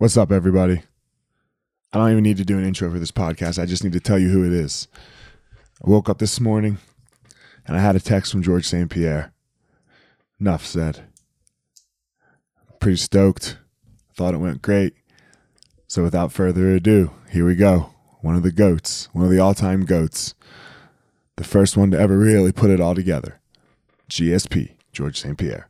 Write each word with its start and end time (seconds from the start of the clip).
What's 0.00 0.16
up, 0.16 0.32
everybody? 0.32 0.80
I 1.92 1.98
don't 1.98 2.12
even 2.12 2.22
need 2.22 2.38
to 2.38 2.44
do 2.46 2.56
an 2.56 2.64
intro 2.64 2.90
for 2.90 2.98
this 2.98 3.10
podcast. 3.10 3.62
I 3.62 3.66
just 3.66 3.84
need 3.84 3.92
to 3.92 4.00
tell 4.00 4.18
you 4.18 4.30
who 4.30 4.46
it 4.46 4.52
is. 4.54 4.88
I 5.84 5.90
woke 5.90 6.08
up 6.08 6.16
this 6.16 6.40
morning 6.40 6.78
and 7.66 7.76
I 7.76 7.80
had 7.80 7.96
a 7.96 8.00
text 8.00 8.32
from 8.32 8.42
Georges 8.42 8.68
St. 8.68 8.90
Pierre. 8.90 9.34
Enough 10.40 10.64
said. 10.64 11.02
Pretty 12.78 12.96
stoked. 12.96 13.58
Thought 14.14 14.32
it 14.32 14.38
went 14.38 14.62
great. 14.62 14.94
So, 15.86 16.02
without 16.02 16.32
further 16.32 16.70
ado, 16.70 17.10
here 17.30 17.44
we 17.44 17.54
go. 17.54 17.90
One 18.22 18.36
of 18.36 18.42
the 18.42 18.52
goats, 18.52 19.10
one 19.12 19.26
of 19.26 19.30
the 19.30 19.38
all 19.38 19.52
time 19.52 19.84
goats. 19.84 20.34
The 21.36 21.44
first 21.44 21.76
one 21.76 21.90
to 21.90 22.00
ever 22.00 22.16
really 22.16 22.52
put 22.52 22.70
it 22.70 22.80
all 22.80 22.94
together. 22.94 23.38
GSP, 24.08 24.76
Georges 24.94 25.20
St. 25.20 25.36
Pierre. 25.36 25.69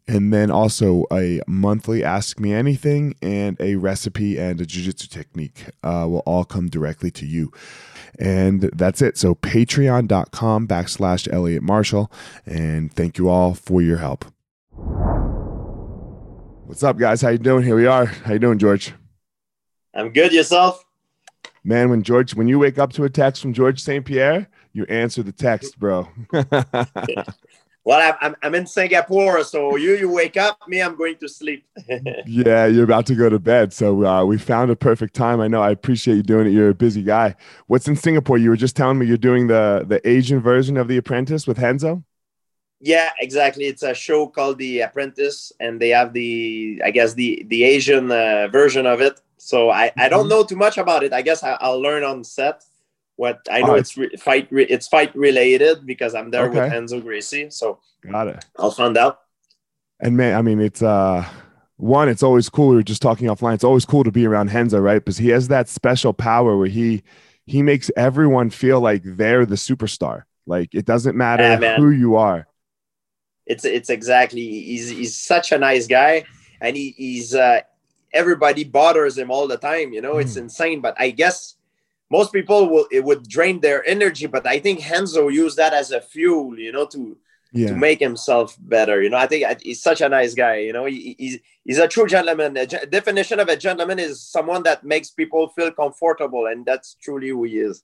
and 0.07 0.33
then 0.33 0.51
also 0.51 1.05
a 1.11 1.41
monthly 1.47 2.03
ask 2.03 2.39
me 2.39 2.53
anything 2.53 3.15
and 3.21 3.57
a 3.59 3.75
recipe 3.75 4.37
and 4.37 4.59
a 4.59 4.65
jiu-jitsu 4.65 5.07
technique 5.07 5.67
uh, 5.83 6.05
will 6.09 6.23
all 6.25 6.43
come 6.43 6.69
directly 6.69 7.11
to 7.11 7.25
you. 7.25 7.51
And 8.19 8.61
that's 8.73 9.01
it. 9.01 9.17
So 9.17 9.35
patreon.com 9.35 10.67
backslash 10.67 11.31
elliot 11.31 11.63
marshall. 11.63 12.11
And 12.45 12.93
thank 12.93 13.17
you 13.17 13.29
all 13.29 13.53
for 13.53 13.81
your 13.81 13.97
help. 13.97 14.25
What's 16.65 16.83
up 16.83 16.97
guys? 16.97 17.21
How 17.21 17.29
you 17.29 17.37
doing? 17.37 17.63
Here 17.63 17.75
we 17.75 17.85
are. 17.87 18.05
How 18.05 18.33
you 18.33 18.39
doing 18.39 18.57
george? 18.57 18.93
I'm 19.93 20.11
good. 20.11 20.31
Yourself? 20.31 20.85
Man 21.63 21.89
when 21.89 22.01
george 22.01 22.33
when 22.33 22.47
you 22.47 22.57
wake 22.57 22.79
up 22.79 22.91
to 22.93 23.03
a 23.03 23.09
text 23.09 23.41
from 23.41 23.53
georges 23.53 23.83
st 23.83 24.03
pierre 24.03 24.47
you 24.73 24.83
answer 24.85 25.21
the 25.21 25.31
text 25.31 25.77
bro 25.79 26.07
well 27.83 28.15
I'm, 28.21 28.35
I'm 28.41 28.55
in 28.55 28.67
singapore 28.67 29.43
so 29.43 29.75
you 29.75 29.95
you 29.95 30.09
wake 30.09 30.37
up 30.37 30.59
me 30.67 30.81
i'm 30.81 30.95
going 30.95 31.17
to 31.17 31.29
sleep. 31.29 31.65
Yeah 32.25 32.65
you're 32.65 32.83
about 32.83 33.05
to 33.07 33.15
go 33.15 33.29
to 33.29 33.39
bed. 33.39 33.73
So 33.73 34.05
uh, 34.05 34.25
we 34.25 34.37
found 34.37 34.71
a 34.71 34.75
perfect 34.75 35.13
time. 35.13 35.41
I 35.41 35.47
know 35.47 35.61
i 35.61 35.71
appreciate 35.71 36.15
you 36.15 36.23
doing 36.23 36.47
it. 36.47 36.51
You're 36.51 36.69
a 36.69 36.73
busy 36.73 37.03
guy. 37.03 37.35
What's 37.67 37.87
in 37.87 37.95
singapore? 37.95 38.37
You 38.37 38.49
were 38.49 38.57
just 38.57 38.75
telling 38.75 38.97
me 38.99 39.05
you're 39.05 39.17
doing 39.17 39.47
the 39.47 39.85
the 39.87 40.07
asian 40.07 40.39
version 40.39 40.77
of 40.77 40.87
the 40.87 40.97
apprentice 40.97 41.47
with 41.47 41.59
renzo? 41.59 42.03
Yeah 42.79 43.11
exactly. 43.19 43.65
It's 43.65 43.83
a 43.83 43.93
show 43.93 44.27
called 44.27 44.57
the 44.57 44.81
apprentice 44.81 45.51
and 45.59 45.79
they 45.79 45.89
have 45.89 46.13
the 46.13 46.81
i 46.85 46.91
guess 46.91 47.13
the 47.13 47.45
the 47.47 47.63
asian 47.63 48.11
uh, 48.11 48.47
version 48.51 48.85
of 48.85 49.01
it. 49.01 49.19
So 49.37 49.69
i 49.69 49.91
i 49.97 50.07
don't 50.07 50.21
mm-hmm. 50.21 50.29
know 50.29 50.43
too 50.43 50.55
much 50.55 50.77
about 50.77 51.03
it. 51.03 51.13
I 51.13 51.21
guess 51.21 51.43
I, 51.43 51.57
will 51.61 51.81
learn 51.81 52.03
on 52.03 52.23
set 52.23 52.63
what 53.21 53.39
I 53.51 53.61
know 53.61 53.73
oh, 53.73 53.75
it's 53.75 53.95
re- 53.95 54.15
fight 54.17 54.47
re- 54.49 54.65
it's 54.65 54.87
fight 54.87 55.15
related 55.15 55.85
because 55.85 56.15
I'm 56.15 56.31
there 56.31 56.45
okay. 56.45 56.61
with 56.61 56.71
Renzo 56.71 56.99
Gracie. 57.01 57.51
So 57.51 57.77
got 58.01 58.27
it. 58.27 58.43
I'll 58.57 58.71
find 58.71 58.97
out. 58.97 59.19
And 59.99 60.17
man, 60.17 60.35
I 60.35 60.41
mean, 60.41 60.59
it's 60.59 60.81
uh 60.81 61.23
one, 61.77 62.09
it's 62.09 62.23
always 62.23 62.49
cool. 62.49 62.69
We 62.69 62.77
were 62.77 62.83
just 62.83 63.03
talking 63.03 63.27
offline. 63.27 63.53
It's 63.53 63.63
always 63.63 63.85
cool 63.85 64.03
to 64.03 64.11
be 64.11 64.25
around 64.25 64.51
Renzo, 64.51 64.79
right? 64.79 64.97
Because 64.97 65.19
he 65.19 65.29
has 65.29 65.49
that 65.49 65.69
special 65.69 66.13
power 66.13 66.57
where 66.57 66.67
he 66.67 67.03
he 67.45 67.61
makes 67.61 67.91
everyone 67.95 68.49
feel 68.49 68.81
like 68.81 69.03
they're 69.05 69.45
the 69.45 69.53
superstar. 69.53 70.23
Like 70.47 70.73
it 70.73 70.85
doesn't 70.85 71.15
matter 71.15 71.43
yeah, 71.43 71.77
who 71.77 71.91
you 71.91 72.15
are. 72.15 72.47
It's 73.45 73.65
it's 73.65 73.91
exactly 73.91 74.41
he's 74.41 74.89
he's 74.89 75.15
such 75.15 75.51
a 75.51 75.59
nice 75.59 75.85
guy, 75.85 76.23
and 76.59 76.75
he, 76.75 76.95
he's 76.97 77.35
uh 77.35 77.61
everybody 78.11 78.63
bothers 78.63 79.15
him 79.15 79.29
all 79.29 79.47
the 79.47 79.57
time. 79.57 79.93
You 79.93 80.01
know, 80.01 80.15
mm. 80.15 80.21
it's 80.21 80.37
insane. 80.37 80.81
But 80.81 80.95
I 80.97 81.11
guess 81.11 81.57
most 82.11 82.33
people 82.33 82.69
will 82.69 82.87
it 82.91 83.03
would 83.03 83.27
drain 83.27 83.61
their 83.61 83.87
energy, 83.87 84.27
but 84.27 84.45
I 84.45 84.59
think 84.59 84.83
Renzo 84.87 85.29
used 85.29 85.57
that 85.57 85.73
as 85.73 85.91
a 85.91 86.01
fuel, 86.01 86.59
you 86.59 86.71
know, 86.71 86.85
to 86.87 87.17
yeah. 87.53 87.69
to 87.69 87.75
make 87.75 87.99
himself 87.99 88.55
better. 88.59 89.01
You 89.01 89.09
know, 89.09 89.17
I 89.17 89.27
think 89.27 89.45
he's 89.61 89.81
such 89.81 90.01
a 90.01 90.09
nice 90.09 90.33
guy. 90.33 90.57
You 90.57 90.73
know, 90.73 90.85
he, 90.85 91.15
he's 91.17 91.39
he's 91.63 91.77
a 91.77 91.87
true 91.87 92.07
gentleman. 92.07 92.57
A 92.57 92.67
ge- 92.67 92.89
definition 92.89 93.39
of 93.39 93.47
a 93.47 93.55
gentleman 93.55 93.97
is 93.97 94.21
someone 94.21 94.63
that 94.63 94.83
makes 94.83 95.09
people 95.09 95.49
feel 95.49 95.71
comfortable, 95.71 96.47
and 96.47 96.65
that's 96.65 96.95
truly 97.01 97.29
who 97.29 97.43
he 97.43 97.59
is. 97.59 97.83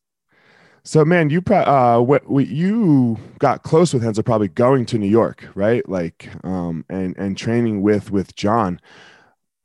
So, 0.83 1.03
man, 1.03 1.29
you 1.29 1.41
uh, 1.51 1.99
what, 1.99 2.23
you 2.29 3.17
got 3.39 3.63
close 3.63 3.93
with 3.93 4.05
Renzo 4.05 4.21
probably 4.23 4.47
going 4.47 4.85
to 4.85 4.97
New 4.97 5.09
York, 5.09 5.45
right? 5.53 5.87
Like, 5.89 6.29
um, 6.45 6.85
and 6.89 7.17
and 7.17 7.37
training 7.37 7.81
with 7.81 8.11
with 8.11 8.35
John. 8.35 8.79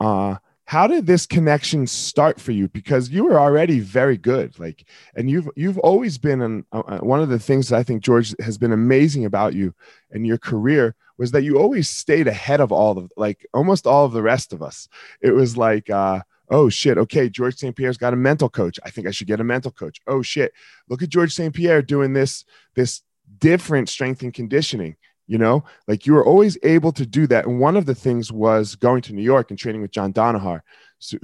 Uh, 0.01 0.37
how 0.73 0.87
did 0.87 1.07
this 1.07 1.27
connection 1.27 1.87
start 1.87 2.41
for 2.41 2.51
you? 2.51 2.67
Because 2.67 3.11
you 3.11 3.25
were 3.25 3.39
already 3.39 3.79
very 3.79 4.17
good 4.17 4.59
like 4.59 4.87
and 5.15 5.31
you've 5.31 5.47
you've 5.55 5.79
always 5.81 6.17
been 6.17 6.41
an, 6.41 6.65
uh, 6.73 6.99
one 7.01 7.21
of 7.21 7.29
the 7.29 7.39
things 7.39 7.69
that 7.69 7.77
i 7.77 7.83
think 7.83 8.03
george 8.03 8.35
has 8.41 8.57
been 8.57 8.73
amazing 8.73 9.27
about 9.27 9.53
you 9.53 9.75
and 10.11 10.27
your 10.27 10.39
career 10.39 10.95
was 11.19 11.31
that 11.33 11.43
you 11.43 11.59
always 11.59 11.91
stayed 11.91 12.27
ahead 12.27 12.61
of 12.61 12.73
all 12.73 12.97
of 12.97 13.13
like 13.19 13.47
almost 13.53 13.87
all 13.87 14.07
of 14.07 14.13
the 14.13 14.23
rest 14.23 14.53
of 14.55 14.63
us. 14.63 14.89
It 15.21 15.33
was 15.33 15.59
like 15.59 15.91
uh 15.91 16.21
oh 16.49 16.71
shit 16.71 16.97
okay 16.97 17.29
georges 17.29 17.61
st 17.61 17.77
pierre's 17.77 17.99
got 17.99 18.15
a 18.15 18.17
mental 18.17 18.49
coach. 18.49 18.81
I 18.83 18.91
think 18.91 19.07
i 19.07 19.11
should 19.11 19.27
get 19.27 19.41
a 19.41 19.45
mental 19.45 19.73
coach. 19.73 20.01
Oh 20.07 20.23
shit 20.23 20.55
look 20.89 21.03
at 21.03 21.11
georges 21.11 21.35
st 21.35 21.55
pierre 21.55 21.83
doing 21.83 22.15
this 22.15 22.47
this 22.75 23.03
different 23.39 23.91
strength 23.91 24.23
and 24.23 24.33
conditioning 24.33 24.97
you 25.27 25.39
know? 25.39 25.65
Like 25.89 26.07
you 26.07 26.15
were 26.15 26.25
always 26.25 26.59
able 26.63 26.93
to 26.93 27.07
do 27.07 27.27
that. 27.29 27.47
And 27.47 27.61
one 27.61 27.77
of 27.77 27.87
the 27.87 27.95
things 27.95 28.31
was 28.33 28.75
going 28.75 29.03
to 29.03 29.13
new 29.13 29.23
york 29.23 29.51
and 29.51 29.59
training 29.59 29.83
with 29.83 29.91
john 29.91 30.13
danaher 30.13 30.61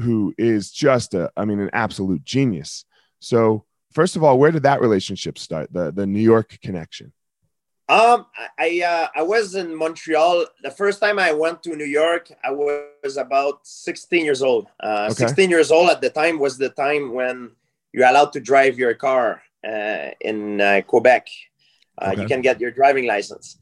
who 0.00 0.34
is 0.38 0.70
just 0.70 1.14
a 1.14 1.30
i 1.36 1.44
mean 1.44 1.60
an 1.60 1.70
absolute 1.72 2.24
genius. 2.24 2.84
So 3.20 3.64
first 3.92 4.16
of 4.16 4.24
all 4.24 4.38
where 4.38 4.50
did 4.50 4.64
that 4.64 4.80
relationship 4.80 5.38
start 5.38 5.72
the 5.72 5.92
the 5.92 6.06
new 6.06 6.20
york 6.20 6.58
connection? 6.62 7.12
Um 7.88 8.26
i 8.58 8.82
uh, 8.84 9.08
i 9.14 9.22
was 9.22 9.54
in 9.54 9.74
montreal. 9.74 10.46
The 10.62 10.70
first 10.70 11.00
time 11.00 11.18
i 11.18 11.32
went 11.32 11.62
to 11.64 11.76
new 11.76 11.90
york 12.02 12.30
i 12.44 12.50
was 12.50 13.16
about 13.16 13.66
16 13.66 14.24
years 14.24 14.42
old. 14.42 14.66
Uh, 14.82 15.08
okay. 15.10 15.26
16 15.26 15.50
years 15.50 15.70
old 15.70 15.90
at 15.90 16.00
the 16.00 16.10
time 16.10 16.38
was 16.38 16.58
the 16.58 16.70
time 16.70 17.12
when 17.12 17.52
you're 17.92 18.08
allowed 18.08 18.32
to 18.32 18.40
drive 18.40 18.78
your 18.78 18.94
car 18.94 19.42
uh, 19.66 20.10
in 20.20 20.60
uh, 20.60 20.82
quebec. 20.86 21.28
Uh, 22.00 22.10
okay. 22.12 22.22
you 22.22 22.28
can 22.28 22.40
get 22.40 22.60
your 22.60 22.70
driving 22.70 23.06
license 23.06 23.58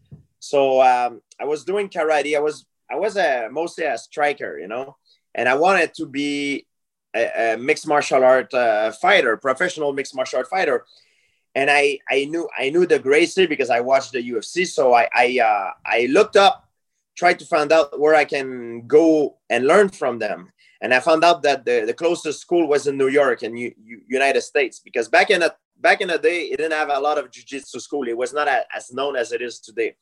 so 0.46 0.80
um, 0.80 1.20
I 1.40 1.44
was 1.44 1.64
doing 1.64 1.88
karate. 1.88 2.36
I 2.36 2.40
was 2.40 2.66
I 2.88 2.96
was 2.96 3.16
a 3.16 3.48
mostly 3.50 3.84
a 3.84 3.98
striker, 3.98 4.58
you 4.58 4.68
know, 4.68 4.96
and 5.34 5.48
I 5.48 5.54
wanted 5.54 5.92
to 5.94 6.06
be 6.06 6.66
a, 7.14 7.54
a 7.54 7.56
mixed 7.56 7.86
martial 7.88 8.22
art 8.22 8.54
uh, 8.54 8.92
fighter, 8.92 9.36
professional 9.36 9.92
mixed 9.92 10.14
martial 10.14 10.38
art 10.38 10.48
fighter. 10.48 10.84
And 11.56 11.68
I 11.68 11.98
I 12.08 12.26
knew 12.26 12.48
I 12.56 12.70
knew 12.70 12.86
the 12.86 13.00
Gracie 13.00 13.46
because 13.46 13.70
I 13.70 13.80
watched 13.80 14.12
the 14.12 14.22
UFC. 14.30 14.66
So 14.66 14.94
I 14.94 15.08
I 15.12 15.40
uh, 15.40 15.70
I 15.84 16.06
looked 16.10 16.36
up, 16.36 16.68
tried 17.16 17.40
to 17.40 17.44
find 17.44 17.72
out 17.72 17.98
where 17.98 18.14
I 18.14 18.24
can 18.24 18.86
go 18.86 19.38
and 19.50 19.66
learn 19.66 19.88
from 19.88 20.20
them. 20.20 20.52
And 20.80 20.94
I 20.94 21.00
found 21.00 21.24
out 21.24 21.42
that 21.42 21.64
the, 21.64 21.84
the 21.86 21.94
closest 21.94 22.40
school 22.40 22.68
was 22.68 22.86
in 22.86 22.98
New 22.98 23.08
York 23.08 23.42
U, 23.42 23.72
United 24.06 24.42
States 24.42 24.78
because 24.78 25.08
back 25.08 25.30
in 25.30 25.40
the 25.40 25.56
back 25.78 26.00
in 26.02 26.08
the 26.08 26.18
day, 26.18 26.42
it 26.42 26.58
didn't 26.58 26.78
have 26.78 26.90
a 26.90 27.00
lot 27.00 27.18
of 27.18 27.30
jiu-jitsu 27.32 27.80
school. 27.80 28.06
It 28.06 28.16
was 28.16 28.32
not 28.32 28.46
a, 28.46 28.64
as 28.74 28.92
known 28.92 29.16
as 29.16 29.32
it 29.32 29.42
is 29.42 29.58
today. 29.58 29.96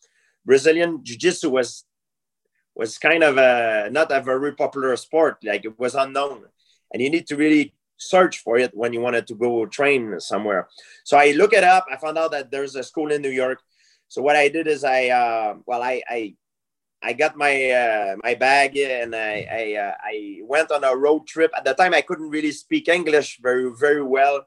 Brazilian 0.45 1.01
jiu-jitsu 1.03 1.51
was 1.51 1.85
was 2.75 2.99
kind 2.99 3.23
of 3.23 3.39
a 3.39 3.89
not 3.91 4.11
a 4.11 4.21
very 4.21 4.53
popular 4.53 4.97
sport. 4.97 5.39
Like 5.45 5.65
it 5.65 5.79
was 5.79 5.95
unknown, 5.95 6.45
and 6.93 7.03
you 7.03 7.11
need 7.11 7.27
to 7.29 7.37
really 7.37 7.75
search 7.97 8.39
for 8.39 8.59
it 8.59 8.73
when 8.75 8.93
you 8.93 9.01
wanted 9.01 9.27
to 9.29 9.35
go 9.35 9.67
train 9.67 10.19
somewhere. 10.21 10.69
So 11.05 11.17
I 11.17 11.31
look 11.33 11.53
it 11.53 11.65
up. 11.65 11.87
I 11.91 11.97
found 11.97 12.19
out 12.19 12.33
that 12.33 12.51
there's 12.51 12.75
a 12.77 12.83
school 12.83 13.13
in 13.13 13.23
New 13.23 13.31
York. 13.31 13.61
So 14.09 14.23
what 14.23 14.37
I 14.37 14.49
did 14.49 14.67
is 14.67 14.85
I 14.85 15.09
uh, 15.09 15.55
well 15.67 15.83
I, 15.83 16.03
I 16.09 16.35
I 17.03 17.13
got 17.13 17.37
my 17.37 17.71
uh, 17.71 18.17
my 18.23 18.35
bag 18.35 18.77
and 18.77 19.15
I 19.15 19.47
I, 19.51 19.75
uh, 19.75 19.95
I 20.03 20.41
went 20.43 20.71
on 20.71 20.85
a 20.85 20.97
road 20.97 21.27
trip. 21.27 21.53
At 21.57 21.65
the 21.65 21.75
time, 21.75 21.95
I 21.95 22.03
couldn't 22.03 22.31
really 22.31 22.53
speak 22.53 22.89
English 22.89 23.39
very 23.43 23.71
very 23.79 24.03
well, 24.03 24.47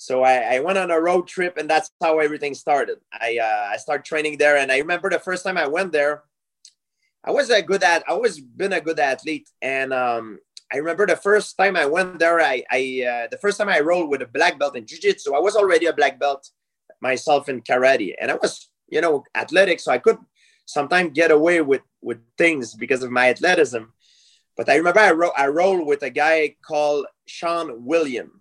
so 0.00 0.22
I, 0.22 0.56
I 0.56 0.60
went 0.60 0.78
on 0.78 0.90
a 0.90 0.98
road 0.98 1.28
trip, 1.28 1.58
and 1.58 1.68
that's 1.68 1.90
how 2.00 2.20
everything 2.20 2.54
started. 2.54 3.00
I 3.12 3.36
uh, 3.36 3.68
I 3.74 3.76
started 3.76 4.06
training 4.06 4.38
there, 4.38 4.56
and 4.56 4.72
I 4.72 4.78
remember 4.78 5.10
the 5.10 5.18
first 5.18 5.44
time 5.44 5.58
I 5.58 5.66
went 5.66 5.92
there, 5.92 6.22
I 7.22 7.32
was 7.32 7.50
a 7.50 7.60
good 7.60 7.82
at 7.82 8.02
I 8.08 8.12
always 8.12 8.40
been 8.40 8.72
a 8.72 8.80
good 8.80 8.98
athlete, 8.98 9.50
and 9.60 9.92
um, 9.92 10.38
I 10.72 10.78
remember 10.78 11.06
the 11.06 11.16
first 11.16 11.58
time 11.58 11.76
I 11.76 11.84
went 11.84 12.18
there. 12.18 12.40
I 12.40 12.64
I 12.70 12.80
uh, 13.12 13.26
the 13.30 13.36
first 13.42 13.58
time 13.58 13.68
I 13.68 13.80
rolled 13.80 14.08
with 14.08 14.22
a 14.22 14.26
black 14.26 14.58
belt 14.58 14.74
in 14.74 14.86
jiu-jitsu. 14.86 15.34
I 15.34 15.38
was 15.38 15.54
already 15.54 15.84
a 15.84 15.92
black 15.92 16.18
belt 16.18 16.48
myself 17.02 17.50
in 17.50 17.60
karate, 17.60 18.14
and 18.18 18.30
I 18.30 18.36
was 18.36 18.70
you 18.88 19.02
know 19.02 19.24
athletic, 19.34 19.80
so 19.80 19.92
I 19.92 19.98
could 19.98 20.16
sometimes 20.64 21.12
get 21.12 21.30
away 21.30 21.60
with 21.60 21.82
with 22.00 22.20
things 22.38 22.72
because 22.72 23.02
of 23.02 23.10
my 23.10 23.28
athleticism. 23.28 23.84
But 24.56 24.70
I 24.70 24.76
remember 24.76 25.00
I, 25.00 25.12
ro- 25.12 25.36
I 25.36 25.48
rolled 25.48 25.86
with 25.86 26.02
a 26.02 26.10
guy 26.10 26.56
called 26.66 27.06
Shawn 27.26 27.84
William, 27.84 28.39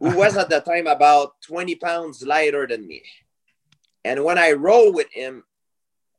who 0.00 0.16
was 0.16 0.36
at 0.36 0.48
the 0.48 0.60
time 0.60 0.86
about 0.86 1.40
20 1.42 1.76
pounds 1.76 2.22
lighter 2.22 2.66
than 2.66 2.86
me. 2.86 3.02
And 4.04 4.24
when 4.24 4.38
I 4.38 4.52
rolled 4.52 4.94
with 4.94 5.12
him, 5.12 5.44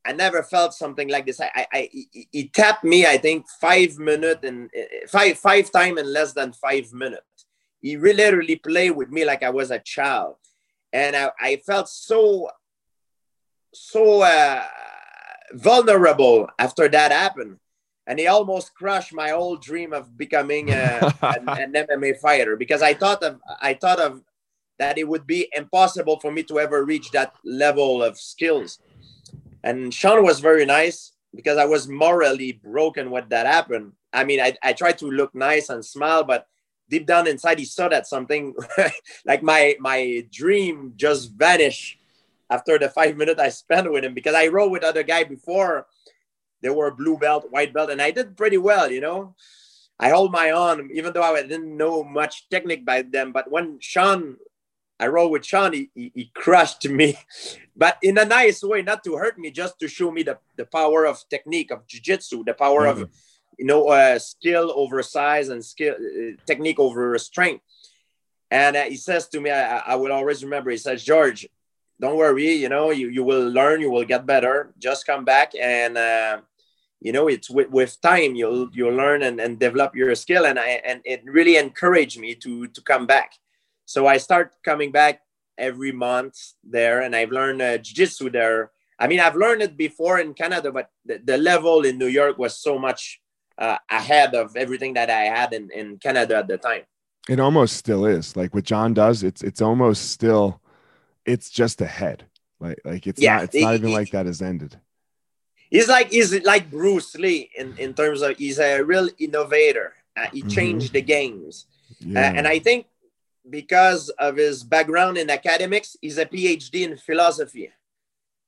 I 0.05 0.13
never 0.13 0.43
felt 0.43 0.73
something 0.73 1.09
like 1.09 1.25
this. 1.25 1.41
I, 1.41 1.51
I, 1.55 1.67
I 1.73 1.89
he 2.31 2.49
tapped 2.53 2.83
me, 2.83 3.05
I 3.05 3.17
think, 3.17 3.45
five 3.59 3.97
minutes 3.97 4.41
and 4.43 4.69
five 5.07 5.37
five 5.37 5.71
time 5.71 5.97
in 5.97 6.11
less 6.11 6.33
than 6.33 6.53
five 6.53 6.91
minutes. 6.93 7.45
He 7.81 7.97
really 7.97 8.17
literally 8.17 8.55
played 8.55 8.91
with 8.91 9.09
me 9.09 9.25
like 9.25 9.43
I 9.43 9.49
was 9.49 9.69
a 9.71 9.79
child, 9.79 10.35
and 10.91 11.15
I, 11.15 11.31
I 11.39 11.55
felt 11.57 11.87
so 11.87 12.49
so 13.73 14.21
uh, 14.21 14.63
vulnerable 15.53 16.49
after 16.57 16.87
that 16.87 17.11
happened. 17.11 17.57
And 18.07 18.19
he 18.19 18.27
almost 18.27 18.73
crushed 18.73 19.13
my 19.13 19.31
old 19.31 19.61
dream 19.61 19.93
of 19.93 20.17
becoming 20.17 20.69
a, 20.71 21.13
an, 21.21 21.47
an 21.47 21.73
MMA 21.73 22.19
fighter 22.19 22.55
because 22.55 22.81
I 22.81 22.93
thought 22.93 23.23
of 23.23 23.39
I 23.61 23.73
thought 23.75 23.99
of 23.99 24.23
that 24.79 24.97
it 24.97 25.07
would 25.07 25.27
be 25.27 25.47
impossible 25.55 26.19
for 26.19 26.31
me 26.31 26.41
to 26.43 26.59
ever 26.59 26.83
reach 26.83 27.11
that 27.11 27.33
level 27.45 28.01
of 28.01 28.17
skills. 28.17 28.79
And 29.63 29.93
Shawn 29.93 30.23
was 30.23 30.39
very 30.39 30.65
nice 30.65 31.13
because 31.35 31.57
I 31.57 31.65
was 31.65 31.87
morally 31.87 32.53
broken 32.53 33.11
when 33.11 33.29
that 33.29 33.45
happened. 33.45 33.93
I 34.11 34.23
mean, 34.23 34.41
I, 34.41 34.57
I 34.63 34.73
tried 34.73 34.97
to 34.99 35.05
look 35.05 35.35
nice 35.35 35.69
and 35.69 35.85
smile, 35.85 36.23
but 36.23 36.47
deep 36.89 37.05
down 37.05 37.27
inside, 37.27 37.59
he 37.59 37.65
saw 37.65 37.87
that 37.89 38.07
something 38.07 38.55
like 39.25 39.43
my 39.43 39.75
my 39.79 40.25
dream 40.31 40.93
just 40.95 41.31
vanished 41.33 41.97
after 42.49 42.77
the 42.77 42.89
five 42.89 43.15
minutes 43.17 43.39
I 43.39 43.49
spent 43.49 43.91
with 43.91 44.03
him 44.03 44.13
because 44.13 44.35
I 44.35 44.47
rode 44.47 44.71
with 44.71 44.83
other 44.83 45.03
guy 45.03 45.23
before. 45.23 45.87
They 46.61 46.69
were 46.69 46.91
blue 46.91 47.17
belt, 47.17 47.47
white 47.49 47.73
belt, 47.73 47.89
and 47.89 48.01
I 48.01 48.11
did 48.11 48.37
pretty 48.37 48.57
well, 48.57 48.91
you 48.91 49.01
know. 49.01 49.35
I 49.99 50.09
hold 50.09 50.31
my 50.31 50.49
own, 50.49 50.89
even 50.93 51.13
though 51.13 51.21
I 51.23 51.41
didn't 51.41 51.77
know 51.77 52.03
much 52.03 52.49
technique 52.49 52.85
by 52.85 53.03
them. 53.03 53.31
But 53.31 53.51
when 53.51 53.79
Shawn, 53.79 54.37
I 54.99 55.07
rode 55.07 55.29
with 55.29 55.45
Shawn, 55.45 55.73
he, 55.73 55.89
he, 55.93 56.11
he, 56.15 56.31
crushed 56.33 56.89
me, 56.89 57.17
but 57.75 57.97
in 58.01 58.17
a 58.17 58.25
nice 58.25 58.63
way, 58.63 58.81
not 58.81 59.03
to 59.03 59.15
hurt 59.15 59.37
me, 59.37 59.51
just 59.51 59.79
to 59.79 59.87
show 59.87 60.11
me 60.11 60.23
the, 60.23 60.39
the 60.57 60.65
power 60.65 61.05
of 61.05 61.23
technique 61.29 61.71
of 61.71 61.85
jiu-jitsu, 61.85 62.43
the 62.45 62.55
power 62.55 62.85
mm-hmm. 62.85 63.03
of 63.03 63.09
you 63.59 63.65
know 63.65 63.89
uh, 63.89 64.17
skill 64.17 64.73
over 64.75 65.03
size 65.03 65.49
and 65.49 65.63
skill 65.63 65.93
uh, 65.93 66.35
technique 66.47 66.79
over 66.79 67.17
strength. 67.19 67.63
And 68.49 68.75
uh, 68.75 68.83
he 68.83 68.97
says 68.97 69.27
to 69.29 69.39
me, 69.39 69.51
I, 69.51 69.77
I 69.77 69.95
will 69.95 70.11
always 70.11 70.43
remember. 70.43 70.71
He 70.71 70.77
says, 70.77 71.03
George, 71.03 71.47
don't 72.01 72.17
worry 72.17 72.53
you 72.53 72.67
know 72.67 72.89
you, 72.89 73.09
you 73.09 73.23
will 73.23 73.47
learn 73.47 73.79
you 73.79 73.91
will 73.91 74.03
get 74.03 74.25
better 74.25 74.73
just 74.79 75.05
come 75.05 75.23
back 75.23 75.53
and 75.53 75.95
uh, 75.97 76.41
you 77.01 77.11
know 77.11 77.27
it's 77.27 77.49
with, 77.49 77.69
with 77.69 77.99
time 78.01 78.35
you'll 78.35 78.69
you'll 78.71 78.95
learn 78.95 79.23
and, 79.23 79.39
and 79.39 79.59
develop 79.59 79.95
your 79.95 80.13
skill 80.15 80.45
and 80.45 80.59
i 80.59 80.81
and 80.85 81.01
it 81.03 81.21
really 81.25 81.57
encouraged 81.57 82.19
me 82.19 82.35
to 82.35 82.67
to 82.67 82.81
come 82.81 83.05
back 83.05 83.33
so 83.85 84.07
i 84.07 84.17
start 84.17 84.55
coming 84.63 84.91
back 84.91 85.21
every 85.57 85.91
month 85.91 86.35
there 86.63 87.01
and 87.01 87.15
i've 87.15 87.31
learned 87.31 87.61
uh, 87.61 87.77
jiu-jitsu 87.77 88.29
there 88.29 88.71
i 88.99 89.07
mean 89.07 89.19
i've 89.19 89.35
learned 89.35 89.61
it 89.61 89.75
before 89.75 90.19
in 90.19 90.33
canada 90.33 90.71
but 90.71 90.89
the, 91.05 91.19
the 91.25 91.37
level 91.37 91.83
in 91.83 91.97
new 91.97 92.07
york 92.07 92.37
was 92.37 92.57
so 92.57 92.79
much 92.79 93.19
uh, 93.57 93.77
ahead 93.89 94.33
of 94.33 94.55
everything 94.55 94.93
that 94.93 95.09
i 95.09 95.23
had 95.23 95.53
in, 95.53 95.69
in 95.71 95.97
canada 95.97 96.37
at 96.37 96.47
the 96.47 96.57
time 96.57 96.83
it 97.29 97.39
almost 97.39 97.75
still 97.75 98.05
is 98.05 98.35
like 98.35 98.53
what 98.53 98.63
john 98.63 98.93
does 98.93 99.23
it's 99.23 99.43
it's 99.43 99.61
almost 99.61 100.11
still 100.11 100.61
it's 101.25 101.49
just 101.49 101.81
ahead. 101.81 102.25
Like 102.59 102.79
like 102.85 103.07
it's 103.07 103.21
yeah, 103.21 103.37
not 103.37 103.43
it's 103.45 103.55
not 103.55 103.75
even 103.75 103.89
he, 103.89 103.95
like 103.95 104.11
that 104.11 104.25
has 104.25 104.41
ended. 104.41 104.79
He's 105.71 105.87
like 105.87 106.11
he's 106.11 106.43
like 106.43 106.69
Bruce 106.69 107.15
Lee 107.15 107.49
in 107.57 107.77
in 107.77 107.93
terms 107.93 108.21
of 108.21 108.37
he's 108.37 108.59
a 108.59 108.83
real 108.83 109.09
innovator. 109.17 109.93
Uh, 110.17 110.27
he 110.33 110.41
mm-hmm. 110.41 110.49
changed 110.49 110.91
the 110.91 111.01
games, 111.01 111.65
yeah. 112.01 112.19
uh, 112.19 112.33
and 112.35 112.45
I 112.45 112.59
think 112.59 112.87
because 113.49 114.09
of 114.19 114.35
his 114.35 114.63
background 114.63 115.17
in 115.17 115.29
academics, 115.29 115.95
he's 116.01 116.17
a 116.17 116.25
PhD 116.25 116.83
in 116.83 116.97
philosophy, 116.97 117.71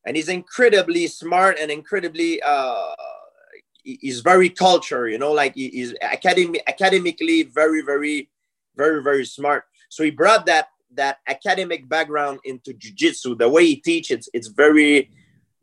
and 0.05 0.17
he's 0.17 0.27
incredibly 0.27 1.07
smart 1.07 1.57
and 1.61 1.71
incredibly 1.71 2.41
uh, 2.43 2.93
he's 3.83 4.19
very 4.19 4.49
cultured. 4.49 5.09
You 5.09 5.17
know, 5.17 5.31
like 5.31 5.55
he's 5.55 5.95
academic 6.01 6.61
academically 6.67 7.43
very 7.43 7.81
very 7.81 8.29
very 8.75 9.01
very 9.01 9.23
smart. 9.23 9.63
So 9.87 10.03
he 10.03 10.11
brought 10.11 10.45
that 10.47 10.67
that 10.95 11.19
academic 11.25 11.87
background 11.87 12.39
into 12.43 12.73
jiu-jitsu 12.73 13.35
the 13.35 13.47
way 13.47 13.65
he 13.65 13.77
teaches 13.77 14.29
it's 14.33 14.47
very 14.47 15.09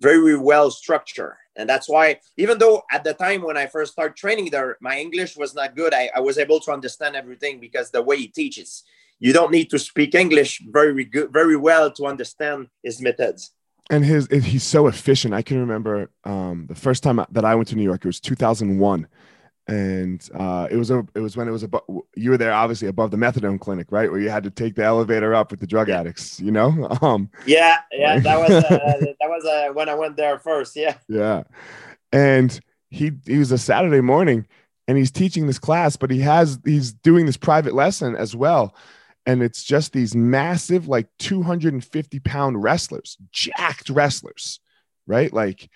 very 0.01 0.37
well 0.37 0.71
structured 0.71 1.37
and 1.57 1.69
that's 1.69 1.89
why 1.89 2.19
even 2.37 2.59
though 2.59 2.83
at 2.91 3.05
the 3.05 3.15
time 3.15 3.43
when 3.43 3.57
i 3.57 3.67
first 3.67 3.93
started 3.93 4.17
training 4.17 4.51
there 4.51 4.77
my 4.81 4.99
english 4.99 5.37
was 5.37 5.55
not 5.55 5.77
good 5.77 5.93
I, 5.95 6.11
I 6.15 6.21
was 6.21 6.39
able 6.39 6.61
to 6.61 6.73
understand 6.73 7.17
everything 7.17 7.61
because 7.61 7.91
the 7.91 8.03
way 8.03 8.17
he 8.17 8.29
teaches. 8.29 8.85
You 9.23 9.35
don't 9.35 9.53
need 9.53 9.69
to 9.71 9.79
speak 9.79 10.15
english 10.15 10.63
very 10.71 11.05
good 11.05 11.33
very 11.33 11.57
well 11.57 11.91
to 11.93 12.07
understand 12.07 12.69
his 12.83 13.01
methods. 13.03 13.53
And 13.91 14.05
his 14.05 14.29
he's 14.29 14.63
so 14.63 14.87
efficient. 14.87 15.35
I 15.35 15.43
can 15.43 15.59
remember 15.59 16.11
um, 16.25 16.67
the 16.69 16.75
first 16.75 17.03
time 17.03 17.25
that 17.31 17.45
i 17.45 17.55
went 17.55 17.69
to 17.69 17.77
new 17.77 17.83
york 17.83 18.05
it 18.05 18.09
was 18.09 18.21
2001 18.21 19.07
and 19.71 20.29
uh, 20.35 20.67
it 20.69 20.77
was 20.77 20.91
a 20.91 21.07
it 21.15 21.21
was 21.21 21.37
when 21.37 21.47
it 21.47 21.53
was 21.53 21.63
above 21.63 21.83
you 22.17 22.31
were 22.31 22.37
there 22.37 22.53
obviously 22.53 22.89
above 22.89 23.13
the 23.13 23.17
methadone 23.17 23.59
clinic 23.59 23.87
right? 23.91 24.11
Where 24.11 24.21
you 24.21 24.29
had 24.29 24.43
to 24.43 24.51
take 24.51 24.75
the 24.75 24.83
elevator 24.83 25.33
up 25.33 25.53
with 25.53 25.61
the 25.61 25.67
drug 25.67 25.89
addicts 25.89 26.41
you 26.41 26.51
know? 26.51 26.89
Um 27.03 27.31
yeah 27.47 27.79
yeah 27.93 28.19
that 28.19 28.39
was 28.39 28.51
uh, 28.51 28.61
that 28.71 29.29
was 29.29 29.45
uh, 29.45 29.73
when 29.73 29.89
i 29.89 29.95
went 29.95 30.17
there 30.17 30.39
first 30.39 30.77
yeah. 30.77 30.97
Yeah. 31.09 31.45
And 32.13 32.59
he 32.91 33.13
he 33.25 33.39
was 33.39 33.53
a 33.53 33.59
saturday 33.59 34.01
morning 34.01 34.47
and 34.89 34.99
he's 34.99 35.13
teaching 35.13 35.47
this 35.47 35.61
class 35.61 35.97
but 35.97 36.11
he 36.11 36.19
has 36.21 36.59
he's 36.65 36.93
doing 36.93 37.27
this 37.27 37.37
private 37.37 37.75
lesson 37.75 38.17
as 38.17 38.35
well. 38.35 38.75
And 39.25 39.43
it's 39.43 39.63
just 39.63 39.93
these 39.93 40.17
massive 40.17 40.89
like 40.89 41.07
250 41.21 42.19
pound 42.21 42.61
wrestlers 42.63 43.17
jacked 43.31 43.89
wrestlers 43.89 44.59
right? 45.07 45.33
Like 45.33 45.71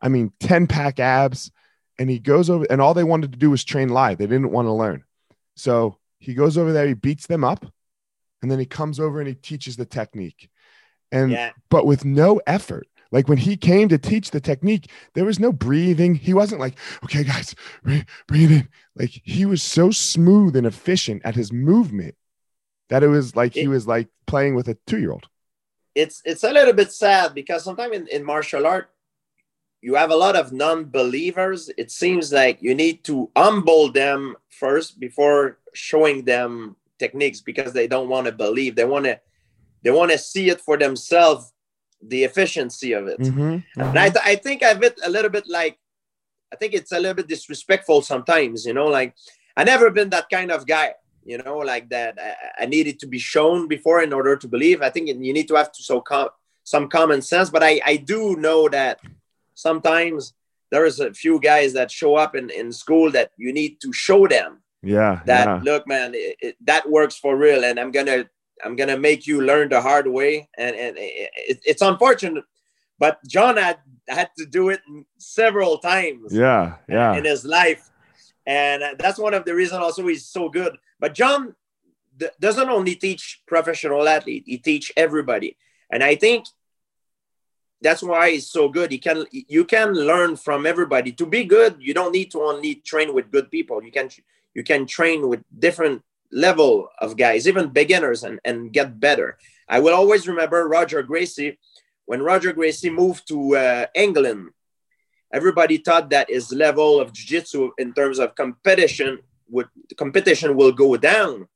i 0.00 0.08
mean 0.08 0.32
10 0.40 0.68
pack 0.68 1.00
abs 1.00 1.50
and 1.98 2.10
he 2.10 2.18
goes 2.18 2.50
over 2.50 2.66
and 2.70 2.80
all 2.80 2.94
they 2.94 3.04
wanted 3.04 3.32
to 3.32 3.38
do 3.38 3.50
was 3.50 3.64
train 3.64 3.88
live. 3.88 4.18
They 4.18 4.26
didn't 4.26 4.50
want 4.50 4.66
to 4.66 4.72
learn. 4.72 5.04
So 5.56 5.98
he 6.18 6.34
goes 6.34 6.56
over 6.56 6.72
there, 6.72 6.86
he 6.86 6.94
beats 6.94 7.26
them 7.26 7.44
up, 7.44 7.66
and 8.40 8.50
then 8.50 8.58
he 8.58 8.66
comes 8.66 8.98
over 8.98 9.20
and 9.20 9.28
he 9.28 9.34
teaches 9.34 9.76
the 9.76 9.84
technique. 9.84 10.48
And 11.10 11.30
yeah. 11.30 11.50
but 11.68 11.86
with 11.86 12.04
no 12.04 12.40
effort. 12.46 12.86
Like 13.10 13.28
when 13.28 13.36
he 13.36 13.58
came 13.58 13.90
to 13.90 13.98
teach 13.98 14.30
the 14.30 14.40
technique, 14.40 14.90
there 15.12 15.26
was 15.26 15.38
no 15.38 15.52
breathing. 15.52 16.14
He 16.14 16.32
wasn't 16.32 16.62
like, 16.62 16.78
okay, 17.04 17.22
guys, 17.24 17.54
breathe 17.82 18.50
in. 18.50 18.68
Like 18.96 19.10
he 19.22 19.44
was 19.44 19.62
so 19.62 19.90
smooth 19.90 20.56
and 20.56 20.66
efficient 20.66 21.20
at 21.22 21.34
his 21.34 21.52
movement 21.52 22.14
that 22.88 23.02
it 23.02 23.08
was 23.08 23.36
like 23.36 23.52
he 23.52 23.68
was 23.68 23.86
like 23.86 24.08
playing 24.26 24.54
with 24.54 24.68
a 24.68 24.78
two-year-old. 24.86 25.28
It's 25.94 26.22
it's 26.24 26.42
a 26.42 26.52
little 26.52 26.72
bit 26.72 26.90
sad 26.90 27.34
because 27.34 27.64
sometimes 27.64 27.94
in, 27.94 28.06
in 28.08 28.24
martial 28.24 28.66
art, 28.66 28.88
you 29.82 29.96
have 29.96 30.12
a 30.12 30.16
lot 30.16 30.36
of 30.36 30.52
non-believers. 30.52 31.68
It 31.76 31.90
seems 31.90 32.32
like 32.32 32.62
you 32.62 32.74
need 32.74 33.02
to 33.04 33.28
humble 33.36 33.90
them 33.90 34.36
first 34.48 35.00
before 35.00 35.58
showing 35.74 36.24
them 36.24 36.76
techniques 36.98 37.40
because 37.40 37.72
they 37.72 37.88
don't 37.88 38.08
want 38.08 38.26
to 38.26 38.32
believe. 38.32 38.76
They 38.76 38.84
want 38.84 39.06
to 39.06 39.20
they 39.82 39.90
want 39.90 40.12
to 40.12 40.18
see 40.18 40.48
it 40.48 40.60
for 40.60 40.78
themselves 40.78 41.52
the 42.00 42.22
efficiency 42.22 42.92
of 42.92 43.08
it. 43.08 43.18
Mm-hmm, 43.18 43.40
mm-hmm. 43.40 43.80
and 43.80 43.98
I, 43.98 44.08
th- 44.08 44.24
I 44.24 44.36
think 44.36 44.62
i've 44.62 44.82
it 44.82 44.98
a 45.04 45.10
little 45.10 45.30
bit 45.30 45.44
like 45.48 45.78
i 46.52 46.56
think 46.56 46.74
it's 46.74 46.90
a 46.90 46.98
little 46.98 47.14
bit 47.14 47.28
disrespectful 47.28 48.02
sometimes 48.02 48.66
you 48.66 48.74
know 48.74 48.86
like 48.86 49.14
i 49.56 49.62
never 49.62 49.88
been 49.90 50.10
that 50.10 50.28
kind 50.28 50.50
of 50.50 50.66
guy 50.66 50.94
you 51.24 51.38
know 51.38 51.58
like 51.58 51.88
that. 51.90 52.18
I, 52.20 52.64
I 52.64 52.66
needed 52.66 52.98
to 53.00 53.06
be 53.06 53.20
shown 53.20 53.68
before 53.68 54.02
in 54.02 54.12
order 54.12 54.36
to 54.36 54.48
believe. 54.48 54.82
I 54.82 54.90
think 54.90 55.06
you 55.06 55.32
need 55.32 55.46
to 55.48 55.54
have 55.54 55.70
to 55.70 55.82
so 55.82 56.00
com- 56.00 56.30
some 56.64 56.88
common 56.88 57.20
sense 57.22 57.50
but 57.50 57.62
i 57.62 57.80
i 57.84 57.96
do 57.96 58.36
know 58.36 58.68
that 58.68 59.00
sometimes 59.54 60.34
there's 60.70 61.00
a 61.00 61.12
few 61.12 61.38
guys 61.38 61.72
that 61.74 61.90
show 61.90 62.16
up 62.16 62.34
in, 62.34 62.50
in 62.50 62.72
school 62.72 63.10
that 63.10 63.30
you 63.36 63.52
need 63.52 63.80
to 63.80 63.92
show 63.92 64.26
them 64.26 64.62
yeah 64.82 65.20
that 65.26 65.46
yeah. 65.46 65.60
look 65.62 65.86
man 65.86 66.12
it, 66.14 66.36
it, 66.40 66.56
that 66.60 66.88
works 66.88 67.16
for 67.16 67.36
real 67.36 67.64
and 67.64 67.78
i'm 67.78 67.90
gonna 67.90 68.24
i'm 68.64 68.74
gonna 68.74 68.98
make 68.98 69.26
you 69.26 69.40
learn 69.40 69.68
the 69.68 69.80
hard 69.80 70.06
way 70.06 70.48
and 70.58 70.74
and 70.74 70.96
it, 70.98 71.60
it's 71.64 71.82
unfortunate 71.82 72.44
but 73.02 73.18
John 73.26 73.56
had 73.56 73.78
had 74.06 74.30
to 74.38 74.46
do 74.46 74.68
it 74.68 74.80
several 75.18 75.78
times. 75.78 76.32
Yeah, 76.32 76.76
yeah. 76.88 77.16
In 77.16 77.24
his 77.24 77.44
life, 77.44 77.90
and 78.46 78.80
that's 78.96 79.18
one 79.18 79.34
of 79.34 79.44
the 79.44 79.56
reasons 79.56 79.82
also 79.82 80.06
he's 80.06 80.26
so 80.26 80.48
good. 80.48 80.76
But 81.00 81.12
John 81.12 81.56
doesn't 82.38 82.68
only 82.68 82.94
teach 82.94 83.42
professional 83.44 84.06
athlete; 84.06 84.44
he 84.46 84.56
teach 84.58 84.92
everybody, 84.96 85.56
and 85.90 86.00
I 86.04 86.14
think 86.14 86.46
that's 87.82 88.02
why 88.02 88.32
he's 88.32 88.48
so 88.48 88.68
good. 88.68 88.90
He 88.90 88.98
can 88.98 89.26
you 89.30 89.64
can 89.64 89.92
learn 89.92 90.36
from 90.36 90.66
everybody. 90.66 91.12
To 91.12 91.26
be 91.26 91.44
good, 91.44 91.76
you 91.80 91.94
don't 91.94 92.12
need 92.12 92.30
to 92.32 92.42
only 92.42 92.76
train 92.76 93.12
with 93.12 93.30
good 93.30 93.50
people. 93.50 93.82
You 93.82 93.92
can 93.92 94.08
you 94.54 94.62
can 94.62 94.86
train 94.86 95.28
with 95.28 95.42
different 95.58 96.02
level 96.30 96.88
of 96.98 97.16
guys, 97.16 97.46
even 97.46 97.68
beginners, 97.68 98.22
and, 98.24 98.40
and 98.44 98.72
get 98.72 98.98
better. 98.98 99.36
I 99.68 99.80
will 99.80 99.94
always 99.94 100.26
remember 100.26 100.66
Roger 100.68 101.02
Gracie. 101.02 101.58
When 102.06 102.22
Roger 102.22 102.52
Gracie 102.52 102.90
moved 102.90 103.28
to 103.28 103.56
uh, 103.56 103.86
England, 103.94 104.50
everybody 105.32 105.78
thought 105.78 106.10
that 106.10 106.30
his 106.30 106.52
level 106.52 107.00
of 107.00 107.12
jiu-jitsu 107.12 107.72
in 107.78 107.92
terms 107.92 108.18
of 108.18 108.34
competition 108.34 109.20
would 109.48 109.68
competition 109.96 110.56
will 110.56 110.72
go 110.72 110.96
down. 110.96 111.48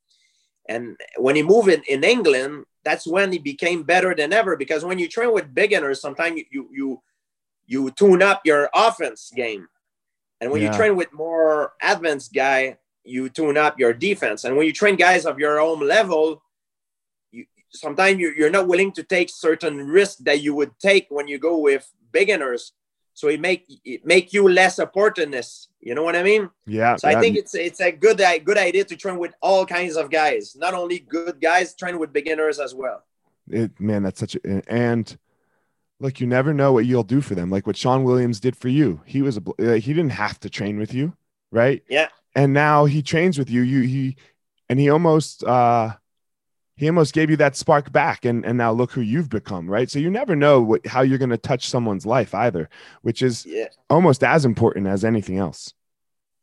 And 0.68 0.96
when 1.16 1.36
he 1.36 1.42
moved 1.42 1.68
in, 1.68 1.82
in 1.88 2.02
England, 2.02 2.64
that's 2.86 3.04
when 3.04 3.32
he 3.32 3.38
became 3.38 3.82
better 3.82 4.14
than 4.14 4.32
ever 4.32 4.56
because 4.56 4.84
when 4.84 4.98
you 4.98 5.08
train 5.08 5.32
with 5.32 5.52
beginners 5.52 6.00
sometimes 6.00 6.40
you 6.52 6.70
you 6.72 7.02
you 7.66 7.90
tune 7.90 8.22
up 8.22 8.40
your 8.44 8.70
offense 8.72 9.32
game 9.34 9.66
and 10.40 10.52
when 10.52 10.62
yeah. 10.62 10.70
you 10.70 10.78
train 10.78 10.94
with 10.94 11.12
more 11.12 11.72
advanced 11.82 12.32
guy 12.32 12.78
you 13.02 13.28
tune 13.28 13.56
up 13.56 13.76
your 13.76 13.92
defense 13.92 14.44
and 14.44 14.56
when 14.56 14.66
you 14.66 14.72
train 14.72 14.94
guys 14.94 15.26
of 15.26 15.40
your 15.40 15.58
own 15.58 15.80
level 15.80 16.40
you 17.32 17.44
sometimes 17.70 18.20
you, 18.20 18.32
you're 18.38 18.56
not 18.58 18.68
willing 18.68 18.92
to 18.92 19.02
take 19.02 19.30
certain 19.30 19.88
risks 19.88 20.22
that 20.22 20.40
you 20.40 20.54
would 20.54 20.70
take 20.78 21.08
when 21.10 21.26
you 21.26 21.38
go 21.38 21.58
with 21.58 21.92
beginners 22.12 22.72
so 23.16 23.28
it 23.28 23.40
make 23.40 23.64
it 23.82 24.04
make 24.04 24.34
you 24.34 24.46
less 24.46 24.78
opportunist. 24.78 25.70
You 25.86 25.94
know 25.94 26.02
what 26.02 26.16
I 26.16 26.24
mean? 26.24 26.50
Yeah. 26.66 26.96
So 26.96 27.06
I 27.06 27.20
think 27.20 27.36
it's 27.36 27.54
it's 27.54 27.80
a 27.80 27.92
good 27.92 28.20
good 28.44 28.58
idea 28.58 28.82
to 28.82 28.96
train 28.96 29.18
with 29.18 29.34
all 29.40 29.64
kinds 29.64 29.96
of 29.96 30.10
guys, 30.10 30.56
not 30.56 30.74
only 30.74 30.98
good 30.98 31.40
guys, 31.40 31.76
train 31.76 32.00
with 32.00 32.12
beginners 32.12 32.58
as 32.58 32.74
well. 32.74 33.04
It, 33.48 33.78
man, 33.78 34.02
that's 34.02 34.18
such 34.18 34.34
a 34.34 34.68
and 34.68 35.16
look, 36.00 36.18
you 36.18 36.26
never 36.26 36.52
know 36.52 36.72
what 36.72 36.86
you'll 36.86 37.04
do 37.04 37.20
for 37.20 37.36
them. 37.36 37.50
Like 37.50 37.68
what 37.68 37.76
Shawn 37.76 38.02
Williams 38.02 38.40
did 38.40 38.56
for 38.56 38.68
you. 38.68 39.00
He 39.06 39.22
was 39.22 39.38
a 39.38 39.78
he 39.78 39.94
didn't 39.94 40.10
have 40.10 40.40
to 40.40 40.50
train 40.50 40.76
with 40.76 40.92
you, 40.92 41.16
right? 41.52 41.84
Yeah. 41.88 42.08
And 42.34 42.52
now 42.52 42.86
he 42.86 43.00
trains 43.00 43.38
with 43.38 43.48
you. 43.48 43.62
You 43.62 43.82
he 43.82 44.16
and 44.68 44.80
he 44.80 44.90
almost 44.90 45.44
uh 45.44 45.94
he 46.76 46.88
almost 46.88 47.14
gave 47.14 47.30
you 47.30 47.36
that 47.36 47.54
spark 47.54 47.92
back 47.92 48.24
and 48.24 48.44
and 48.44 48.58
now 48.58 48.72
look 48.72 48.90
who 48.90 49.02
you've 49.02 49.30
become 49.30 49.70
right 49.70 49.88
so 49.88 49.98
you 50.00 50.10
never 50.10 50.34
know 50.34 50.60
what 50.60 50.84
how 50.86 51.00
you're 51.00 51.16
going 51.16 51.30
to 51.30 51.38
touch 51.38 51.68
someone's 51.68 52.04
life 52.04 52.34
either 52.34 52.68
which 53.02 53.22
is 53.22 53.46
yeah. 53.46 53.68
almost 53.88 54.22
as 54.22 54.44
important 54.44 54.86
as 54.86 55.04
anything 55.04 55.38
else 55.38 55.72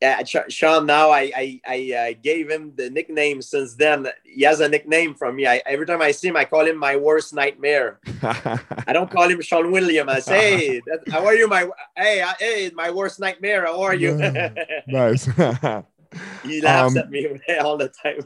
yeah 0.04 0.22
shawn 0.48 0.84
now 0.86 1.06
i 1.10 1.22
i, 1.42 1.46
I 1.76 1.78
uh, 2.00 2.10
gave 2.22 2.50
him 2.54 2.72
the 2.76 2.90
nickname 2.90 3.40
since 3.42 3.74
then. 3.74 3.98
He 4.24 4.42
has 4.42 4.60
a 4.60 4.68
nickname 4.68 5.14
from 5.14 5.36
me. 5.36 5.46
I, 5.46 5.62
every 5.74 5.86
time 5.86 6.02
i 6.02 6.10
see 6.12 6.28
him 6.28 6.36
i 6.36 6.44
call 6.44 6.64
him 6.66 6.78
my 6.88 6.96
worst 6.96 7.32
nightmare. 7.32 8.00
I 8.88 8.92
don't 8.92 9.10
call 9.10 9.28
him 9.32 9.40
shawn 9.40 9.70
william. 9.76 10.08
I 10.08 10.20
say 10.20 10.40
hey 10.40 10.82
how 11.10 11.24
are 11.28 11.36
you 11.40 11.46
my 11.48 11.62
hey 11.96 12.20
uh, 12.20 12.34
hey 12.38 12.70
my 12.74 12.90
worst 12.90 13.18
nightmare. 13.20 13.62
How 13.66 13.80
are 13.82 13.94
you? 13.94 14.12
Nice. 14.86 15.24
He 16.44 16.60
laughs 16.60 16.96
um, 16.96 16.98
at 17.02 17.10
me 17.10 17.20
all 17.64 17.76
the 17.76 17.88
time 17.88 18.22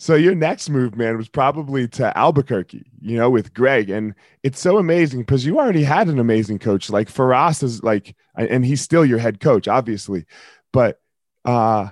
so 0.00 0.14
your 0.14 0.34
next 0.34 0.70
move, 0.70 0.96
man, 0.96 1.18
was 1.18 1.28
probably 1.28 1.86
to 1.88 2.16
Albuquerque, 2.16 2.90
you 3.02 3.18
know, 3.18 3.28
with 3.28 3.52
Greg. 3.52 3.90
And 3.90 4.14
it's 4.42 4.58
so 4.58 4.78
amazing 4.78 5.20
because 5.20 5.44
you 5.44 5.58
already 5.58 5.84
had 5.84 6.08
an 6.08 6.18
amazing 6.18 6.58
coach. 6.58 6.88
Like 6.88 7.12
Firas 7.12 7.62
is 7.62 7.82
like, 7.82 8.16
and 8.34 8.64
he's 8.64 8.80
still 8.80 9.04
your 9.04 9.18
head 9.18 9.40
coach, 9.40 9.68
obviously. 9.68 10.24
But 10.72 10.98
uh 11.44 11.90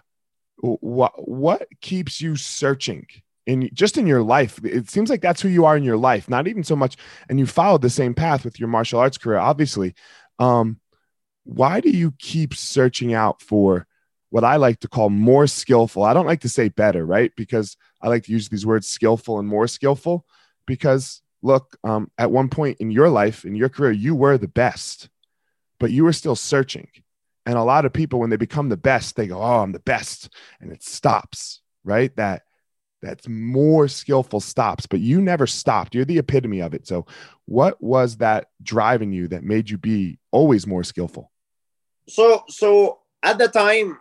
what 0.57 1.13
what 1.29 1.69
keeps 1.83 2.19
you 2.19 2.35
searching 2.35 3.07
in 3.45 3.69
just 3.75 3.99
in 3.99 4.07
your 4.07 4.23
life? 4.23 4.59
It 4.65 4.89
seems 4.89 5.11
like 5.11 5.21
that's 5.21 5.43
who 5.43 5.51
you 5.51 5.67
are 5.67 5.77
in 5.77 5.85
your 5.85 5.99
life, 5.99 6.31
not 6.31 6.49
even 6.49 6.65
so 6.65 6.77
much, 6.77 6.97
and 7.29 7.39
you 7.39 7.45
followed 7.45 7.83
the 7.83 7.91
same 7.91 8.15
path 8.15 8.43
with 8.43 8.59
your 8.59 8.71
martial 8.71 9.01
arts 9.01 9.19
career, 9.19 9.37
obviously. 9.37 9.95
Um, 10.39 10.81
why 11.45 11.81
do 11.81 11.91
you 11.91 12.15
keep 12.19 12.55
searching 12.55 13.13
out 13.13 13.43
for 13.43 13.87
what 14.31 14.45
I 14.45 14.57
like 14.57 14.81
to 14.81 14.89
call 14.89 15.11
more 15.11 15.47
skillful? 15.47 16.03
I 16.03 16.13
don't 16.13 16.27
like 16.27 16.41
to 16.41 16.49
say 16.49 16.69
better, 16.69 17.05
right? 17.05 17.33
Because 17.37 17.77
I 18.03 18.09
like 18.09 18.25
to 18.25 18.33
use 18.33 18.49
these 18.49 18.67
words 18.67 18.87
skillful 18.87 19.39
and 19.39 19.49
more 19.49 19.67
skillful 19.67 20.27
because 20.67 21.23
look, 21.43 21.77
um, 21.85 22.11
at 22.19 22.31
one 22.31 22.49
point 22.49 22.79
in 22.81 22.91
your 22.91 23.09
life, 23.09 23.45
in 23.45 23.55
your 23.55 23.69
career, 23.69 23.93
you 23.93 24.15
were 24.15 24.39
the 24.39 24.49
best, 24.49 25.09
but 25.79 25.91
you 25.91 26.05
were 26.05 26.13
still 26.13 26.37
searching. 26.37 26.89
And 27.47 27.57
a 27.57 27.63
lot 27.63 27.87
of 27.87 27.93
people, 27.93 28.21
when 28.21 28.31
they 28.31 28.37
become 28.37 28.69
the 28.69 28.77
best, 28.77 29.17
they 29.17 29.27
go, 29.27 29.41
Oh, 29.41 29.63
I'm 29.63 29.73
the 29.73 29.79
best. 29.79 30.29
And 30.61 30.71
it 30.73 30.83
stops, 30.83 31.63
right? 31.85 32.15
That 32.17 32.43
that's 33.01 33.29
more 33.29 33.87
skillful 33.87 34.41
stops, 34.41 34.87
but 34.87 35.01
you 35.01 35.21
never 35.21 35.47
stopped. 35.47 35.95
You're 35.95 36.05
the 36.05 36.19
epitome 36.19 36.61
of 36.61 36.75
it. 36.75 36.87
So, 36.87 37.07
what 37.47 37.81
was 37.83 38.17
that 38.17 38.49
driving 38.63 39.13
you 39.13 39.29
that 39.29 39.45
made 39.45 39.71
you 39.71 39.79
be 39.79 40.19
always 40.33 40.67
more 40.67 40.83
skillful? 40.83 41.31
So, 42.09 42.45
so 42.49 43.01
at 43.23 43.39
the 43.39 43.49
time, 43.49 43.99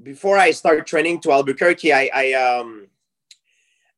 before 0.00 0.38
I 0.38 0.50
started 0.52 0.86
training 0.86 1.20
to 1.20 1.32
Albuquerque, 1.32 1.92
I, 1.92 2.10
I 2.14 2.32
um 2.32 2.88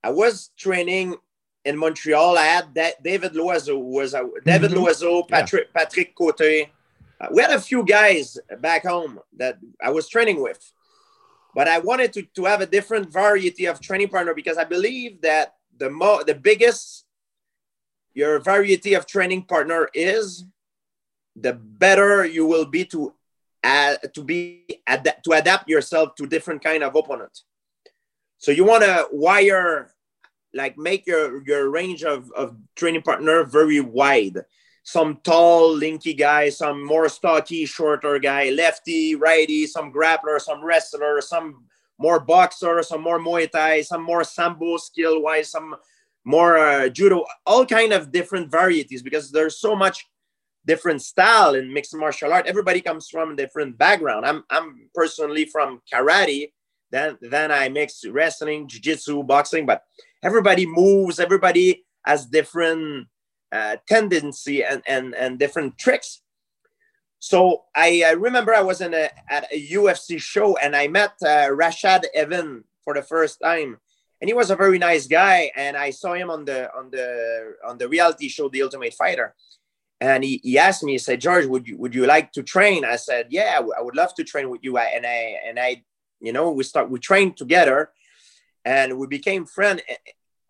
I 0.02 0.10
was 0.10 0.50
training 0.56 1.16
in 1.64 1.76
Montreal. 1.76 2.36
I 2.36 2.44
had 2.44 2.74
that 2.74 3.02
David 3.02 3.32
Loiseau 3.32 3.80
was 3.82 4.14
a 4.14 4.28
David 4.44 4.72
mm-hmm. 4.72 4.84
Loiseau, 4.84 5.28
Patrick 5.28 5.68
yeah. 5.74 5.80
Patrick 5.82 6.14
Cote. 6.14 6.70
Uh, 7.20 7.28
we 7.32 7.40
had 7.40 7.52
a 7.52 7.60
few 7.60 7.84
guys 7.84 8.38
back 8.60 8.84
home 8.84 9.20
that 9.36 9.58
I 9.82 9.90
was 9.90 10.08
training 10.08 10.42
with, 10.42 10.72
but 11.54 11.68
I 11.68 11.78
wanted 11.78 12.12
to 12.14 12.22
to 12.22 12.44
have 12.44 12.60
a 12.60 12.66
different 12.66 13.12
variety 13.12 13.66
of 13.66 13.80
training 13.80 14.08
partner 14.08 14.34
because 14.34 14.58
I 14.58 14.64
believe 14.64 15.20
that 15.22 15.54
the 15.76 15.90
mo 15.90 16.22
the 16.24 16.34
biggest 16.34 17.04
your 18.14 18.38
variety 18.38 18.94
of 18.94 19.06
training 19.06 19.42
partner 19.42 19.88
is, 19.92 20.44
the 21.34 21.52
better 21.52 22.24
you 22.24 22.46
will 22.46 22.64
be 22.64 22.84
to 22.86 23.12
uh, 23.64 23.96
to 24.12 24.22
be 24.22 24.66
ad- 24.86 25.16
to 25.24 25.32
adapt 25.32 25.68
yourself 25.68 26.14
to 26.16 26.26
different 26.26 26.62
kind 26.62 26.82
of 26.82 26.94
opponent. 26.94 27.40
So 28.38 28.52
you 28.52 28.64
want 28.64 28.84
to 28.84 29.08
wire, 29.10 29.94
like 30.52 30.76
make 30.76 31.06
your 31.06 31.42
your 31.46 31.70
range 31.70 32.04
of 32.04 32.30
of 32.32 32.56
training 32.76 33.02
partner 33.02 33.44
very 33.44 33.80
wide. 33.80 34.44
Some 34.86 35.18
tall, 35.24 35.74
linky 35.80 36.16
guy, 36.16 36.50
some 36.50 36.84
more 36.84 37.08
stocky, 37.08 37.64
shorter 37.64 38.18
guy, 38.18 38.50
lefty, 38.50 39.14
righty, 39.14 39.66
some 39.66 39.90
grappler, 39.90 40.38
some 40.38 40.62
wrestler, 40.62 41.22
some 41.22 41.64
more 41.98 42.20
boxer, 42.20 42.82
some 42.82 43.00
more 43.00 43.18
Muay 43.18 43.50
Thai, 43.50 43.80
some 43.80 44.02
more 44.02 44.24
sambo 44.24 44.76
skill 44.76 45.22
wise, 45.22 45.50
some 45.50 45.74
more 46.24 46.58
uh, 46.58 46.88
judo, 46.90 47.24
all 47.46 47.64
kind 47.64 47.94
of 47.94 48.12
different 48.12 48.50
varieties 48.50 49.02
because 49.02 49.30
there's 49.30 49.58
so 49.58 49.74
much 49.74 50.04
different 50.66 51.02
style 51.02 51.54
in 51.54 51.72
mixed 51.72 51.94
martial 51.94 52.32
art. 52.32 52.46
Everybody 52.46 52.80
comes 52.80 53.08
from 53.08 53.32
a 53.32 53.36
different 53.36 53.76
background. 53.78 54.26
I'm 54.26 54.44
I'm 54.50 54.88
personally 54.94 55.44
from 55.44 55.80
karate. 55.92 56.52
Then 56.90 57.18
then 57.20 57.50
I 57.50 57.68
mix 57.68 58.04
wrestling, 58.06 58.68
jiu-jitsu, 58.68 59.24
boxing, 59.24 59.66
but 59.66 59.82
everybody 60.22 60.66
moves, 60.66 61.18
everybody 61.18 61.84
has 62.04 62.26
different 62.26 63.08
uh, 63.52 63.76
tendency 63.88 64.64
and, 64.64 64.82
and 64.86 65.14
and 65.14 65.38
different 65.38 65.78
tricks. 65.78 66.20
So 67.18 67.64
I, 67.74 68.02
I 68.06 68.10
remember 68.10 68.54
I 68.54 68.60
was 68.60 68.80
in 68.80 68.92
a 68.92 69.10
at 69.30 69.48
a 69.50 69.68
UFC 69.68 70.20
show 70.20 70.56
and 70.58 70.76
I 70.76 70.88
met 70.88 71.12
uh, 71.22 71.48
Rashad 71.48 72.04
Evan 72.14 72.64
for 72.84 72.94
the 72.94 73.02
first 73.02 73.40
time. 73.40 73.78
And 74.20 74.28
he 74.28 74.34
was 74.34 74.50
a 74.50 74.56
very 74.56 74.78
nice 74.78 75.06
guy. 75.06 75.50
And 75.56 75.76
I 75.76 75.90
saw 75.90 76.14
him 76.14 76.30
on 76.30 76.44
the 76.44 76.72
on 76.74 76.90
the 76.90 77.56
on 77.66 77.78
the 77.78 77.88
reality 77.88 78.28
show, 78.28 78.48
The 78.48 78.62
Ultimate 78.62 78.94
Fighter 78.94 79.34
and 80.04 80.24
he, 80.24 80.40
he 80.42 80.58
asked 80.58 80.82
me 80.82 80.92
he 80.92 80.98
said 80.98 81.20
george 81.20 81.46
would 81.46 81.66
you 81.68 81.76
would 81.78 81.94
you 81.94 82.06
like 82.06 82.28
to 82.32 82.42
train? 82.42 82.84
I 82.84 82.96
said 82.96 83.22
yeah 83.30 83.60
i 83.78 83.82
would 83.84 83.96
love 83.96 84.12
to 84.14 84.24
train 84.24 84.50
with 84.50 84.62
you. 84.66 84.76
And 84.78 85.06
i 85.06 85.18
and 85.46 85.58
i 85.58 85.70
you 86.20 86.32
know 86.32 86.50
we 86.50 86.64
start 86.64 86.90
we 86.90 86.98
trained 86.98 87.36
together 87.36 87.78
and 88.64 88.98
we 88.98 89.06
became 89.06 89.44
friends 89.46 89.82
eh, 89.88 89.96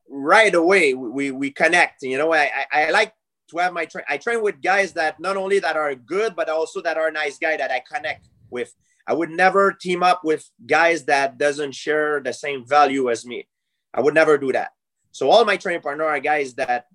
right 0.08 0.54
away. 0.54 0.94
We 0.94 1.30
we 1.30 1.50
connect 1.50 2.02
you 2.02 2.18
know 2.18 2.32
i 2.32 2.44
i, 2.60 2.64
I 2.80 2.90
like 2.90 3.12
to 3.50 3.58
have 3.58 3.72
my 3.72 3.84
train 3.84 4.06
i 4.08 4.16
train 4.16 4.40
with 4.42 4.62
guys 4.62 4.92
that 4.94 5.20
not 5.20 5.36
only 5.36 5.58
that 5.60 5.76
are 5.76 5.94
good 5.94 6.34
but 6.34 6.48
also 6.48 6.80
that 6.82 6.96
are 6.96 7.10
nice 7.10 7.36
guy 7.38 7.56
that 7.56 7.70
i 7.70 7.80
connect 7.94 8.28
with. 8.54 8.74
I 9.06 9.12
would 9.12 9.28
never 9.28 9.72
team 9.72 10.02
up 10.02 10.20
with 10.24 10.48
guys 10.64 11.04
that 11.04 11.36
doesn't 11.36 11.72
share 11.72 12.20
the 12.20 12.32
same 12.32 12.66
value 12.66 13.10
as 13.10 13.26
me. 13.26 13.46
I 13.92 14.00
would 14.00 14.14
never 14.14 14.38
do 14.38 14.50
that. 14.52 14.70
So 15.12 15.30
all 15.30 15.44
my 15.44 15.58
training 15.58 15.82
partner 15.82 16.04
are 16.04 16.20
guys 16.20 16.54
that 16.54 16.86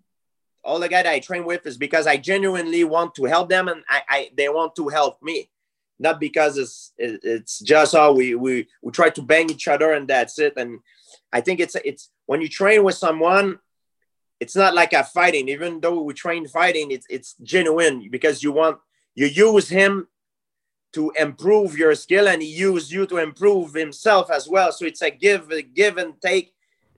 all 0.69 0.79
the 0.79 0.87
guy 0.87 1.01
that 1.01 1.11
I 1.11 1.19
train 1.19 1.45
with 1.45 1.65
is 1.65 1.77
because 1.77 2.05
I 2.05 2.17
genuinely 2.17 2.83
want 2.83 3.15
to 3.15 3.25
help 3.25 3.49
them 3.49 3.67
and 3.67 3.83
I, 3.89 4.01
I 4.07 4.29
they 4.37 4.49
want 4.49 4.75
to 4.75 4.87
help 4.87 5.21
me, 5.23 5.49
not 5.97 6.19
because 6.19 6.57
it's 6.59 6.93
it's 6.97 7.59
just 7.59 7.95
how 7.95 8.09
oh, 8.09 8.13
we 8.13 8.35
we 8.35 8.67
we 8.83 8.91
try 8.91 9.09
to 9.09 9.21
bang 9.23 9.49
each 9.49 9.67
other 9.67 9.93
and 9.93 10.07
that's 10.07 10.37
it. 10.37 10.53
And 10.57 10.79
I 11.33 11.41
think 11.41 11.59
it's 11.59 11.75
it's 11.83 12.11
when 12.27 12.41
you 12.41 12.47
train 12.47 12.83
with 12.83 12.95
someone, 12.95 13.57
it's 14.39 14.55
not 14.55 14.75
like 14.75 14.93
a 14.93 15.03
fighting. 15.03 15.49
Even 15.49 15.79
though 15.79 16.03
we 16.03 16.13
train 16.13 16.47
fighting, 16.47 16.91
it's 16.91 17.07
it's 17.09 17.33
genuine 17.41 18.07
because 18.11 18.43
you 18.43 18.51
want 18.51 18.77
you 19.15 19.25
use 19.25 19.69
him 19.69 20.07
to 20.93 21.11
improve 21.19 21.77
your 21.77 21.95
skill 21.95 22.27
and 22.27 22.43
he 22.43 22.47
use 22.47 22.91
you 22.91 23.07
to 23.07 23.17
improve 23.17 23.73
himself 23.73 24.29
as 24.29 24.47
well. 24.47 24.71
So 24.71 24.85
it's 24.85 25.01
a 25.01 25.09
give 25.09 25.51
give 25.73 25.97
and 25.97 26.13
take. 26.21 26.53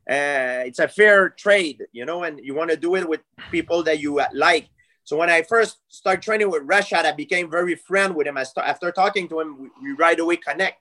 Uh, 0.10 0.66
it's 0.66 0.80
a 0.80 0.88
fair 0.88 1.30
trade, 1.30 1.84
you 1.92 2.06
know, 2.06 2.24
and 2.24 2.40
you 2.44 2.54
want 2.56 2.72
to 2.72 2.78
do 2.78 2.96
it 2.96 3.08
with 3.08 3.22
people 3.52 3.84
that 3.84 4.00
you 4.00 4.22
like. 4.34 4.68
So 5.04 5.18
when 5.18 5.30
I 5.30 5.42
first 5.44 5.78
started 5.90 6.22
training 6.22 6.50
with 6.50 6.68
Rashad, 6.68 7.06
I 7.06 7.12
became 7.12 7.50
very 7.50 7.76
friend 7.76 8.16
with 8.16 8.28
him. 8.28 8.38
I 8.38 8.44
start, 8.44 8.68
after 8.68 8.92
talking 8.92 9.28
to 9.30 9.40
him, 9.40 9.60
we, 9.60 9.70
we 9.82 9.92
right 9.94 10.20
away 10.20 10.38
connect. 10.38 10.80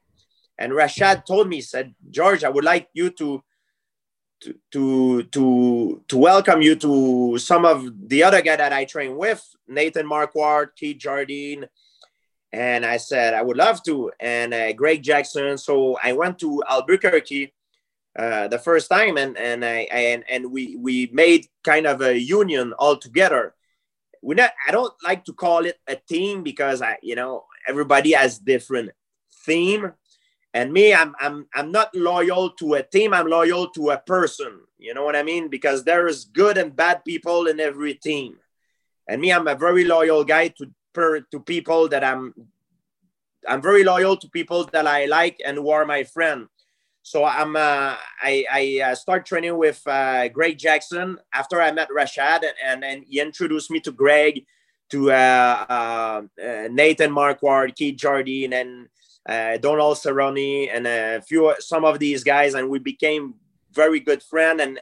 And 0.59 0.73
Rashad 0.73 1.27
told 1.27 1.49
me, 1.49 1.61
said, 1.61 1.95
George, 2.11 2.45
I 2.45 2.49
would 2.49 2.65
like 2.65 2.89
you 2.93 3.11
to 3.11 3.43
to 4.41 4.55
to 4.73 5.23
to 5.25 6.03
to 6.09 6.17
welcome 6.17 6.63
you 6.63 6.75
to 6.77 7.37
some 7.39 7.67
of 7.67 8.09
the 8.09 8.23
other 8.23 8.41
guy 8.41 8.57
that 8.57 8.73
I 8.73 8.85
train 8.87 9.17
with, 9.17 9.43
Nathan 9.69 10.07
Marquardt, 10.09 10.77
Keith 10.77 10.99
Jardine, 10.99 11.67
and 12.53 12.87
I 12.87 12.97
said 12.97 13.35
I 13.35 13.43
would 13.43 13.57
love 13.57 13.83
to, 13.85 14.11
and 14.19 14.55
uh, 14.55 14.73
Greg 14.73 15.03
Jackson. 15.03 15.59
So 15.59 15.99
I 16.03 16.13
went 16.13 16.39
to 16.39 16.63
Albuquerque 16.69 17.53
uh, 18.19 18.49
the 18.49 18.59
first 18.59 18.89
time, 18.91 19.17
and 19.17 19.37
and 19.37 19.65
I 19.65 19.89
and 19.91 20.25
and 20.29 20.51
we 20.51 20.77
we 20.77 21.11
made 21.13 21.47
kind 21.65 21.87
of 21.87 22.01
a 22.03 22.19
union 22.19 22.73
all 22.79 22.97
together. 22.97 23.55
We 24.23 24.35
not 24.35 24.53
I 24.67 24.73
don't 24.73 24.93
like 25.03 25.25
to 25.27 25.33
call 25.33 25.65
it 25.67 25.79
a 25.87 25.97
team 25.97 26.43
because 26.43 26.83
I 26.83 26.99
you 27.03 27.15
know 27.15 27.45
everybody 27.67 28.13
has 28.13 28.39
different 28.39 28.91
theme 29.45 29.93
and 30.53 30.73
me, 30.73 30.93
I'm 30.93 31.15
I'm 31.21 31.47
I'm 31.55 31.71
not 31.71 31.95
loyal 31.95 32.51
to 32.59 32.75
a 32.75 32.83
team. 32.83 33.15
I'm 33.15 33.29
loyal 33.29 33.69
to 33.71 33.91
a 33.91 33.99
person. 33.99 34.61
You 34.79 34.95
know 34.95 35.05
what 35.05 35.15
I 35.15 35.23
mean? 35.23 35.49
Because 35.49 35.85
there 35.85 36.09
is 36.09 36.25
good 36.25 36.59
and 36.59 36.75
bad 36.75 37.05
people 37.05 37.47
in 37.47 37.61
every 37.61 37.95
team. 37.95 38.37
And 39.07 39.21
me, 39.21 39.33
I'm 39.33 39.47
a 39.47 39.55
very 39.55 39.85
loyal 39.85 40.25
guy 40.25 40.49
to 40.49 40.67
per, 40.93 41.21
to 41.21 41.41
people 41.41 41.89
that 41.89 42.03
I'm. 42.03 42.35
I'm 43.49 43.63
very 43.63 43.85
loyal 43.85 44.19
to 44.19 44.29
people 44.29 44.65
that 44.65 44.87
I 44.87 45.07
like 45.07 45.41
and 45.45 45.57
who 45.57 45.71
are 45.71 45.87
my 45.87 46.05
friend. 46.05 46.49
So 47.03 47.25
I'm 47.25 47.57
uh, 47.57 47.97
I 48.23 48.45
I 48.51 48.81
uh, 48.85 48.95
start 48.95 49.25
training 49.25 49.57
with 49.57 49.83
uh, 49.87 50.29
Greg 50.29 50.59
Jackson 50.59 51.19
after 51.33 51.61
I 51.61 51.73
met 51.73 51.89
Rashad, 51.97 52.45
and 52.65 52.85
and 52.85 53.05
he 53.09 53.21
introduced 53.21 53.71
me 53.71 53.81
to 53.81 53.93
Greg, 53.93 54.45
to 54.91 55.11
uh, 55.11 55.67
uh, 55.69 56.23
uh 56.43 56.69
Nathan 56.71 57.11
Marquardt, 57.11 57.75
Keith 57.75 57.97
Jardine, 57.97 58.53
and 58.53 58.89
uh, 59.29 59.57
Donald 59.59 59.97
Cerrone, 59.97 60.69
and 60.73 60.87
a 60.87 61.23
few 61.23 61.55
some 61.59 61.85
of 61.85 61.99
these 61.99 62.23
guys, 62.23 62.55
and 62.55 62.69
we 62.69 62.79
became 62.79 63.35
very 63.73 64.01
good 64.01 64.23
friends. 64.23 64.61
And 64.61 64.81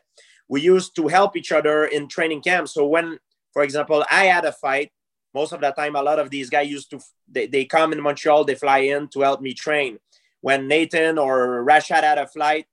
we 0.48 0.60
used 0.60 0.96
to 0.96 1.08
help 1.08 1.36
each 1.36 1.52
other 1.52 1.84
in 1.84 2.08
training 2.08 2.42
camp. 2.42 2.68
So 2.68 2.86
when, 2.86 3.18
for 3.52 3.62
example, 3.62 4.04
I 4.10 4.24
had 4.24 4.44
a 4.44 4.52
fight, 4.52 4.90
most 5.34 5.52
of 5.52 5.60
the 5.60 5.70
time, 5.70 5.94
a 5.94 6.02
lot 6.02 6.18
of 6.18 6.30
these 6.30 6.50
guys 6.50 6.68
used 6.68 6.90
to 6.90 7.00
they, 7.30 7.46
they 7.46 7.64
come 7.64 7.92
in 7.92 8.00
Montreal, 8.00 8.44
they 8.44 8.54
fly 8.54 8.78
in 8.78 9.08
to 9.08 9.20
help 9.20 9.40
me 9.40 9.54
train. 9.54 9.98
When 10.40 10.68
Nathan 10.68 11.18
or 11.18 11.64
Rashad 11.64 12.02
had 12.02 12.18
a 12.18 12.26
flight, 12.26 12.66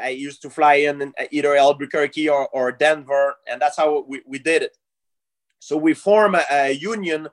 I 0.00 0.10
used 0.10 0.42
to 0.42 0.50
fly 0.50 0.74
in 0.74 1.14
either 1.30 1.56
Albuquerque 1.56 2.28
or, 2.28 2.48
or 2.48 2.72
Denver, 2.72 3.36
and 3.48 3.60
that's 3.60 3.78
how 3.78 4.04
we, 4.06 4.22
we 4.26 4.38
did 4.38 4.62
it. 4.62 4.76
So 5.58 5.76
we 5.76 5.94
formed 5.94 6.36
a, 6.36 6.68
a 6.68 6.70
union 6.72 7.28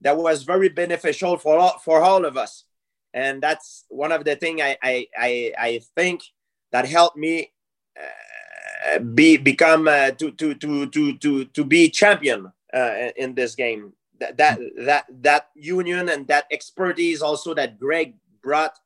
that 0.00 0.16
was 0.16 0.44
very 0.44 0.68
beneficial 0.68 1.36
for 1.36 1.58
all, 1.58 1.78
for 1.78 2.02
all 2.02 2.24
of 2.24 2.36
us 2.36 2.64
and 3.14 3.40
that's 3.40 3.86
one 3.88 4.12
of 4.12 4.24
the 4.24 4.36
thing 4.36 4.60
I 4.60 4.76
I 4.82 5.06
I, 5.16 5.52
I 5.56 5.80
think 5.94 6.22
that 6.72 6.86
helped 6.86 7.16
me 7.16 7.52
uh, 7.96 8.98
be 8.98 9.38
become 9.38 9.88
uh, 9.88 10.10
to, 10.10 10.32
to 10.32 10.54
to 10.54 10.86
to 10.86 11.16
to 11.18 11.44
to 11.44 11.64
be 11.64 11.88
champion 11.88 12.52
uh, 12.74 13.10
in 13.16 13.34
this 13.34 13.54
game. 13.54 13.94
That 14.18 14.36
that 14.36 14.58
that 14.78 15.04
that 15.22 15.48
union 15.54 16.08
and 16.08 16.26
that 16.26 16.46
expertise 16.50 17.22
also 17.22 17.54
that 17.54 17.78
Greg 17.78 18.16
brought 18.42 18.76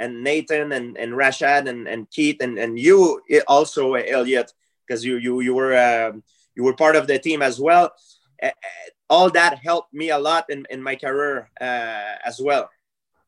and 0.00 0.22
Nathan 0.22 0.72
and, 0.72 0.96
and 0.96 1.12
Rashad 1.12 1.68
and, 1.68 1.88
and 1.88 2.10
Keith 2.10 2.40
and, 2.40 2.58
and 2.58 2.78
you 2.78 3.20
also 3.46 3.94
Elliot 3.94 4.52
because 4.86 5.04
you 5.04 5.16
you 5.16 5.40
you 5.40 5.54
were 5.54 5.76
um, 5.76 6.22
you 6.54 6.64
were 6.64 6.74
part 6.74 6.96
of 6.96 7.06
the 7.06 7.18
team 7.18 7.42
as 7.42 7.60
well. 7.60 7.92
all 9.10 9.30
that 9.30 9.58
helped 9.58 9.92
me 9.94 10.10
a 10.10 10.18
lot 10.18 10.44
in, 10.50 10.66
in 10.70 10.82
my 10.82 10.94
career 10.94 11.50
uh, 11.60 12.16
as 12.24 12.40
well. 12.40 12.68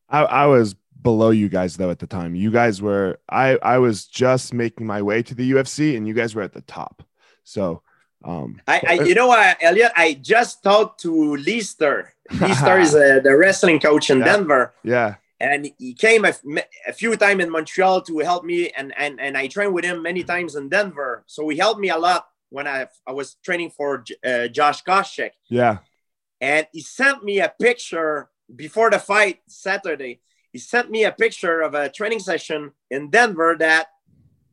I, 0.09 0.23
I 0.23 0.45
was 0.45 0.75
below 1.01 1.31
you 1.31 1.49
guys 1.49 1.77
though 1.77 1.89
at 1.89 1.99
the 1.99 2.07
time. 2.07 2.35
You 2.35 2.51
guys 2.51 2.81
were 2.81 3.19
I 3.29 3.57
I 3.57 3.77
was 3.79 4.05
just 4.05 4.53
making 4.53 4.85
my 4.85 5.01
way 5.01 5.23
to 5.23 5.33
the 5.33 5.51
UFC 5.51 5.97
and 5.97 6.07
you 6.07 6.13
guys 6.13 6.35
were 6.35 6.43
at 6.43 6.53
the 6.53 6.61
top. 6.61 7.03
So 7.43 7.81
um 8.23 8.61
I, 8.67 8.81
I 8.87 8.93
you 8.93 9.15
know 9.15 9.27
what 9.27 9.57
Elliot 9.61 9.91
I 9.95 10.13
just 10.13 10.61
talked 10.61 11.01
to 11.01 11.35
Lister. 11.37 12.13
Lister 12.39 12.79
is 12.79 12.93
a, 12.93 13.19
the 13.19 13.35
wrestling 13.35 13.79
coach 13.79 14.09
in 14.09 14.19
yeah. 14.19 14.25
Denver. 14.25 14.73
Yeah. 14.83 15.15
And 15.41 15.71
he 15.79 15.93
came 15.93 16.23
a, 16.23 16.33
a 16.87 16.93
few 16.93 17.15
times 17.17 17.43
in 17.43 17.49
Montreal 17.49 18.01
to 18.03 18.19
help 18.19 18.45
me 18.45 18.69
and 18.77 18.93
and 18.95 19.19
and 19.19 19.35
I 19.35 19.47
trained 19.47 19.73
with 19.73 19.85
him 19.85 20.03
many 20.03 20.23
times 20.23 20.55
in 20.55 20.69
Denver. 20.69 21.23
So 21.25 21.49
he 21.49 21.57
helped 21.57 21.79
me 21.79 21.89
a 21.89 21.97
lot 21.97 22.27
when 22.49 22.67
I 22.67 22.87
I 23.07 23.11
was 23.11 23.37
training 23.43 23.71
for 23.71 24.03
uh, 24.23 24.47
Josh 24.47 24.83
Koscheck. 24.83 25.31
Yeah. 25.49 25.79
And 26.39 26.67
he 26.71 26.81
sent 26.81 27.23
me 27.23 27.39
a 27.39 27.53
picture 27.59 28.29
before 28.55 28.89
the 28.89 28.99
fight 28.99 29.39
Saturday, 29.47 30.21
he 30.51 30.59
sent 30.59 30.89
me 30.89 31.05
a 31.05 31.11
picture 31.11 31.61
of 31.61 31.73
a 31.73 31.89
training 31.89 32.19
session 32.19 32.71
in 32.89 33.09
Denver 33.09 33.55
that 33.59 33.87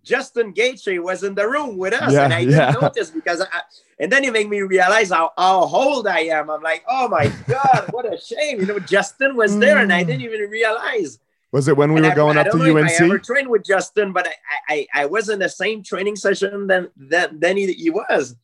Justin 0.08 0.54
Gaethje 0.54 1.02
was 1.02 1.22
in 1.22 1.34
the 1.34 1.46
room 1.46 1.76
with 1.76 1.92
us, 1.92 2.12
yeah, 2.12 2.24
and 2.24 2.32
I 2.32 2.44
didn't 2.44 2.58
yeah. 2.58 2.80
notice 2.80 3.10
because, 3.10 3.42
I, 3.42 3.60
and 4.00 4.10
then 4.10 4.24
he 4.24 4.30
made 4.30 4.48
me 4.48 4.62
realize 4.62 5.10
how, 5.10 5.32
how 5.36 5.64
old 5.64 6.06
I 6.06 6.20
am. 6.20 6.50
I'm 6.50 6.62
like, 6.62 6.82
oh 6.88 7.08
my 7.08 7.30
god, 7.46 7.88
what 7.90 8.12
a 8.12 8.18
shame! 8.18 8.60
You 8.60 8.66
know, 8.66 8.78
Justin 8.78 9.36
was 9.36 9.58
there, 9.58 9.78
and 9.78 9.92
I 9.92 10.02
mm. 10.02 10.06
didn't 10.06 10.22
even 10.22 10.40
realize. 10.48 11.18
Was 11.52 11.68
it 11.68 11.76
when 11.76 11.92
we 11.92 11.98
and 11.98 12.06
were 12.06 12.12
I, 12.12 12.14
going 12.14 12.38
I, 12.38 12.42
up 12.42 12.50
to 12.52 12.76
UNC? 12.76 12.90
I 12.90 13.04
ever 13.04 13.18
trained 13.18 13.48
with 13.48 13.64
Justin, 13.64 14.12
but 14.12 14.26
I, 14.26 14.74
I, 14.74 14.86
I 15.02 15.06
was 15.06 15.28
in 15.28 15.38
the 15.38 15.48
same 15.48 15.82
training 15.82 16.16
session 16.16 16.66
than 16.66 16.90
than, 16.96 17.38
than 17.38 17.56
he, 17.56 17.72
he 17.72 17.90
was. 17.90 18.34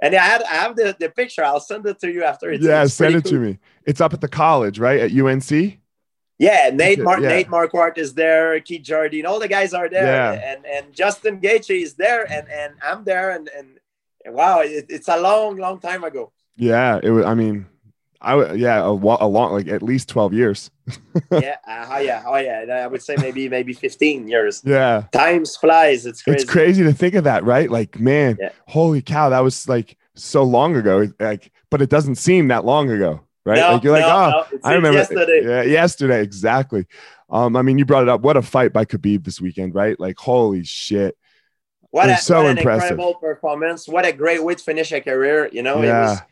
And 0.00 0.14
I, 0.14 0.24
had, 0.24 0.42
I 0.44 0.54
have 0.54 0.76
the, 0.76 0.96
the 0.98 1.08
picture. 1.08 1.44
I'll 1.44 1.58
send 1.58 1.84
it 1.86 1.98
to 2.00 2.12
you 2.12 2.22
after. 2.22 2.52
It's, 2.52 2.64
yeah, 2.64 2.84
it's 2.84 2.94
send 2.94 3.16
it 3.16 3.24
cool. 3.24 3.32
to 3.32 3.38
me. 3.40 3.58
It's 3.84 4.00
up 4.00 4.12
at 4.12 4.20
the 4.20 4.28
college, 4.28 4.78
right? 4.78 5.00
At 5.00 5.12
UNC? 5.12 5.80
Yeah, 6.38 6.70
Nate 6.72 7.00
Mar- 7.00 7.20
yeah. 7.20 7.28
Nate 7.28 7.48
Marquardt 7.48 7.98
is 7.98 8.14
there, 8.14 8.60
Keith 8.60 8.82
Jardine, 8.82 9.26
all 9.26 9.40
the 9.40 9.48
guys 9.48 9.74
are 9.74 9.88
there, 9.88 10.06
yeah. 10.06 10.52
and 10.52 10.64
and 10.64 10.94
Justin 10.94 11.40
Gaethje 11.40 11.82
is 11.82 11.94
there, 11.94 12.30
and 12.30 12.48
and 12.48 12.74
I'm 12.80 13.02
there, 13.02 13.30
and 13.30 13.48
and 13.48 13.78
wow, 14.26 14.60
it, 14.60 14.86
it's 14.88 15.08
a 15.08 15.18
long, 15.20 15.56
long 15.56 15.80
time 15.80 16.04
ago. 16.04 16.32
Yeah, 16.56 17.00
it 17.02 17.10
was. 17.10 17.24
I 17.24 17.34
mean, 17.34 17.66
I 18.20 18.52
yeah, 18.52 18.78
a, 18.78 18.90
a 18.90 19.26
long, 19.26 19.52
like 19.52 19.66
at 19.66 19.82
least 19.82 20.08
twelve 20.08 20.32
years. 20.32 20.70
yeah, 21.32 21.56
uh, 21.66 21.86
oh 21.90 21.98
yeah, 21.98 22.22
oh 22.24 22.36
yeah. 22.36 22.82
I 22.84 22.86
would 22.86 23.02
say 23.02 23.16
maybe 23.18 23.48
maybe 23.48 23.72
fifteen 23.72 24.28
years. 24.28 24.62
Yeah, 24.64 25.04
times 25.12 25.56
flies. 25.56 26.06
It's 26.06 26.22
crazy. 26.22 26.42
It's 26.42 26.50
crazy 26.50 26.84
to 26.84 26.92
think 26.92 27.14
of 27.14 27.24
that, 27.24 27.42
right? 27.42 27.68
Like, 27.68 27.98
man, 27.98 28.38
yeah. 28.40 28.50
holy 28.68 29.02
cow, 29.02 29.30
that 29.30 29.40
was 29.40 29.68
like 29.68 29.96
so 30.14 30.44
long 30.44 30.76
ago. 30.76 31.08
Like, 31.18 31.50
but 31.68 31.82
it 31.82 31.90
doesn't 31.90 32.14
seem 32.14 32.46
that 32.48 32.64
long 32.64 32.90
ago 32.90 33.22
right? 33.44 33.58
No, 33.58 33.72
like 33.74 33.84
you're 33.84 33.92
like, 33.92 34.02
no, 34.02 34.08
oh, 34.08 34.46
no. 34.52 34.58
I 34.64 34.74
remember 34.74 34.98
yesterday. 34.98 35.42
Yeah, 35.44 35.62
yesterday, 35.62 36.22
exactly. 36.22 36.86
Um, 37.30 37.56
I 37.56 37.62
mean, 37.62 37.78
you 37.78 37.84
brought 37.84 38.02
it 38.02 38.08
up. 38.08 38.22
What 38.22 38.36
a 38.36 38.42
fight 38.42 38.72
by 38.72 38.84
Khabib 38.84 39.24
this 39.24 39.40
weekend, 39.40 39.74
right? 39.74 39.98
Like, 40.00 40.18
holy 40.18 40.64
shit. 40.64 41.16
What, 41.90 42.10
a, 42.10 42.16
so 42.18 42.42
what 42.42 42.58
impressive. 42.58 42.90
incredible 42.90 43.14
performance. 43.14 43.88
What 43.88 44.06
a 44.06 44.12
great 44.12 44.42
way 44.42 44.54
to 44.54 44.62
finish 44.62 44.92
a 44.92 45.00
career. 45.00 45.48
You 45.52 45.62
know, 45.62 45.82
yeah. 45.82 45.88
it 45.88 46.10
was 46.10 46.22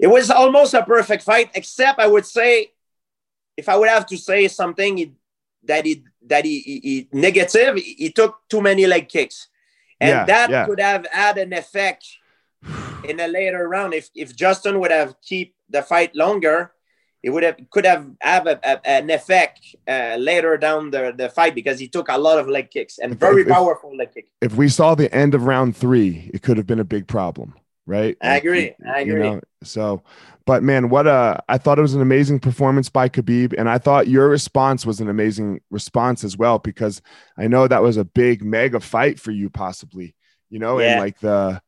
it 0.00 0.06
was 0.06 0.30
almost 0.30 0.74
a 0.74 0.82
perfect 0.82 1.22
fight, 1.22 1.50
except 1.54 2.00
I 2.00 2.06
would 2.06 2.26
say, 2.26 2.72
if 3.56 3.68
I 3.68 3.76
would 3.76 3.88
have 3.88 4.06
to 4.06 4.16
say 4.16 4.48
something 4.48 4.96
he, 4.96 5.12
that 5.64 5.84
he 5.84 6.04
that 6.26 6.44
he, 6.44 6.60
he, 6.60 6.80
he 6.80 7.08
negative, 7.12 7.76
he, 7.76 7.94
he, 7.98 8.10
took 8.10 8.40
too 8.48 8.60
many 8.60 8.86
leg 8.86 9.08
kicks. 9.08 9.48
And 10.00 10.08
yeah, 10.08 10.24
that 10.24 10.50
yeah. 10.50 10.66
could 10.66 10.80
have 10.80 11.06
had 11.12 11.38
an 11.38 11.52
effect 11.52 12.06
in 13.04 13.20
a 13.20 13.28
later 13.28 13.68
round 13.68 13.94
if 13.94 14.10
if 14.14 14.34
Justin 14.34 14.80
would 14.80 14.90
have 14.90 15.14
keep 15.20 15.54
the 15.70 15.82
fight 15.82 16.14
longer, 16.14 16.72
it 17.22 17.30
would 17.30 17.42
have 17.42 17.56
could 17.70 17.84
have 17.84 18.06
have 18.20 18.46
a, 18.46 18.58
a, 18.62 18.86
an 18.86 19.10
effect 19.10 19.76
uh, 19.86 20.16
later 20.18 20.56
down 20.56 20.90
the, 20.90 21.12
the 21.16 21.28
fight 21.28 21.54
because 21.54 21.78
he 21.78 21.88
took 21.88 22.08
a 22.08 22.18
lot 22.18 22.38
of 22.38 22.48
leg 22.48 22.70
kicks 22.70 22.98
and 22.98 23.18
very 23.18 23.42
if, 23.42 23.48
powerful 23.48 23.94
leg 23.94 24.12
kicks. 24.12 24.30
If 24.40 24.54
we 24.54 24.68
saw 24.68 24.94
the 24.94 25.12
end 25.14 25.34
of 25.34 25.44
round 25.44 25.76
three, 25.76 26.30
it 26.32 26.42
could 26.42 26.56
have 26.56 26.66
been 26.66 26.80
a 26.80 26.84
big 26.84 27.06
problem, 27.06 27.54
right? 27.86 28.16
I 28.22 28.36
agree. 28.36 28.74
I 28.86 29.00
agree. 29.00 29.12
You 29.12 29.18
know, 29.18 29.40
so, 29.62 30.02
but 30.46 30.62
man, 30.62 30.88
what 30.88 31.06
a! 31.06 31.42
I 31.48 31.58
thought 31.58 31.78
it 31.78 31.82
was 31.82 31.94
an 31.94 32.00
amazing 32.00 32.40
performance 32.40 32.88
by 32.88 33.08
Khabib, 33.10 33.54
and 33.56 33.68
I 33.68 33.78
thought 33.78 34.08
your 34.08 34.28
response 34.28 34.86
was 34.86 35.00
an 35.00 35.10
amazing 35.10 35.60
response 35.70 36.24
as 36.24 36.38
well 36.38 36.58
because 36.58 37.02
I 37.36 37.48
know 37.48 37.68
that 37.68 37.82
was 37.82 37.98
a 37.98 38.04
big 38.04 38.42
mega 38.42 38.80
fight 38.80 39.20
for 39.20 39.30
you, 39.30 39.50
possibly. 39.50 40.14
You 40.48 40.58
know, 40.58 40.80
yeah. 40.80 40.92
and 40.92 41.00
like 41.00 41.20
the 41.20 41.60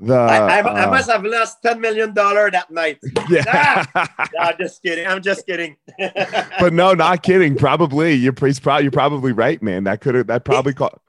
the 0.00 0.14
I, 0.14 0.58
I, 0.58 0.60
uh, 0.60 0.72
I, 0.72 0.86
must 0.86 1.10
have 1.10 1.24
lost 1.24 1.62
ten 1.62 1.80
million 1.80 2.12
dollar 2.14 2.50
that 2.50 2.70
night. 2.70 2.98
Yeah, 3.28 3.44
ah! 3.94 4.28
no, 4.34 4.52
just 4.58 4.82
kidding. 4.82 5.06
I'm 5.06 5.22
just 5.22 5.46
kidding. 5.46 5.76
but 5.98 6.72
no, 6.72 6.94
not 6.94 7.22
kidding. 7.22 7.56
Probably 7.56 8.14
you're 8.14 8.32
probably 8.32 8.82
you're 8.82 8.90
probably 8.90 9.32
right, 9.32 9.62
man. 9.62 9.84
That 9.84 10.00
could 10.00 10.14
have 10.14 10.26
that 10.26 10.44
probably 10.44 10.74
caught. 10.74 11.00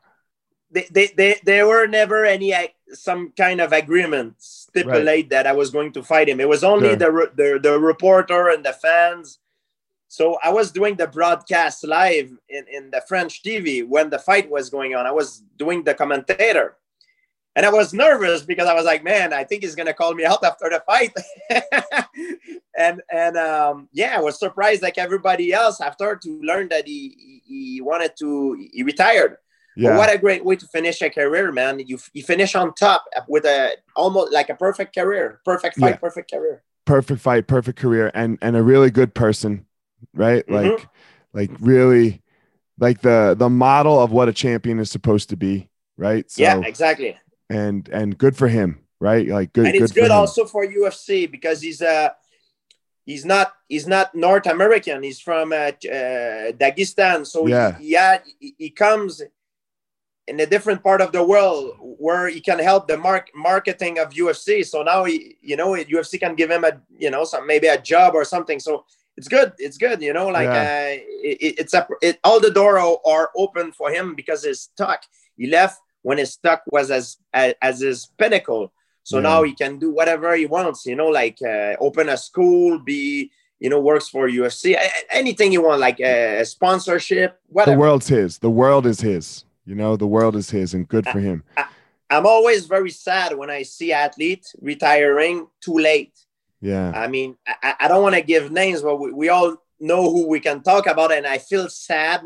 They, 0.72 0.88
they, 0.92 1.08
they, 1.16 1.40
there 1.44 1.68
were 1.68 1.88
never 1.88 2.26
any 2.26 2.54
some 2.90 3.32
kind 3.32 3.62
of 3.62 3.72
agreement 3.72 4.36
stipulate 4.40 5.26
right. 5.26 5.30
that 5.30 5.48
I 5.48 5.54
was 5.54 5.72
going 5.72 5.94
to 5.94 6.04
fight 6.04 6.30
him. 6.30 6.40
It 6.40 6.50
was 6.50 6.64
only 6.64 6.90
sure. 6.90 6.98
the, 6.98 7.32
the 7.36 7.60
the 7.62 7.80
reporter 7.80 8.50
and 8.50 8.64
the 8.64 8.74
fans. 8.74 9.40
So 10.08 10.38
I 10.44 10.52
was 10.52 10.72
doing 10.72 10.96
the 10.96 11.08
broadcast 11.08 11.84
live 11.84 12.32
in, 12.48 12.66
in 12.72 12.92
the 12.92 13.02
French 13.08 13.42
TV 13.42 13.86
when 13.86 14.10
the 14.10 14.20
fight 14.20 14.50
was 14.50 14.70
going 14.70 14.96
on. 14.96 15.06
I 15.06 15.12
was 15.12 15.44
doing 15.58 15.84
the 15.84 15.94
commentator. 15.94 16.78
And 17.56 17.66
I 17.66 17.70
was 17.70 17.94
nervous 17.94 18.42
because 18.42 18.68
I 18.68 18.74
was 18.74 18.84
like, 18.84 19.04
man, 19.04 19.32
I 19.32 19.46
think 19.46 19.64
he's 19.64 19.76
gonna 19.76 19.94
call 19.94 20.14
me 20.14 20.26
out 20.26 20.44
after 20.44 20.70
the 20.70 20.84
fight. 20.86 21.14
and 22.78 23.02
and 23.12 23.38
um, 23.38 23.88
yeah, 23.94 24.18
I 24.18 24.22
was 24.22 24.38
surprised 24.38 24.82
like 24.82 24.98
everybody 24.98 25.54
else 25.54 25.80
after 25.80 26.18
to 26.18 26.42
learn 26.42 26.68
that 26.70 26.86
he 26.86 27.42
he 27.46 27.82
wanted 27.82 28.18
to 28.20 28.68
he 28.74 28.84
retired. 28.84 29.38
Yeah. 29.78 29.92
But 29.92 29.98
what 29.98 30.14
a 30.14 30.18
great 30.18 30.44
way 30.44 30.58
to 30.58 30.68
finish 30.68 31.02
a 31.02 31.10
career, 31.10 31.52
man. 31.54 31.80
You 31.80 31.98
you 32.14 32.24
finish 32.24 32.56
on 32.56 32.74
top 32.74 33.06
with 33.28 33.46
a 33.46 33.78
almost 33.96 34.34
like 34.34 34.50
a 34.50 34.56
perfect 34.56 34.94
career. 34.94 35.40
Perfect 35.46 35.78
fight, 35.78 35.90
yeah. 35.92 35.96
perfect 35.96 36.32
career. 36.32 36.62
Perfect 36.84 37.22
fight, 37.22 37.48
perfect 37.48 37.80
career, 37.80 38.12
and 38.14 38.38
and 38.42 38.58
a 38.58 38.64
really 38.64 38.92
good 38.92 39.14
person, 39.14 39.66
right? 40.14 40.46
Mm-hmm. 40.46 40.72
Like 40.72 40.88
like 41.34 41.52
really 41.62 42.22
like 42.80 43.00
the 43.00 43.34
the 43.38 43.50
model 43.50 43.98
of 43.98 44.12
what 44.12 44.28
a 44.28 44.34
champion 44.34 44.80
is 44.80 44.92
supposed 44.92 45.30
to 45.30 45.38
be, 45.38 45.70
right? 45.98 46.30
So, 46.30 46.42
yeah, 46.42 46.62
exactly 46.66 47.18
and 47.50 47.88
and 47.90 48.18
good 48.18 48.36
for 48.36 48.48
him, 48.48 48.80
right? 49.00 49.28
Like 49.28 49.54
good. 49.54 49.68
And 49.68 49.76
it's 49.76 49.92
good, 49.92 50.02
good 50.02 50.12
also 50.12 50.46
for 50.46 50.66
UFC 50.66 51.30
because 51.30 51.62
he's 51.62 51.82
uh 51.82 52.10
he's 53.06 53.26
not 53.26 53.54
he's 53.68 53.88
not 53.88 54.16
North 54.16 54.48
American. 54.48 55.04
He's 55.04 55.20
from 55.20 55.52
uh, 55.52 55.56
uh 55.56 56.52
Dagestan, 56.54 57.26
so 57.26 57.48
yeah, 57.48 57.78
he, 57.78 57.98
he, 58.40 58.56
he 58.58 58.70
comes 58.70 59.22
in 60.28 60.40
a 60.40 60.46
different 60.46 60.84
part 60.84 61.02
of 61.02 61.12
the 61.12 61.24
world 61.24 61.76
where 61.80 62.28
he 62.28 62.42
can 62.42 62.60
help 62.60 62.88
the 62.88 62.98
mark 62.98 63.30
marketing 63.36 64.00
of 64.00 64.10
UFC. 64.10 64.66
So 64.66 64.82
now 64.82 65.04
he, 65.04 65.38
you 65.42 65.56
know, 65.56 65.72
UFC 65.72 66.20
can 66.20 66.36
give 66.36 66.50
him 66.50 66.64
a, 66.64 66.82
you 66.98 67.12
know, 67.12 67.26
some 67.26 67.46
maybe 67.46 67.68
a 67.68 67.80
job 67.80 68.16
or 68.16 68.26
something. 68.26 68.60
So 68.60 68.86
it's 69.18 69.28
good. 69.28 69.54
It's 69.60 69.78
good. 69.78 70.02
You 70.02 70.14
know, 70.14 70.30
like 70.30 70.48
yeah. 70.48 70.98
uh, 70.98 71.04
it, 71.22 71.60
it's 71.60 71.74
a, 71.74 71.88
it, 72.02 72.20
all 72.24 72.40
the 72.40 72.50
door 72.50 72.80
are 72.80 73.30
open 73.36 73.72
for 73.72 73.92
him 73.92 74.16
because 74.16 74.44
he's 74.44 74.62
stuck. 74.62 75.04
He 75.38 75.48
left 75.48 75.80
when 76.06 76.20
his 76.20 76.34
stock 76.34 76.62
was 76.72 76.92
as 76.92 77.18
as, 77.34 77.56
as 77.62 77.80
his 77.80 78.06
pinnacle. 78.20 78.72
So 79.02 79.18
yeah. 79.18 79.24
now 79.24 79.44
he 79.44 79.54
can 79.54 79.80
do 79.80 79.92
whatever 79.92 80.36
he 80.36 80.46
wants. 80.46 80.86
You 80.86 80.96
know, 80.96 81.08
like 81.08 81.40
uh, 81.42 81.74
open 81.80 82.10
a 82.10 82.18
school, 82.18 82.78
be 82.78 83.32
you 83.60 83.70
know 83.72 83.82
works 83.82 84.08
for 84.08 84.30
UFC, 84.30 84.78
anything 85.12 85.52
you 85.52 85.64
want, 85.64 85.82
like 85.82 86.00
a 86.00 86.46
sponsorship. 86.46 87.40
Whatever. 87.48 87.76
The 87.76 87.80
world's 87.80 88.08
his. 88.08 88.38
The 88.38 88.52
world 88.52 88.86
is 88.86 89.02
his. 89.02 89.46
You 89.66 89.74
know, 89.74 89.96
the 89.96 90.06
world 90.06 90.36
is 90.36 90.52
his, 90.52 90.76
and 90.76 90.88
good 90.88 91.08
for 91.08 91.20
him. 91.20 91.44
I, 91.58 91.66
I'm 92.12 92.28
always 92.28 92.68
very 92.68 92.92
sad 92.92 93.36
when 93.36 93.50
I 93.50 93.64
see 93.64 93.92
athletes 93.92 94.56
retiring 94.62 95.48
too 95.60 95.80
late. 95.80 96.14
Yeah. 96.62 96.92
I 96.92 97.08
mean, 97.08 97.36
I, 97.48 97.74
I 97.80 97.88
don't 97.88 98.04
want 98.04 98.14
to 98.14 98.22
give 98.22 98.52
names, 98.52 98.84
but 98.84 98.98
we, 98.98 99.12
we 99.12 99.30
all 99.30 99.58
know 99.80 100.04
who 100.12 100.28
we 100.28 100.40
can 100.40 100.62
talk 100.62 100.86
about, 100.86 101.12
and 101.12 101.26
I 101.26 101.40
feel 101.40 101.68
sad 101.68 102.22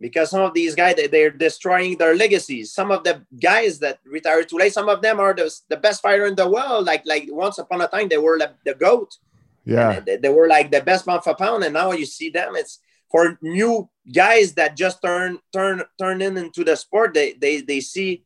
because 0.00 0.30
some 0.30 0.42
of 0.42 0.54
these 0.54 0.74
guys 0.74 0.96
they, 0.96 1.24
are 1.24 1.30
destroying 1.30 1.96
their 1.96 2.14
legacies. 2.14 2.72
Some 2.72 2.90
of 2.90 3.04
the 3.04 3.24
guys 3.40 3.78
that 3.80 3.98
retired 4.04 4.48
too 4.48 4.58
late 4.58 4.72
some 4.72 4.88
of 4.88 5.02
them 5.02 5.20
are 5.20 5.34
the, 5.34 5.52
the 5.68 5.76
best 5.76 6.02
fighter 6.02 6.26
in 6.26 6.34
the 6.34 6.48
world. 6.48 6.86
Like 6.86 7.02
like 7.06 7.26
once 7.30 7.58
upon 7.58 7.80
a 7.80 7.88
time 7.88 8.08
they 8.08 8.18
were 8.18 8.38
the, 8.38 8.52
the 8.64 8.74
goat. 8.74 9.16
Yeah. 9.64 10.00
They, 10.00 10.16
they, 10.16 10.28
were 10.30 10.48
like 10.48 10.70
the 10.70 10.80
best 10.80 11.04
pound 11.04 11.24
for 11.24 11.34
pound. 11.34 11.64
And 11.64 11.74
now 11.74 11.92
you 11.92 12.06
see 12.06 12.30
them 12.30 12.54
it's 12.56 12.80
for 13.10 13.38
new 13.42 13.88
guys 14.12 14.54
that 14.54 14.76
just 14.76 15.02
turn 15.02 15.38
turn 15.52 15.82
turn 15.98 16.22
in 16.22 16.36
into 16.36 16.64
the 16.64 16.76
sport 16.76 17.14
they 17.14 17.32
they, 17.34 17.60
they 17.60 17.80
see 17.80 18.24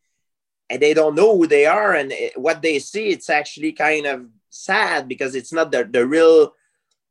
and 0.70 0.80
they 0.80 0.94
don't 0.94 1.14
know 1.14 1.37
who 1.37 1.46
they 1.46 1.66
are. 1.66 1.94
And 1.94 2.12
it, 2.12 2.38
what 2.38 2.62
they 2.62 2.78
see 2.78 3.08
it's 3.08 3.30
actually 3.30 3.72
kind 3.72 4.06
of 4.06 4.26
sad 4.50 5.08
because 5.08 5.35
it's 5.35 5.52
not 5.52 5.72
the, 5.72 5.85
the 5.85 6.06
real 6.06 6.52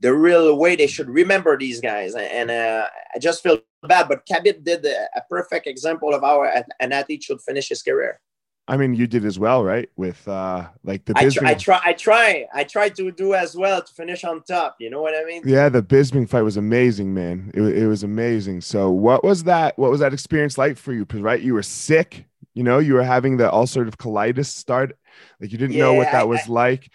the 0.02 0.14
real 0.14 0.58
way 0.58 0.76
they 0.76 0.88
should 0.88 1.10
remember 1.10 1.58
these 1.58 1.80
guys. 1.80 2.16
And 2.16 2.52
uh, 2.52 2.88
I 3.16 3.20
just 3.20 3.42
feel 3.42 3.60
bad, 3.88 4.10
but 4.10 4.26
Khabib 4.26 4.64
did 4.64 4.86
a, 4.86 5.08
a 5.16 5.22
perfect 5.30 5.68
example 5.68 6.14
of 6.14 6.22
how 6.22 6.44
an 6.44 6.92
athlete 6.92 7.24
should 7.24 7.42
finish 7.42 7.70
his 7.70 7.82
career. 7.82 8.20
I 8.68 8.78
mean, 8.78 8.94
you 8.94 9.08
did 9.08 9.26
as 9.26 9.38
well, 9.38 9.64
right? 9.64 9.90
With 9.96 10.26
uh, 10.28 10.68
like 10.84 11.04
the. 11.06 11.14
I, 11.16 11.30
try, 11.30 11.50
I 11.50 11.54
try, 11.56 11.82
I 11.84 11.94
try, 11.94 12.48
I 12.54 12.64
try 12.64 12.90
to 12.90 13.12
do 13.12 13.34
as 13.34 13.56
well 13.56 13.82
to 13.82 13.94
finish 13.94 14.24
on 14.24 14.44
top. 14.44 14.78
You 14.80 14.90
know 14.90 15.02
what 15.02 15.14
I 15.16 15.26
mean? 15.26 15.42
Yeah, 15.46 15.68
the 15.68 15.82
Bisping 15.82 16.30
fight 16.30 16.44
was 16.44 16.58
amazing, 16.58 17.14
man. 17.14 17.52
It, 17.54 17.62
it 17.62 17.88
was 17.88 18.04
amazing. 18.04 18.62
So, 18.62 18.90
what 18.90 19.24
was 19.24 19.44
that? 19.44 19.78
What 19.78 19.92
was 19.92 20.00
that 20.00 20.14
experience 20.14 20.58
like 20.58 20.78
for 20.78 20.94
you? 20.94 21.06
Because 21.06 21.22
right, 21.22 21.42
you 21.42 21.54
were 21.56 21.64
sick. 21.64 22.26
You 22.54 22.64
know, 22.64 22.80
you 22.80 22.94
were 22.94 23.04
having 23.04 23.38
the 23.38 23.50
ulcerative 23.50 23.96
colitis 23.96 24.46
start. 24.48 24.98
Like 25.40 25.52
you 25.52 25.58
didn't 25.58 25.76
yeah, 25.76 25.86
know 25.86 25.94
what 25.94 26.12
that 26.12 26.22
I, 26.22 26.26
was 26.26 26.42
I, 26.48 26.52
like 26.52 26.92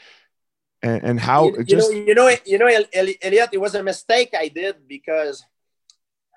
and, 0.86 1.02
and 1.02 1.20
how 1.20 1.46
you, 1.46 1.64
just 1.64 1.92
you 1.92 2.14
know 2.14 2.28
you 2.28 2.34
know 2.34 2.36
you 2.44 2.58
know 2.58 2.84
Elliot 3.22 3.50
it 3.52 3.60
was 3.60 3.74
a 3.74 3.82
mistake 3.82 4.30
I 4.38 4.48
did 4.48 4.76
because 4.86 5.44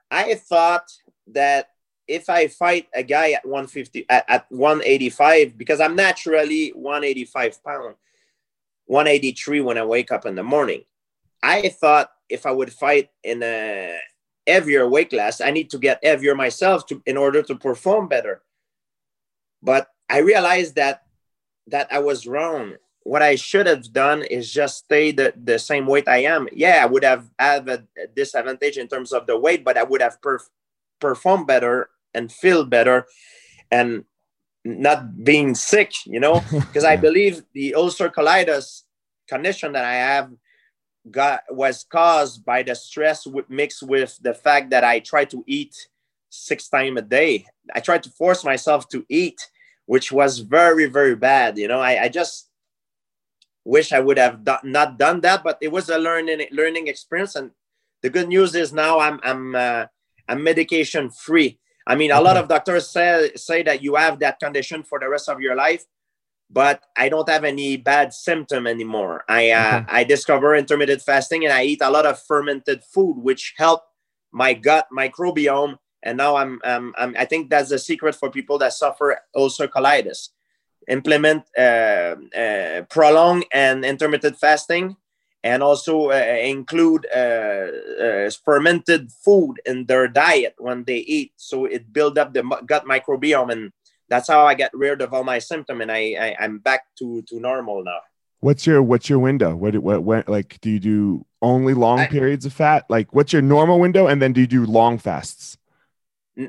I 0.09 0.35
thought 0.35 0.91
that 1.27 1.69
if 2.07 2.29
I 2.29 2.47
fight 2.47 2.87
a 2.93 3.03
guy 3.03 3.31
at 3.31 3.45
150 3.45 4.07
at, 4.09 4.25
at 4.27 4.45
185 4.49 5.57
because 5.57 5.79
I'm 5.79 5.95
naturally 5.95 6.69
185 6.69 7.63
pound 7.63 7.95
183 8.85 9.61
when 9.61 9.77
I 9.77 9.85
wake 9.85 10.11
up 10.11 10.25
in 10.25 10.35
the 10.35 10.43
morning 10.43 10.83
I 11.43 11.69
thought 11.69 12.11
if 12.27 12.45
I 12.45 12.51
would 12.51 12.73
fight 12.73 13.09
in 13.23 13.43
a 13.43 13.99
heavier 14.47 14.89
weight 14.89 15.11
class 15.11 15.41
I 15.41 15.51
need 15.51 15.69
to 15.69 15.77
get 15.77 16.03
heavier 16.03 16.33
myself 16.33 16.87
to 16.87 17.01
in 17.05 17.17
order 17.17 17.43
to 17.43 17.55
perform 17.55 18.07
better. 18.07 18.41
But 19.61 19.87
I 20.09 20.19
realized 20.19 20.75
that 20.75 21.03
that 21.67 21.87
I 21.91 21.99
was 21.99 22.25
wrong 22.25 22.77
what 23.03 23.21
I 23.21 23.35
should 23.35 23.65
have 23.67 23.91
done 23.91 24.23
is 24.23 24.51
just 24.51 24.85
stay 24.85 25.11
the, 25.11 25.33
the 25.41 25.57
same 25.57 25.87
weight 25.87 26.07
I 26.07 26.23
am. 26.23 26.47
Yeah, 26.51 26.81
I 26.83 26.85
would 26.85 27.03
have 27.03 27.29
had 27.39 27.67
a 27.69 27.83
disadvantage 28.15 28.77
in 28.77 28.87
terms 28.87 29.13
of 29.13 29.25
the 29.25 29.37
weight, 29.37 29.63
but 29.63 29.77
I 29.77 29.83
would 29.83 30.01
have 30.01 30.19
perf- 30.21 30.49
performed 30.99 31.47
better 31.47 31.89
and 32.13 32.31
feel 32.31 32.65
better 32.65 33.07
and 33.71 34.03
not 34.65 35.23
being 35.23 35.55
sick, 35.55 35.93
you 36.05 36.19
know, 36.19 36.43
because 36.51 36.83
I 36.83 36.97
believe 36.97 37.43
the 37.53 37.73
ulcer 37.75 38.09
colitis 38.09 38.83
condition 39.27 39.73
that 39.73 39.85
I 39.85 39.93
have 39.93 40.31
got 41.09 41.43
was 41.49 41.85
caused 41.89 42.43
by 42.43 42.63
the 42.63 42.75
stress 42.75 43.25
with, 43.25 43.49
mixed 43.49 43.83
with 43.83 44.19
the 44.21 44.33
fact 44.33 44.69
that 44.71 44.83
I 44.83 44.99
try 44.99 45.25
to 45.25 45.43
eat 45.47 45.75
six 46.29 46.67
times 46.67 46.99
a 46.99 47.01
day. 47.01 47.45
I 47.73 47.79
tried 47.79 48.03
to 48.03 48.09
force 48.09 48.43
myself 48.43 48.87
to 48.89 49.05
eat, 49.09 49.39
which 49.85 50.11
was 50.11 50.39
very, 50.39 50.85
very 50.85 51.15
bad. 51.15 51.57
You 51.57 51.67
know, 51.67 51.79
I, 51.79 52.03
I 52.03 52.09
just 52.09 52.48
wish 53.69 53.93
I 53.93 53.99
would 53.99 54.17
have 54.17 54.43
do- 54.43 54.63
not 54.63 54.97
done 54.97 55.21
that, 55.21 55.43
but 55.43 55.57
it 55.61 55.71
was 55.71 55.89
a 55.89 55.97
learning 55.97 56.47
learning 56.51 56.87
experience. 56.87 57.35
And 57.35 57.51
the 58.01 58.09
good 58.09 58.27
news 58.27 58.55
is 58.55 58.73
now 58.73 58.99
I'm 58.99 59.19
I'm 59.23 59.55
uh, 59.55 59.85
I'm 60.27 60.43
medication 60.43 61.09
free. 61.09 61.59
I 61.85 61.95
mean, 61.95 62.11
a 62.11 62.21
lot 62.21 62.37
of 62.37 62.49
doctors 62.49 62.89
say 62.89 63.31
say 63.35 63.63
that 63.63 63.81
you 63.81 63.95
have 63.95 64.19
that 64.19 64.39
condition 64.39 64.83
for 64.83 64.99
the 64.99 65.09
rest 65.09 65.29
of 65.29 65.39
your 65.39 65.55
life, 65.55 65.85
but 66.49 66.83
I 66.97 67.09
don't 67.09 67.29
have 67.29 67.43
any 67.43 67.77
bad 67.77 68.13
symptom 68.13 68.65
anymore. 68.65 69.23
I 69.29 69.51
uh, 69.51 69.83
I 69.87 70.03
discover 70.03 70.55
intermittent 70.55 71.01
fasting 71.01 71.45
and 71.45 71.53
I 71.53 71.63
eat 71.63 71.81
a 71.81 71.89
lot 71.89 72.05
of 72.05 72.19
fermented 72.19 72.83
food, 72.83 73.21
which 73.21 73.53
help 73.57 73.83
my 74.31 74.53
gut 74.53 74.87
microbiome. 74.91 75.77
And 76.01 76.17
now 76.17 76.37
I'm, 76.37 76.61
um, 76.63 76.95
I'm 76.97 77.13
I 77.19 77.25
think 77.25 77.49
that's 77.49 77.69
the 77.69 77.77
secret 77.77 78.15
for 78.15 78.31
people 78.31 78.57
that 78.59 78.73
suffer 78.73 79.19
ulcer 79.35 79.67
colitis 79.67 80.29
implement 80.89 81.43
uh, 81.57 82.15
uh, 82.35 82.81
prolonged 82.89 83.45
and 83.53 83.85
intermittent 83.85 84.37
fasting 84.37 84.97
and 85.43 85.63
also 85.63 86.09
uh, 86.09 86.37
include 86.43 87.05
fermented 88.43 89.11
food 89.23 89.55
in 89.65 89.85
their 89.85 90.07
diet 90.07 90.55
when 90.57 90.83
they 90.83 90.97
eat 90.97 91.31
so 91.37 91.65
it 91.65 91.93
build 91.93 92.17
up 92.17 92.33
the 92.33 92.43
gut 92.65 92.85
microbiome 92.85 93.51
and 93.51 93.71
that's 94.09 94.27
how 94.27 94.45
I 94.45 94.55
get 94.55 94.71
rid 94.73 95.01
of 95.01 95.13
all 95.13 95.23
my 95.23 95.39
symptom 95.39 95.81
and 95.81 95.91
I, 95.91 96.15
I 96.19 96.43
am 96.43 96.57
back 96.59 96.81
to 96.97 97.21
to 97.23 97.39
normal 97.39 97.83
now. 97.83 97.99
What's 98.41 98.65
your 98.65 98.81
what's 98.81 99.09
your 99.09 99.19
window? 99.19 99.55
What 99.55 99.77
what 99.77 100.03
when 100.03 100.23
like 100.27 100.59
do 100.61 100.69
you 100.69 100.79
do 100.79 101.25
only 101.41 101.73
long 101.73 101.99
I, 101.99 102.07
periods 102.07 102.45
of 102.45 102.53
fat? 102.53 102.85
Like 102.89 103.13
what's 103.13 103.31
your 103.31 103.41
normal 103.41 103.79
window 103.79 104.07
and 104.07 104.21
then 104.21 104.33
do 104.33 104.41
you 104.41 104.47
do 104.47 104.65
long 104.65 104.97
fasts? 104.97 105.57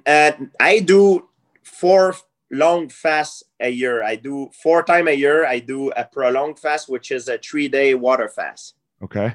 Uh, 0.06 0.32
I 0.58 0.80
do 0.80 1.28
four 1.62 2.14
long 2.50 2.88
fast 2.88 3.44
a 3.60 3.68
year. 3.68 4.02
I 4.02 4.16
do 4.16 4.50
four 4.62 4.82
time 4.82 5.08
a 5.08 5.12
year. 5.12 5.46
I 5.46 5.60
do 5.60 5.90
a 5.90 6.04
prolonged 6.04 6.58
fast, 6.58 6.88
which 6.88 7.10
is 7.10 7.28
a 7.28 7.38
three 7.38 7.68
day 7.68 7.94
water 7.94 8.28
fast. 8.28 8.74
Okay. 9.02 9.34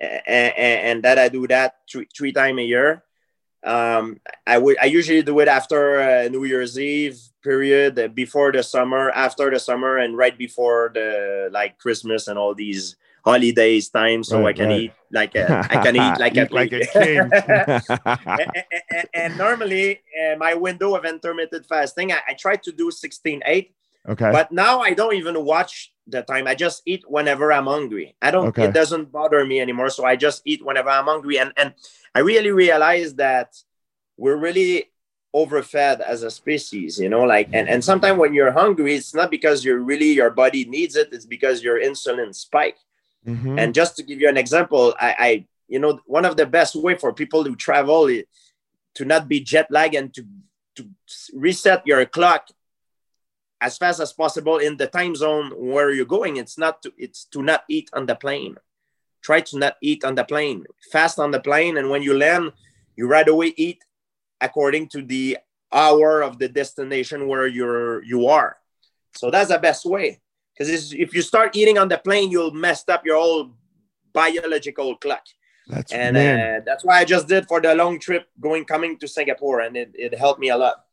And, 0.00 0.22
and, 0.26 0.80
and 0.86 1.02
that 1.04 1.18
I 1.18 1.28
do 1.28 1.46
that 1.46 1.76
three, 1.90 2.08
three 2.16 2.32
time 2.32 2.58
a 2.58 2.62
year. 2.62 3.04
Um, 3.64 4.20
I 4.44 4.58
would 4.58 4.76
I 4.82 4.86
usually 4.86 5.22
do 5.22 5.38
it 5.38 5.46
after 5.46 6.00
uh, 6.00 6.28
New 6.28 6.44
Year's 6.44 6.78
Eve 6.78 7.20
period, 7.44 7.98
uh, 7.98 8.08
before 8.08 8.50
the 8.50 8.62
summer, 8.62 9.10
after 9.10 9.50
the 9.50 9.60
summer, 9.60 9.98
and 9.98 10.16
right 10.16 10.36
before 10.36 10.90
the 10.92 11.48
like 11.52 11.78
Christmas 11.78 12.26
and 12.26 12.38
all 12.38 12.54
these 12.54 12.96
holidays 13.24 13.88
time 13.88 14.24
so 14.24 14.40
right, 14.40 14.48
I 14.48 14.52
can 14.52 14.68
right. 14.68 14.80
eat 14.80 14.92
like 15.10 15.34
a, 15.34 15.60
I 15.70 15.76
can 15.82 15.96
eat 15.96 16.18
like 16.18 16.36
eat 16.36 16.50
a 16.50 16.54
like 16.54 16.72
a 16.72 16.86
king. 16.86 17.18
and, 18.28 18.64
and, 18.90 19.08
and, 19.14 19.38
normally 19.38 20.00
uh, 20.20 20.36
my 20.36 20.54
window 20.54 20.94
of 20.96 21.04
intermittent 21.04 21.66
fasting, 21.66 22.12
I, 22.12 22.20
I 22.28 22.34
try 22.34 22.56
to 22.56 22.72
do 22.72 22.90
16 22.90 23.42
8. 23.44 23.74
Okay. 24.08 24.32
But 24.32 24.50
now 24.50 24.80
I 24.80 24.94
don't 24.94 25.14
even 25.14 25.44
watch 25.44 25.92
the 26.06 26.22
time. 26.22 26.46
I 26.46 26.54
just 26.54 26.82
eat 26.86 27.04
whenever 27.06 27.52
I'm 27.52 27.66
hungry. 27.66 28.16
I 28.20 28.30
don't. 28.30 28.48
Okay. 28.48 28.64
It 28.64 28.74
doesn't 28.74 29.12
bother 29.12 29.44
me 29.44 29.60
anymore. 29.60 29.90
So 29.90 30.04
I 30.04 30.16
just 30.16 30.42
eat 30.44 30.64
whenever 30.64 30.90
I'm 30.90 31.04
hungry. 31.04 31.38
And 31.38 31.52
and 31.56 31.74
I 32.14 32.20
really 32.20 32.50
realize 32.50 33.14
that 33.14 33.54
we're 34.16 34.36
really 34.36 34.90
overfed 35.34 36.00
as 36.00 36.24
a 36.24 36.30
species. 36.30 36.98
You 36.98 37.08
know, 37.08 37.22
like 37.22 37.48
and 37.52 37.68
and 37.68 37.84
sometimes 37.84 38.18
when 38.18 38.34
you're 38.34 38.50
hungry, 38.50 38.96
it's 38.96 39.14
not 39.14 39.30
because 39.30 39.64
you're 39.64 39.78
really 39.78 40.10
your 40.12 40.30
body 40.30 40.64
needs 40.64 40.96
it. 40.96 41.10
It's 41.12 41.26
because 41.26 41.62
your 41.62 41.80
insulin 41.80 42.34
spike. 42.34 42.78
Mm-hmm. 43.26 43.58
And 43.58 43.74
just 43.74 43.96
to 43.96 44.02
give 44.02 44.20
you 44.20 44.28
an 44.28 44.36
example, 44.36 44.94
I, 45.00 45.14
I 45.18 45.46
you 45.68 45.78
know 45.78 46.00
one 46.06 46.24
of 46.24 46.36
the 46.36 46.46
best 46.46 46.74
way 46.74 46.96
for 46.96 47.12
people 47.12 47.44
to 47.44 47.54
travel 47.56 48.06
is 48.06 48.24
to 48.94 49.04
not 49.04 49.28
be 49.28 49.40
jet 49.40 49.70
lag 49.70 49.94
and 49.94 50.12
to 50.14 50.26
to 50.76 50.88
reset 51.34 51.86
your 51.86 52.04
clock 52.06 52.48
as 53.60 53.78
fast 53.78 54.00
as 54.00 54.12
possible 54.12 54.58
in 54.58 54.76
the 54.76 54.86
time 54.88 55.14
zone 55.14 55.52
where 55.56 55.92
you're 55.92 56.04
going. 56.04 56.36
It's 56.36 56.58
not 56.58 56.82
to 56.82 56.92
it's 56.98 57.24
to 57.26 57.42
not 57.42 57.64
eat 57.68 57.90
on 57.92 58.06
the 58.06 58.16
plane. 58.16 58.56
Try 59.22 59.40
to 59.40 59.58
not 59.58 59.76
eat 59.80 60.04
on 60.04 60.16
the 60.16 60.24
plane. 60.24 60.66
Fast 60.90 61.20
on 61.20 61.30
the 61.30 61.40
plane, 61.40 61.76
and 61.76 61.88
when 61.88 62.02
you 62.02 62.18
land, 62.18 62.52
you 62.96 63.06
right 63.06 63.28
away 63.28 63.54
eat 63.56 63.84
according 64.40 64.88
to 64.88 65.02
the 65.02 65.38
hour 65.72 66.22
of 66.22 66.38
the 66.38 66.48
destination 66.48 67.28
where 67.28 67.46
you're 67.46 68.02
you 68.02 68.26
are. 68.26 68.56
So 69.14 69.30
that's 69.30 69.50
the 69.50 69.58
best 69.58 69.86
way. 69.86 70.21
Because 70.54 70.92
if 70.92 71.14
you 71.14 71.22
start 71.22 71.56
eating 71.56 71.78
on 71.78 71.88
the 71.88 71.98
plane, 71.98 72.30
you'll 72.30 72.52
mess 72.52 72.84
up 72.88 73.04
your 73.04 73.16
whole 73.16 73.50
biological 74.12 74.96
clock. 74.96 75.24
That's 75.68 75.92
and 75.92 76.16
uh, 76.16 76.60
that's 76.66 76.84
why 76.84 76.98
I 76.98 77.04
just 77.04 77.28
did 77.28 77.46
for 77.46 77.60
the 77.60 77.74
long 77.74 77.98
trip 77.98 78.26
going 78.40 78.64
coming 78.64 78.98
to 78.98 79.08
Singapore, 79.08 79.60
and 79.60 79.76
it, 79.76 79.92
it 79.94 80.14
helped 80.14 80.40
me 80.40 80.50
a 80.50 80.56
lot. 80.56 80.84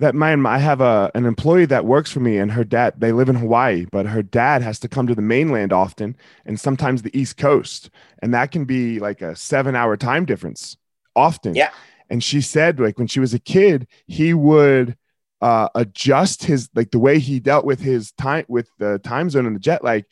That 0.00 0.14
man, 0.14 0.46
I 0.46 0.58
have 0.58 0.80
a 0.80 1.10
an 1.14 1.24
employee 1.24 1.66
that 1.66 1.84
works 1.84 2.12
for 2.12 2.20
me, 2.20 2.38
and 2.38 2.52
her 2.52 2.62
dad. 2.62 2.94
They 2.98 3.10
live 3.12 3.28
in 3.28 3.36
Hawaii, 3.36 3.86
but 3.90 4.06
her 4.06 4.22
dad 4.22 4.62
has 4.62 4.78
to 4.80 4.88
come 4.88 5.06
to 5.06 5.14
the 5.14 5.22
mainland 5.22 5.72
often, 5.72 6.16
and 6.44 6.60
sometimes 6.60 7.02
the 7.02 7.18
East 7.18 7.36
Coast, 7.36 7.90
and 8.22 8.32
that 8.34 8.52
can 8.52 8.64
be 8.64 9.00
like 9.00 9.22
a 9.22 9.34
seven 9.34 9.74
hour 9.74 9.96
time 9.96 10.24
difference 10.24 10.76
often. 11.16 11.54
Yeah. 11.54 11.70
And 12.10 12.22
she 12.22 12.40
said, 12.40 12.78
like 12.80 12.98
when 12.98 13.06
she 13.06 13.20
was 13.20 13.34
a 13.34 13.38
kid, 13.38 13.86
he 14.06 14.32
would 14.34 14.96
uh, 15.40 15.68
adjust 15.74 16.44
his 16.44 16.68
like 16.74 16.90
the 16.90 16.98
way 16.98 17.18
he 17.18 17.40
dealt 17.40 17.64
with 17.64 17.80
his 17.80 18.12
time 18.12 18.44
with 18.48 18.68
the 18.78 18.98
time 18.98 19.30
zone 19.30 19.46
and 19.46 19.56
the 19.56 19.60
jet 19.60 19.84
lag 19.84 20.04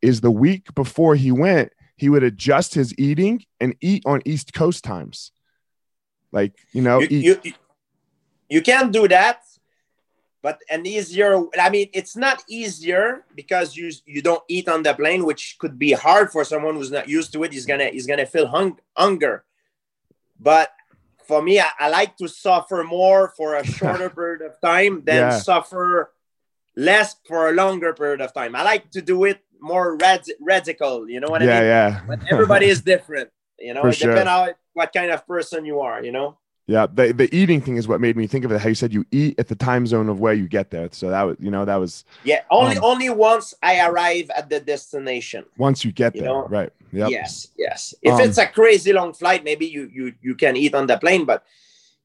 is 0.00 0.20
the 0.20 0.30
week 0.30 0.74
before 0.74 1.14
he 1.14 1.30
went 1.30 1.72
he 2.00 2.08
would 2.08 2.22
adjust 2.22 2.72
his 2.72 2.94
eating 2.96 3.44
and 3.60 3.76
eat 3.82 4.02
on 4.06 4.22
East 4.24 4.54
Coast 4.54 4.82
times. 4.82 5.32
Like, 6.32 6.54
you 6.72 6.80
know, 6.80 7.00
you, 7.00 7.38
you, 7.42 7.52
you, 8.48 8.62
can 8.62 8.90
do 8.90 9.06
that, 9.06 9.42
but 10.40 10.62
an 10.70 10.86
easier, 10.86 11.44
I 11.60 11.68
mean, 11.68 11.90
it's 11.92 12.16
not 12.16 12.42
easier 12.48 13.26
because 13.34 13.76
you, 13.76 13.92
you 14.06 14.22
don't 14.22 14.42
eat 14.48 14.66
on 14.66 14.82
the 14.82 14.94
plane, 14.94 15.26
which 15.26 15.56
could 15.58 15.78
be 15.78 15.92
hard 15.92 16.32
for 16.32 16.42
someone 16.42 16.74
who's 16.74 16.90
not 16.90 17.06
used 17.06 17.34
to 17.34 17.42
it. 17.42 17.52
He's 17.52 17.66
gonna, 17.66 17.90
he's 17.90 18.06
gonna 18.06 18.24
feel 18.24 18.46
hung, 18.46 18.78
hunger. 18.96 19.44
But 20.40 20.72
for 21.30 21.40
me, 21.40 21.60
I, 21.60 21.70
I, 21.78 21.88
like 21.88 22.16
to 22.16 22.26
suffer 22.26 22.82
more 22.82 23.32
for 23.36 23.54
a 23.54 23.64
shorter 23.78 24.10
period 24.10 24.42
of 24.42 24.60
time 24.60 25.04
than 25.04 25.30
yeah. 25.30 25.38
suffer 25.38 26.12
less 26.74 27.14
for 27.28 27.48
a 27.48 27.52
longer 27.52 27.94
period 27.94 28.20
of 28.20 28.34
time. 28.34 28.56
I 28.56 28.64
like 28.64 28.90
to 28.96 29.00
do 29.00 29.22
it 29.30 29.38
more 29.60 29.96
rad- 29.96 30.26
radical. 30.40 31.08
You 31.08 31.20
know 31.20 31.28
what 31.28 31.40
yeah, 31.42 31.50
I 31.50 31.60
mean? 31.60 31.68
Yeah, 31.70 31.88
yeah. 31.88 32.00
But 32.08 32.18
everybody 32.32 32.66
is 32.66 32.82
different. 32.82 33.30
You 33.60 33.74
know, 33.74 33.82
For 33.82 33.90
it 33.90 33.94
sure. 33.94 34.10
depends 34.10 34.28
on 34.28 34.48
what 34.72 34.92
kind 34.92 35.12
of 35.12 35.24
person 35.24 35.64
you 35.64 35.78
are. 35.78 36.02
You 36.02 36.10
know. 36.10 36.38
Yeah, 36.70 36.86
the, 36.86 37.12
the 37.12 37.28
eating 37.36 37.60
thing 37.60 37.78
is 37.78 37.88
what 37.88 38.00
made 38.00 38.16
me 38.16 38.28
think 38.28 38.44
of 38.44 38.52
it. 38.52 38.60
How 38.60 38.68
you 38.68 38.76
said 38.76 38.92
you 38.92 39.04
eat 39.10 39.36
at 39.40 39.48
the 39.48 39.56
time 39.56 39.88
zone 39.88 40.08
of 40.08 40.20
where 40.20 40.34
you 40.34 40.46
get 40.46 40.70
there. 40.70 40.88
So 40.92 41.10
that 41.10 41.22
was, 41.22 41.36
you 41.40 41.50
know, 41.50 41.64
that 41.64 41.74
was. 41.74 42.04
Yeah, 42.22 42.42
only 42.48 42.76
um, 42.76 42.84
only 42.84 43.10
once 43.10 43.54
I 43.60 43.84
arrive 43.84 44.30
at 44.30 44.48
the 44.48 44.60
destination. 44.60 45.46
Once 45.58 45.84
you 45.84 45.90
get 45.90 46.14
you 46.14 46.20
there, 46.20 46.30
know? 46.30 46.46
right? 46.46 46.72
Yep. 46.92 47.10
Yes, 47.10 47.48
yes. 47.58 47.92
If 48.02 48.14
um, 48.14 48.20
it's 48.20 48.38
a 48.38 48.46
crazy 48.46 48.92
long 48.92 49.14
flight, 49.14 49.42
maybe 49.42 49.66
you 49.66 49.90
you 49.92 50.14
you 50.22 50.36
can 50.36 50.54
eat 50.56 50.76
on 50.76 50.86
the 50.86 50.96
plane, 50.96 51.24
but 51.24 51.44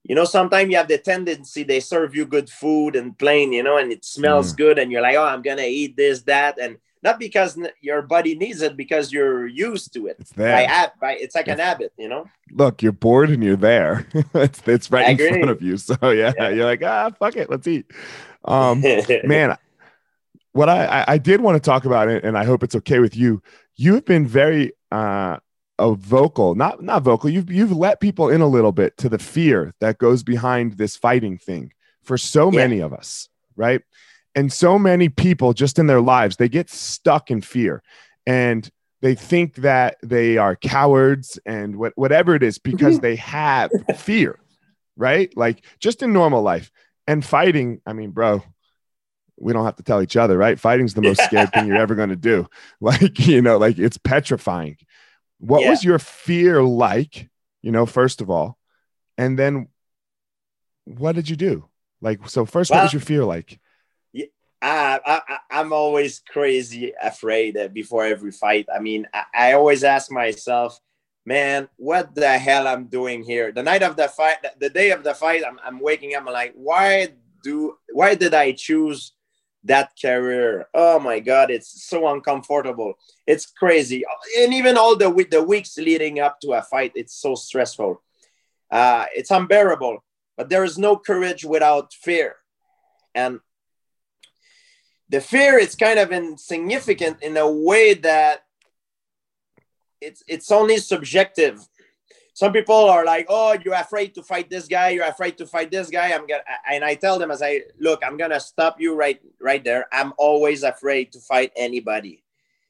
you 0.02 0.16
know, 0.16 0.26
sometimes 0.26 0.72
you 0.72 0.78
have 0.78 0.88
the 0.88 0.98
tendency 0.98 1.62
they 1.62 1.80
serve 1.80 2.16
you 2.16 2.26
good 2.26 2.50
food 2.50 2.96
and 2.96 3.16
plane, 3.16 3.54
you 3.54 3.62
know, 3.62 3.78
and 3.78 3.92
it 3.92 4.04
smells 4.04 4.52
mm. 4.52 4.58
good, 4.58 4.80
and 4.80 4.92
you're 4.92 5.04
like, 5.04 5.16
oh, 5.16 5.26
I'm 5.26 5.44
gonna 5.44 5.62
eat 5.62 5.96
this, 5.96 6.24
that, 6.24 6.58
and 6.58 6.78
not 7.06 7.20
because 7.20 7.58
your 7.82 8.02
body 8.02 8.36
needs 8.36 8.62
it 8.62 8.76
because 8.76 9.14
you're 9.14 9.46
used 9.46 9.94
to 9.94 10.08
it. 10.08 10.18
It's 10.20 10.32
there. 10.32 10.68
By, 10.68 10.92
by 11.00 11.12
it's 11.14 11.36
like 11.36 11.48
an 11.48 11.60
habit 11.60 11.94
you 11.98 12.10
know? 12.10 12.28
Look 12.52 12.82
you're 12.82 12.92
bored 12.92 13.30
and 13.30 13.42
you're 13.44 13.56
there. 13.56 14.08
It's, 14.34 14.62
it's 14.68 14.92
right 14.92 15.18
in 15.18 15.18
front 15.18 15.50
of 15.50 15.62
you. 15.62 15.78
So 15.86 16.10
yeah, 16.10 16.34
yeah, 16.38 16.50
you're 16.50 16.66
like 16.66 16.84
ah 16.84 17.12
fuck 17.12 17.36
it 17.38 17.50
let's 17.50 17.68
eat. 17.68 17.86
Um 18.44 18.84
man 19.24 19.56
what 20.52 20.68
I, 20.68 21.06
I 21.08 21.18
did 21.18 21.42
want 21.42 21.56
to 21.56 21.60
talk 21.60 21.86
about 21.86 22.08
it 22.08 22.24
and 22.24 22.38
i 22.38 22.46
hope 22.46 22.64
it's 22.64 22.76
okay 22.76 23.00
with 23.00 23.16
you. 23.16 23.42
You've 23.76 24.06
been 24.06 24.26
very 24.26 24.74
uh 24.92 25.38
a 25.78 25.94
vocal 25.94 26.56
not 26.56 26.82
not 26.82 27.04
vocal 27.04 27.30
you've 27.30 27.52
you've 27.52 27.72
let 27.72 28.00
people 28.00 28.30
in 28.30 28.42
a 28.42 28.48
little 28.48 28.72
bit 28.72 28.96
to 28.98 29.10
the 29.10 29.20
fear 29.20 29.74
that 29.80 29.98
goes 29.98 30.24
behind 30.24 30.74
this 30.78 30.96
fighting 30.96 31.38
thing 31.38 31.74
for 32.02 32.18
so 32.18 32.50
yeah. 32.50 32.60
many 32.60 32.80
of 32.80 32.94
us 32.94 33.28
right 33.58 33.82
and 34.36 34.52
so 34.52 34.78
many 34.78 35.10
people 35.10 35.54
just 35.54 35.80
in 35.80 35.88
their 35.88 36.02
lives 36.02 36.38
they 36.38 36.50
get 36.50 36.70
stuck 36.70 37.32
in 37.32 37.42
fear 37.42 37.82
and 38.28 38.70
they 39.02 39.16
think 39.16 39.56
that 39.56 39.98
they 40.02 40.38
are 40.38 40.56
cowards 40.56 41.38
and 41.46 41.76
what, 41.76 41.94
whatever 41.96 42.36
it 42.36 42.44
is 42.44 42.58
mm-hmm. 42.58 42.72
because 42.72 43.00
they 43.00 43.16
have 43.16 43.72
fear 43.98 44.40
right? 44.98 45.36
Like 45.36 45.64
just 45.80 46.02
in 46.02 46.14
normal 46.14 46.42
life 46.42 46.72
and 47.08 47.24
fighting 47.24 47.82
i 47.86 47.94
mean 47.94 48.10
bro 48.10 48.42
we 49.38 49.54
don't 49.54 49.66
have 49.66 49.76
to 49.76 49.84
tell 49.84 50.02
each 50.02 50.16
other 50.16 50.38
right? 50.38 50.60
Fighting's 50.60 50.94
the 50.94 51.02
most 51.02 51.22
scared 51.24 51.52
thing 51.52 51.68
you're 51.68 51.76
ever 51.76 51.94
going 51.96 52.10
to 52.10 52.16
do. 52.16 52.48
Like 52.82 53.28
you 53.28 53.42
know 53.42 53.58
like 53.58 53.78
it's 53.78 53.98
petrifying. 53.98 54.78
What 55.40 55.62
yeah. 55.62 55.72
was 55.72 55.84
your 55.84 56.00
fear 56.00 56.64
like 56.64 57.30
you 57.62 57.72
know 57.72 57.86
first 57.86 58.22
of 58.22 58.30
all? 58.30 58.58
And 59.18 59.38
then 59.38 59.68
what 60.86 61.16
did 61.16 61.30
you 61.30 61.36
do? 61.36 61.68
Like 62.02 62.30
so 62.30 62.46
first 62.46 62.72
well, 62.72 62.80
what 62.80 62.86
was 62.86 62.94
your 62.94 63.02
fear 63.02 63.26
like 63.26 63.60
I, 64.66 65.22
I, 65.50 65.60
am 65.62 65.72
always 65.72 66.20
crazy 66.20 66.94
afraid 67.00 67.58
before 67.72 68.04
every 68.04 68.32
fight. 68.32 68.66
I 68.74 68.80
mean, 68.80 69.08
I, 69.14 69.24
I, 69.34 69.54
always 69.54 69.84
ask 69.84 70.12
myself, 70.12 70.80
man, 71.24 71.70
what 71.76 72.16
the 72.16 72.38
hell 72.40 72.68
I'm 72.68 72.86
doing 72.86 73.24
here? 73.24 73.52
The 73.52 73.62
night 73.62 73.84
of 73.84 73.96
the 73.96 74.08
fight, 74.08 74.38
the 74.60 74.72
day 74.72 74.90
of 74.90 75.04
the 75.04 75.14
fight, 75.14 75.44
I'm, 75.46 75.60
I'm 75.64 75.80
waking 75.80 76.16
up. 76.16 76.24
I'm 76.26 76.34
like, 76.34 76.54
why 76.56 77.10
do, 77.44 77.78
why 77.94 78.16
did 78.16 78.34
I 78.34 78.54
choose 78.54 79.14
that 79.66 79.92
career? 80.02 80.68
Oh 80.74 81.00
my 81.00 81.20
God, 81.20 81.52
it's 81.52 81.84
so 81.84 82.08
uncomfortable. 82.08 82.96
It's 83.28 83.46
crazy. 83.46 84.04
And 84.40 84.52
even 84.52 84.78
all 84.78 84.96
the, 84.96 85.28
the 85.30 85.44
weeks 85.44 85.78
leading 85.78 86.20
up 86.20 86.40
to 86.42 86.54
a 86.54 86.64
fight, 86.64 86.94
it's 86.96 87.14
so 87.14 87.36
stressful. 87.36 88.02
Uh, 88.72 89.06
it's 89.16 89.30
unbearable, 89.30 90.04
but 90.36 90.50
there 90.50 90.64
is 90.64 90.80
no 90.80 90.98
courage 90.98 91.46
without 91.46 91.94
fear. 91.94 92.38
And 93.14 93.40
the 95.10 95.22
fear 95.22 95.58
is 95.58 95.76
kind 95.76 96.00
of 96.00 96.12
insignificant 96.12 97.22
in 97.22 97.38
a 97.38 97.50
way 97.50 97.94
that 97.94 98.44
it's 100.02 100.24
it's 100.28 100.52
only 100.52 100.78
subjective. 100.78 101.60
Some 102.34 102.52
people 102.52 102.76
are 102.76 103.06
like 103.06 103.28
oh 103.30 103.58
you're 103.64 103.76
afraid 103.76 104.14
to 104.16 104.24
fight 104.24 104.50
this 104.50 104.68
guy 104.68 104.90
you're 104.90 105.06
afraid 105.06 105.38
to 105.38 105.46
fight 105.46 105.72
this 105.72 105.90
guy. 105.90 106.12
I'm 106.12 106.28
gonna 106.28 106.44
and 106.72 106.84
i 106.84 106.96
tell 106.96 107.18
them 107.18 107.32
as 107.32 107.42
i 107.42 107.62
look 107.80 108.02
i'm 108.06 108.18
gonna 108.18 108.40
stop 108.40 108.80
you 108.80 108.96
right 108.96 109.20
right 109.40 109.64
there. 109.64 109.88
I'm 109.92 110.14
always 110.18 110.64
afraid 110.64 111.12
to 111.14 111.20
fight 111.20 111.52
anybody. 111.56 112.24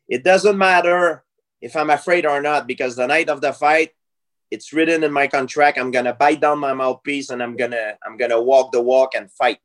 It 0.08 0.24
doesn't 0.24 0.58
matter 0.58 1.26
if 1.62 1.76
i'm 1.76 1.90
afraid 1.90 2.26
or 2.26 2.42
not 2.42 2.68
because 2.68 2.96
the 2.96 3.08
night 3.08 3.28
of 3.30 3.42
the 3.42 3.52
fight 3.52 3.90
it's 4.52 4.72
written 4.72 5.04
in 5.04 5.12
my 5.12 5.28
contract 5.28 5.78
i'm 5.78 5.92
gonna 5.92 6.14
bite 6.14 6.40
down 6.40 6.60
my 6.60 6.74
mouthpiece 6.74 7.30
and 7.32 7.42
i'm 7.42 7.56
gonna 7.56 7.98
i'm 8.06 8.18
gonna 8.18 8.42
walk 8.42 8.72
the 8.72 8.82
walk 8.82 9.16
and 9.16 9.32
fight 9.32 9.60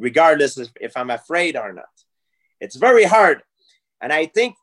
regardless 0.00 0.58
if, 0.58 0.70
if 0.80 0.96
I'm 0.96 1.10
afraid 1.10 1.56
or 1.56 1.72
not. 1.72 1.94
It's 2.60 2.76
very 2.76 3.04
hard. 3.04 3.42
And 4.00 4.12
I 4.12 4.26
think 4.26 4.56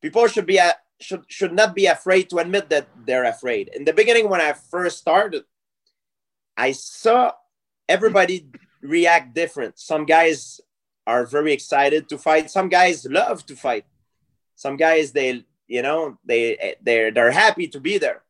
people 0.00 0.26
should 0.28 0.46
be 0.46 0.58
a, 0.58 0.74
should 1.00 1.24
should 1.28 1.52
not 1.52 1.74
be 1.74 1.86
afraid 1.86 2.30
to 2.30 2.38
admit 2.38 2.70
that 2.70 2.88
they're 3.06 3.24
afraid. 3.24 3.70
In 3.74 3.84
the 3.84 3.92
beginning, 3.92 4.28
when 4.28 4.40
I 4.40 4.52
first 4.52 4.98
started, 4.98 5.44
I 6.56 6.72
saw 6.72 7.32
everybody 7.88 8.46
react 8.82 9.34
different. 9.34 9.78
Some 9.78 10.04
guys 10.04 10.60
are 11.06 11.26
very 11.26 11.52
excited 11.52 12.08
to 12.08 12.18
fight. 12.18 12.50
Some 12.50 12.68
guys 12.68 13.06
love 13.06 13.44
to 13.46 13.56
fight. 13.56 13.84
Some 14.54 14.76
guys 14.76 15.12
they 15.12 15.44
you 15.66 15.82
know 15.82 16.18
they 16.24 16.76
they're 16.82 17.10
they're 17.10 17.32
happy 17.32 17.66
to 17.68 17.80
be 17.80 17.98
there. 17.98 18.22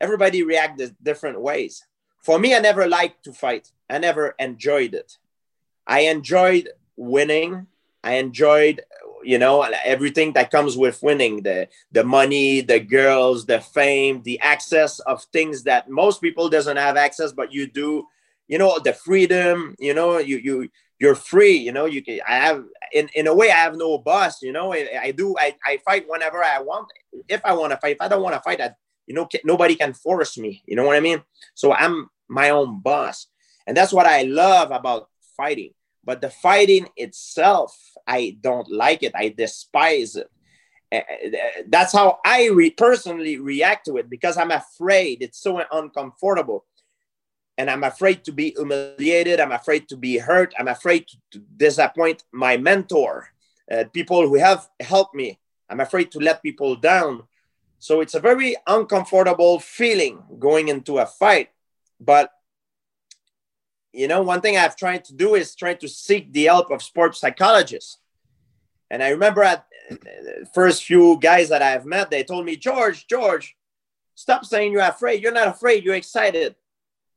Everybody 0.00 0.42
reacted 0.42 0.96
different 1.02 1.40
ways. 1.40 1.84
For 2.22 2.38
me, 2.38 2.54
I 2.54 2.58
never 2.58 2.86
liked 2.86 3.24
to 3.24 3.32
fight. 3.32 3.70
I 3.88 3.98
never 3.98 4.34
enjoyed 4.38 4.94
it. 4.94 5.16
I 5.88 6.00
enjoyed 6.00 6.68
winning. 6.96 7.66
I 8.04 8.14
enjoyed, 8.14 8.82
you 9.24 9.38
know, 9.38 9.62
everything 9.62 10.34
that 10.34 10.52
comes 10.52 10.76
with 10.76 11.02
winning 11.02 11.42
the 11.42 11.68
the 11.90 12.04
money, 12.04 12.60
the 12.60 12.78
girls, 12.78 13.46
the 13.46 13.60
fame, 13.60 14.22
the 14.22 14.38
access 14.40 15.00
of 15.00 15.24
things 15.24 15.64
that 15.64 15.90
most 15.90 16.20
people 16.20 16.48
doesn't 16.48 16.76
have 16.76 16.96
access, 16.96 17.32
but 17.32 17.52
you 17.52 17.66
do. 17.66 18.06
You 18.46 18.58
know, 18.58 18.78
the 18.78 18.94
freedom. 18.94 19.74
You 19.78 19.94
know, 19.94 20.18
you 20.18 20.36
you 20.38 20.68
you're 21.00 21.14
free 21.14 21.56
you 21.56 21.72
know 21.72 21.84
you 21.84 22.02
can 22.02 22.18
i 22.26 22.34
have 22.36 22.64
in, 22.92 23.08
in 23.14 23.26
a 23.26 23.34
way 23.34 23.50
i 23.50 23.54
have 23.54 23.76
no 23.76 23.98
boss 23.98 24.42
you 24.42 24.52
know 24.52 24.72
i, 24.72 24.88
I 25.00 25.10
do 25.12 25.36
I, 25.38 25.54
I 25.64 25.78
fight 25.84 26.08
whenever 26.08 26.42
i 26.42 26.60
want 26.60 26.88
if 27.28 27.40
i 27.44 27.52
want 27.52 27.72
to 27.72 27.78
fight 27.78 27.96
if 27.96 28.02
i 28.02 28.08
don't 28.08 28.22
want 28.22 28.34
to 28.34 28.40
fight 28.40 28.60
I, 28.60 28.72
you 29.06 29.14
know 29.14 29.28
nobody 29.44 29.74
can 29.74 29.94
force 29.94 30.36
me 30.36 30.62
you 30.66 30.76
know 30.76 30.84
what 30.84 30.96
i 30.96 31.00
mean 31.00 31.22
so 31.54 31.72
i'm 31.72 32.10
my 32.28 32.50
own 32.50 32.80
boss 32.80 33.28
and 33.66 33.76
that's 33.76 33.92
what 33.92 34.06
i 34.06 34.22
love 34.22 34.70
about 34.70 35.08
fighting 35.36 35.72
but 36.08 36.22
the 36.22 36.30
fighting 36.30 36.88
itself 36.96 37.72
i 38.06 38.36
don't 38.40 38.70
like 38.70 39.02
it 39.02 39.12
i 39.14 39.28
despise 39.28 40.16
it 40.16 40.30
eh, 40.90 41.02
eh, 41.08 41.62
that's 41.68 41.92
how 41.92 42.18
i 42.24 42.48
re- 42.48 42.70
personally 42.86 43.36
react 43.36 43.84
to 43.84 43.98
it 43.98 44.08
because 44.08 44.38
i'm 44.38 44.50
afraid 44.50 45.18
it's 45.20 45.40
so 45.40 45.62
uncomfortable 45.70 46.64
and 47.58 47.68
I'm 47.68 47.82
afraid 47.82 48.24
to 48.24 48.32
be 48.32 48.54
humiliated. 48.56 49.40
I'm 49.40 49.52
afraid 49.52 49.88
to 49.88 49.96
be 49.96 50.16
hurt. 50.16 50.54
I'm 50.58 50.68
afraid 50.68 51.06
to 51.32 51.40
disappoint 51.56 52.22
my 52.32 52.56
mentor, 52.56 53.28
uh, 53.70 53.84
people 53.92 54.22
who 54.28 54.36
have 54.36 54.68
helped 54.78 55.14
me. 55.14 55.40
I'm 55.68 55.80
afraid 55.80 56.12
to 56.12 56.20
let 56.20 56.40
people 56.40 56.76
down. 56.76 57.24
So 57.80 58.00
it's 58.00 58.14
a 58.14 58.20
very 58.20 58.54
uncomfortable 58.66 59.58
feeling 59.58 60.22
going 60.38 60.68
into 60.68 60.98
a 60.98 61.06
fight. 61.06 61.50
But 62.00 62.30
you 63.92 64.08
know, 64.08 64.22
one 64.22 64.40
thing 64.40 64.56
I've 64.56 64.76
tried 64.76 65.04
to 65.06 65.14
do 65.14 65.34
is 65.34 65.54
try 65.54 65.74
to 65.74 65.88
seek 65.88 66.32
the 66.32 66.44
help 66.44 66.70
of 66.70 66.82
sports 66.82 67.20
psychologists. 67.20 67.98
And 68.90 69.02
I 69.02 69.10
remember 69.10 69.42
at 69.42 69.66
the 69.90 70.46
first 70.54 70.84
few 70.84 71.18
guys 71.20 71.48
that 71.48 71.62
I've 71.62 71.86
met, 71.86 72.10
they 72.10 72.24
told 72.24 72.44
me, 72.44 72.56
George, 72.56 73.06
George, 73.06 73.56
stop 74.14 74.44
saying 74.44 74.72
you're 74.72 74.82
afraid. 74.82 75.22
You're 75.22 75.32
not 75.32 75.48
afraid. 75.48 75.84
You're 75.84 75.94
excited. 75.94 76.54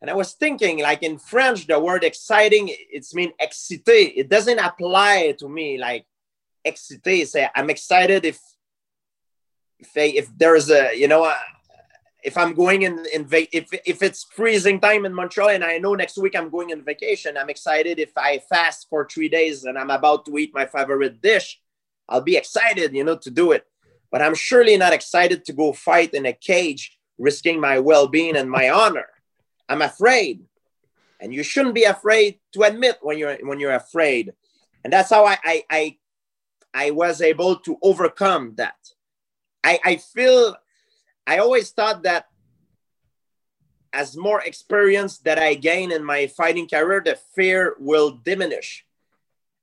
And 0.02 0.10
I 0.10 0.14
was 0.16 0.34
thinking, 0.34 0.80
like 0.80 1.04
in 1.04 1.20
French, 1.20 1.68
the 1.68 1.80
word 1.80 2.04
exciting, 2.04 2.70
it's 2.70 3.14
mean 3.14 3.34
excité. 3.40 4.12
It 4.16 4.30
doesn't 4.30 4.58
apply 4.58 5.36
to 5.40 5.48
me 5.48 5.78
like 5.78 6.06
excité. 6.66 7.28
Say 7.28 7.48
I'm 7.56 7.70
excited 7.70 8.26
if 8.26 8.40
if, 9.80 9.92
if 9.96 10.38
there's 10.38 10.72
a 10.72 10.98
you 10.98 11.08
know 11.08 11.26
uh, 11.26 11.36
if 12.24 12.38
I'm 12.38 12.54
going 12.54 12.84
in 12.84 13.06
in 13.14 13.28
if 13.32 13.70
if 13.86 14.04
it's 14.04 14.24
freezing 14.24 14.80
time 14.80 15.06
in 15.06 15.14
Montreal 15.14 15.50
and 15.50 15.64
I 15.64 15.78
know 15.78 15.96
next 15.96 16.18
week 16.18 16.36
I'm 16.36 16.50
going 16.50 16.72
on 16.72 16.84
vacation, 16.84 17.38
I'm 17.38 17.50
excited. 17.50 18.00
If 18.00 18.12
I 18.18 18.40
fast 18.40 18.88
for 18.90 19.08
three 19.08 19.30
days 19.30 19.64
and 19.64 19.78
I'm 19.78 19.90
about 19.90 20.26
to 20.26 20.38
eat 20.38 20.54
my 20.54 20.66
favorite 20.66 21.22
dish, 21.22 21.60
I'll 22.08 22.22
be 22.22 22.38
excited, 22.38 22.94
you 22.94 23.04
know, 23.04 23.18
to 23.18 23.32
do 23.32 23.52
it. 23.52 23.66
But 24.12 24.22
I'm 24.22 24.36
surely 24.36 24.78
not 24.78 24.94
excited 24.94 25.46
to 25.46 25.54
go 25.54 25.74
fight 25.74 26.14
in 26.14 26.26
a 26.26 26.34
cage, 26.34 26.98
risking 27.18 27.60
my 27.60 27.80
well-being 27.80 28.36
and 28.36 28.52
my 28.52 28.70
honor. 28.70 29.08
I'm 29.70 29.82
afraid. 29.82 30.44
And 31.20 31.34
you 31.34 31.44
shouldn't 31.44 31.76
be 31.76 31.84
afraid 31.84 32.40
to 32.54 32.64
admit 32.64 32.98
when 33.02 33.18
you're 33.18 33.38
when 33.42 33.60
you're 33.60 33.74
afraid. 33.76 34.34
And 34.84 34.94
that's 34.94 35.10
how 35.10 35.26
I 35.26 35.38
I 35.44 35.64
I, 35.70 35.98
I 36.74 36.92
was 36.92 37.22
able 37.22 37.58
to 37.58 37.78
overcome 37.82 38.54
that. 38.58 38.78
I, 39.64 39.80
I 39.86 39.96
feel 39.98 40.56
I 41.28 41.38
always 41.38 41.72
thought 41.72 42.04
that 42.04 42.28
as 43.94 44.16
more 44.16 44.42
experience 44.42 45.18
that 45.20 45.38
I 45.38 45.54
gain 45.56 45.92
in 45.92 46.04
my 46.04 46.28
fighting 46.28 46.68
career, 46.68 47.02
the 47.04 47.18
fear 47.36 47.76
will 47.80 48.20
diminish. 48.24 48.86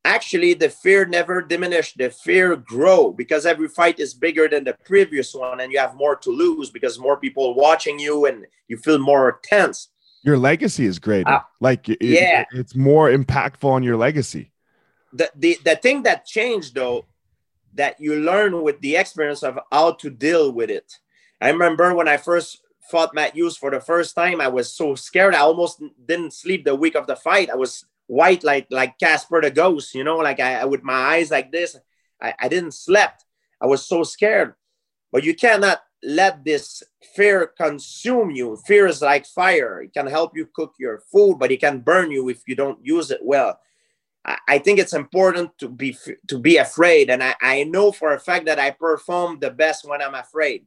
Actually, 0.04 0.54
the 0.54 0.70
fear 0.70 1.04
never 1.04 1.42
diminished. 1.42 1.98
The 1.98 2.10
fear 2.10 2.56
grow 2.56 3.12
because 3.12 3.46
every 3.46 3.68
fight 3.68 3.98
is 3.98 4.14
bigger 4.14 4.48
than 4.48 4.64
the 4.64 4.76
previous 4.84 5.34
one, 5.34 5.60
and 5.60 5.72
you 5.72 5.78
have 5.78 5.94
more 5.96 6.16
to 6.16 6.30
lose 6.30 6.70
because 6.70 6.98
more 6.98 7.16
people 7.16 7.54
watching 7.54 7.98
you, 7.98 8.26
and 8.26 8.46
you 8.68 8.76
feel 8.76 8.98
more 8.98 9.40
tense 9.42 9.88
your 10.22 10.38
legacy 10.38 10.84
is 10.84 10.98
greater. 10.98 11.30
Uh, 11.30 11.40
like 11.60 11.88
it, 11.88 11.98
yeah, 12.00 12.40
it, 12.40 12.46
it's 12.52 12.74
more 12.74 13.10
impactful 13.10 13.64
on 13.64 13.82
your 13.82 13.96
legacy. 13.96 14.52
The, 15.12 15.30
the 15.34 15.58
the 15.64 15.76
thing 15.76 16.02
that 16.02 16.26
changed 16.26 16.74
though, 16.74 17.06
that 17.74 18.00
you 18.00 18.16
learn 18.16 18.62
with 18.62 18.80
the 18.80 18.96
experience 18.96 19.42
of 19.42 19.58
how 19.72 19.92
to 19.92 20.10
deal 20.10 20.52
with 20.52 20.70
it. 20.70 20.98
I 21.40 21.50
remember 21.50 21.94
when 21.94 22.08
I 22.08 22.16
first 22.16 22.62
fought 22.90 23.14
Matt 23.14 23.34
Hughes 23.34 23.56
for 23.56 23.70
the 23.70 23.80
first 23.80 24.14
time, 24.14 24.40
I 24.40 24.48
was 24.48 24.72
so 24.72 24.94
scared. 24.94 25.34
I 25.34 25.40
almost 25.40 25.82
didn't 26.06 26.32
sleep 26.32 26.64
the 26.64 26.74
week 26.74 26.96
of 26.96 27.06
the 27.06 27.16
fight. 27.16 27.50
I 27.50 27.56
was 27.56 27.84
white 28.06 28.42
like 28.42 28.66
like 28.70 28.98
Casper 28.98 29.40
the 29.40 29.50
ghost, 29.50 29.94
you 29.94 30.02
know, 30.02 30.16
like 30.16 30.40
I, 30.40 30.64
with 30.64 30.82
my 30.82 30.94
eyes 30.94 31.30
like 31.30 31.52
this. 31.52 31.76
I, 32.20 32.34
I 32.38 32.48
didn't 32.48 32.72
slept. 32.72 33.24
I 33.60 33.66
was 33.66 33.86
so 33.86 34.02
scared. 34.02 34.54
But 35.12 35.24
you 35.24 35.34
cannot 35.34 35.80
let 36.02 36.44
this 36.44 36.82
fear 37.14 37.46
consume 37.46 38.30
you. 38.30 38.56
Fear 38.66 38.86
is 38.86 39.02
like 39.02 39.26
fire. 39.26 39.82
It 39.82 39.94
can 39.94 40.06
help 40.06 40.36
you 40.36 40.48
cook 40.52 40.74
your 40.78 41.00
food, 41.12 41.38
but 41.38 41.50
it 41.52 41.60
can 41.60 41.80
burn 41.80 42.10
you 42.10 42.28
if 42.28 42.42
you 42.46 42.54
don't 42.54 42.84
use 42.84 43.10
it 43.10 43.20
well. 43.22 43.58
I, 44.46 44.58
think 44.58 44.78
it's 44.78 44.92
important 44.92 45.56
to 45.58 45.68
be 45.68 45.96
to 46.26 46.38
be 46.38 46.58
afraid, 46.58 47.08
and 47.08 47.22
I, 47.22 47.34
I 47.40 47.64
know 47.64 47.92
for 47.92 48.12
a 48.12 48.20
fact 48.20 48.44
that 48.44 48.58
I 48.58 48.72
perform 48.72 49.38
the 49.40 49.50
best 49.50 49.88
when 49.88 50.02
I'm 50.02 50.14
afraid. 50.14 50.66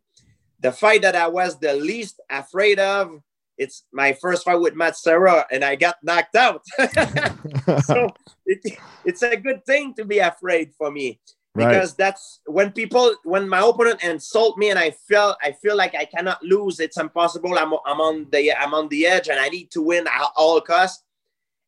The 0.62 0.72
fight 0.72 1.02
that 1.02 1.16
I 1.16 1.28
was 1.28 1.60
the 1.60 1.74
least 1.74 2.22
afraid 2.30 2.80
of, 2.80 3.22
it's 3.58 3.84
my 3.92 4.14
first 4.14 4.46
fight 4.46 4.60
with 4.60 4.76
Matt 4.76 4.98
Serra, 4.98 5.46
and 5.52 5.64
I 5.64 5.76
got 5.76 5.96
knocked 6.04 6.36
out. 6.36 6.64
so 7.84 8.10
it, 8.46 8.78
it's 9.06 9.22
a 9.22 9.38
good 9.38 9.66
thing 9.66 9.94
to 9.96 10.06
be 10.06 10.20
afraid 10.20 10.72
for 10.78 10.90
me 10.90 11.20
because 11.54 11.92
right. 11.92 11.98
that's 11.98 12.40
when 12.46 12.72
people 12.72 13.14
when 13.24 13.48
my 13.48 13.60
opponent 13.60 14.04
insult 14.04 14.58
me 14.58 14.70
and 14.70 14.80
I 14.80 14.92
feel 14.92 15.36
I 15.44 15.52
feel 15.52 15.76
like 15.76 15.96
I 15.96 16.06
cannot 16.06 16.42
lose. 16.44 16.80
It's 16.80 16.98
impossible. 16.98 17.58
I'm 17.58 17.74
I'm 17.86 18.00
on 18.00 18.28
the 18.32 18.54
I'm 18.54 18.74
on 18.74 18.88
the 18.88 19.06
edge 19.06 19.28
and 19.28 19.40
I 19.40 19.50
need 19.50 19.72
to 19.72 19.82
win 19.82 20.08
at 20.08 20.30
all 20.36 20.62
costs, 20.62 21.04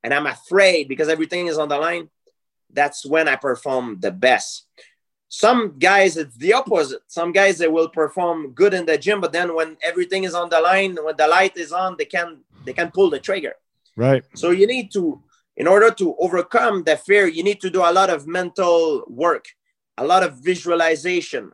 and 0.03 0.13
I'm 0.13 0.27
afraid 0.27 0.87
because 0.87 1.09
everything 1.09 1.47
is 1.47 1.57
on 1.57 1.69
the 1.69 1.77
line. 1.77 2.09
That's 2.71 3.05
when 3.05 3.27
I 3.27 3.35
perform 3.35 3.99
the 3.99 4.11
best. 4.11 4.65
Some 5.35 5.79
guys 5.79 6.15
it's 6.17 6.37
the 6.37 6.53
opposite. 6.53 7.01
Some 7.07 7.31
guys 7.31 7.57
they 7.57 7.67
will 7.67 7.89
perform 7.89 8.51
good 8.51 8.73
in 8.73 8.85
the 8.85 8.97
gym, 8.97 9.19
but 9.19 9.33
then 9.33 9.55
when 9.55 9.77
everything 9.81 10.25
is 10.25 10.35
on 10.35 10.49
the 10.49 10.61
line, 10.61 10.95
when 11.01 11.17
the 11.17 11.27
light 11.27 11.57
is 11.57 11.71
on, 11.71 11.95
they 11.97 12.05
can 12.05 12.41
they 12.65 12.73
can 12.73 12.91
pull 12.91 13.09
the 13.09 13.19
trigger. 13.19 13.53
Right. 13.95 14.23
So 14.35 14.51
you 14.51 14.67
need 14.67 14.91
to 14.93 15.21
in 15.55 15.67
order 15.67 15.91
to 15.91 16.15
overcome 16.19 16.83
the 16.83 16.97
fear, 16.97 17.27
you 17.27 17.43
need 17.43 17.61
to 17.61 17.69
do 17.69 17.81
a 17.81 17.93
lot 17.99 18.09
of 18.09 18.27
mental 18.27 19.03
work 19.07 19.45
a 19.97 20.05
lot 20.05 20.23
of 20.23 20.37
visualization 20.37 21.51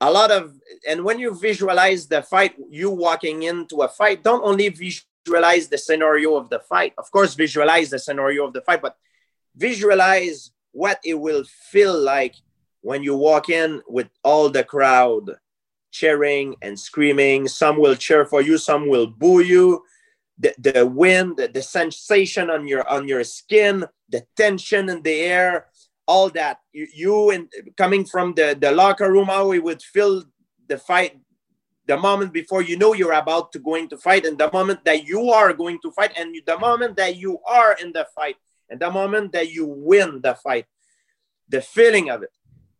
a 0.00 0.10
lot 0.10 0.30
of 0.30 0.54
and 0.88 1.04
when 1.04 1.18
you 1.18 1.34
visualize 1.34 2.06
the 2.06 2.22
fight 2.22 2.54
you 2.70 2.90
walking 2.90 3.44
into 3.44 3.82
a 3.82 3.88
fight 3.88 4.22
don't 4.22 4.44
only 4.44 4.68
visualize 4.68 5.68
the 5.68 5.78
scenario 5.78 6.36
of 6.36 6.50
the 6.50 6.58
fight 6.58 6.92
of 6.98 7.10
course 7.10 7.34
visualize 7.34 7.90
the 7.90 7.98
scenario 7.98 8.46
of 8.46 8.52
the 8.52 8.60
fight 8.60 8.82
but 8.82 8.96
visualize 9.56 10.50
what 10.72 10.98
it 11.04 11.14
will 11.14 11.44
feel 11.44 11.98
like 11.98 12.34
when 12.86 13.02
you 13.02 13.16
walk 13.16 13.48
in 13.48 13.82
with 13.88 14.08
all 14.22 14.48
the 14.48 14.62
crowd 14.62 15.28
cheering 15.90 16.54
and 16.62 16.78
screaming 16.78 17.48
some 17.48 17.76
will 17.80 17.96
cheer 17.96 18.24
for 18.24 18.40
you 18.40 18.56
some 18.56 18.88
will 18.88 19.08
boo 19.08 19.40
you. 19.40 19.82
The, 20.38 20.54
the 20.58 20.86
wind 20.86 21.38
the, 21.38 21.48
the 21.48 21.62
sensation 21.62 22.48
on 22.48 22.68
your 22.68 22.88
on 22.88 23.08
your 23.08 23.24
skin 23.24 23.84
the 24.08 24.22
tension 24.36 24.88
in 24.88 25.02
the 25.02 25.16
air 25.38 25.66
all 26.06 26.30
that. 26.30 26.60
You, 26.72 26.86
you 26.94 27.30
and 27.30 27.48
coming 27.76 28.04
from 28.04 28.34
the, 28.34 28.56
the 28.60 28.70
locker 28.70 29.10
room 29.10 29.26
how 29.26 29.48
we 29.48 29.58
would 29.58 29.82
feel 29.82 30.22
the 30.68 30.78
fight 30.78 31.18
the 31.86 31.96
moment 31.96 32.32
before 32.32 32.62
you 32.62 32.76
know 32.78 32.92
you're 32.92 33.20
about 33.24 33.50
to 33.52 33.58
going 33.58 33.88
to 33.88 33.96
fight 33.96 34.26
and 34.26 34.38
the 34.38 34.50
moment 34.52 34.84
that 34.84 35.08
you 35.10 35.30
are 35.30 35.52
going 35.52 35.80
to 35.82 35.90
fight 35.90 36.12
and 36.16 36.36
the 36.46 36.58
moment 36.58 36.96
that 36.96 37.16
you 37.16 37.40
are 37.48 37.76
in 37.82 37.90
the 37.92 38.06
fight 38.14 38.36
and 38.70 38.78
the 38.78 38.90
moment 38.90 39.32
that 39.32 39.50
you 39.50 39.66
win 39.66 40.20
the 40.22 40.34
fight 40.36 40.66
the 41.48 41.60
feeling 41.60 42.10
of 42.10 42.22
it 42.22 42.30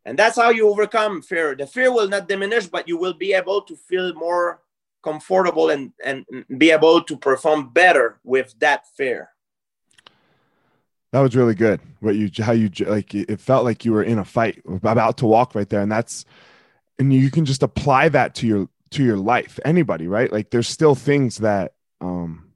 and 0.07 0.19
that's 0.19 0.37
how 0.37 0.49
you 0.49 0.69
overcome 0.71 1.21
fear 1.21 1.55
the 1.55 1.67
fear 1.67 1.93
will 1.93 2.09
not 2.09 2.29
diminish 2.29 2.67
but 2.67 2.89
you 2.89 2.97
will 2.97 3.13
be 3.15 3.35
able 3.35 3.61
to 3.61 3.77
feel 3.77 4.15
more 4.15 4.63
comfortable 5.03 5.69
and 5.69 5.93
and 6.03 6.25
be 6.57 6.71
able 6.71 7.03
to 7.03 7.17
perform 7.17 7.69
better 7.69 8.19
with 8.25 8.55
that 8.59 8.87
fear 8.97 9.31
that 11.17 11.23
was 11.23 11.35
really 11.35 11.55
good. 11.55 11.81
What 12.01 12.17
you 12.17 12.31
how 12.43 12.53
you 12.53 12.71
like 12.87 13.15
it 13.15 13.41
felt 13.41 13.65
like 13.65 13.87
you 13.87 13.93
were 13.93 14.03
in 14.03 14.19
a 14.19 14.25
fight 14.25 14.63
about 14.83 15.17
to 15.19 15.27
walk 15.27 15.55
right 15.55 15.67
there, 15.67 15.81
and 15.81 15.91
that's 15.91 16.27
and 16.99 17.11
you 17.11 17.31
can 17.31 17.47
just 17.47 17.63
apply 17.63 18.11
that 18.11 18.35
to 18.35 18.47
your 18.47 18.69
to 18.91 19.03
your 19.03 19.17
life. 19.17 19.59
Anybody, 19.65 20.09
right? 20.09 20.31
Like 20.31 20.51
there's 20.51 20.69
still 20.69 20.95
things 20.95 21.39
that 21.39 21.73
um 22.03 22.53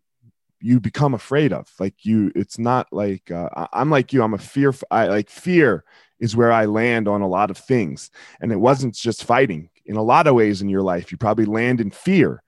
you 0.60 0.78
become 0.78 1.14
afraid 1.14 1.54
of. 1.54 1.72
Like 1.78 2.04
you, 2.04 2.32
it's 2.34 2.58
not 2.58 2.92
like 2.92 3.30
uh, 3.30 3.66
I'm 3.72 3.88
like 3.88 4.12
you. 4.12 4.22
I'm 4.22 4.34
a 4.34 4.38
fear. 4.38 4.74
I 4.90 5.06
like 5.06 5.30
fear 5.30 5.84
is 6.20 6.36
where 6.36 6.52
I 6.52 6.66
land 6.66 7.08
on 7.08 7.22
a 7.22 7.28
lot 7.28 7.50
of 7.50 7.58
things, 7.58 8.10
and 8.40 8.52
it 8.52 8.60
wasn't 8.60 8.94
just 8.94 9.24
fighting. 9.24 9.70
In 9.86 9.96
a 9.96 10.02
lot 10.02 10.26
of 10.26 10.34
ways 10.34 10.62
in 10.62 10.68
your 10.68 10.82
life, 10.82 11.10
you 11.10 11.18
probably 11.18 11.46
land 11.46 11.80
in 11.80 11.90
fear, 11.90 12.42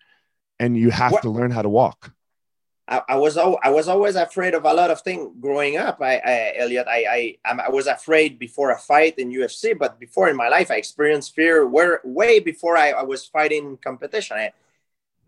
and 0.60 0.76
you 0.76 0.90
have 0.90 1.12
what? 1.12 1.22
to 1.22 1.30
learn 1.30 1.50
how 1.50 1.62
to 1.62 1.68
walk. 1.68 2.12
I, 2.86 3.00
I, 3.08 3.16
was 3.16 3.38
I 3.38 3.70
was 3.70 3.88
always 3.88 4.16
afraid 4.16 4.54
of 4.54 4.64
a 4.64 4.72
lot 4.72 4.90
of 4.90 5.00
things 5.00 5.30
growing 5.40 5.76
up. 5.76 6.02
I, 6.02 6.16
I 6.18 6.54
Elliot, 6.56 6.86
I, 6.88 7.38
I 7.44 7.64
I 7.64 7.70
was 7.70 7.86
afraid 7.86 8.38
before 8.38 8.70
a 8.70 8.78
fight 8.78 9.18
in 9.18 9.32
UFC, 9.32 9.76
but 9.78 9.98
before 9.98 10.28
in 10.28 10.36
my 10.36 10.48
life, 10.48 10.70
I 10.70 10.76
experienced 10.76 11.34
fear 11.34 11.66
where 11.66 12.00
way 12.04 12.38
before 12.40 12.76
I, 12.76 12.90
I 12.90 13.02
was 13.02 13.24
fighting 13.26 13.78
competition. 13.78 14.36
I, 14.36 14.52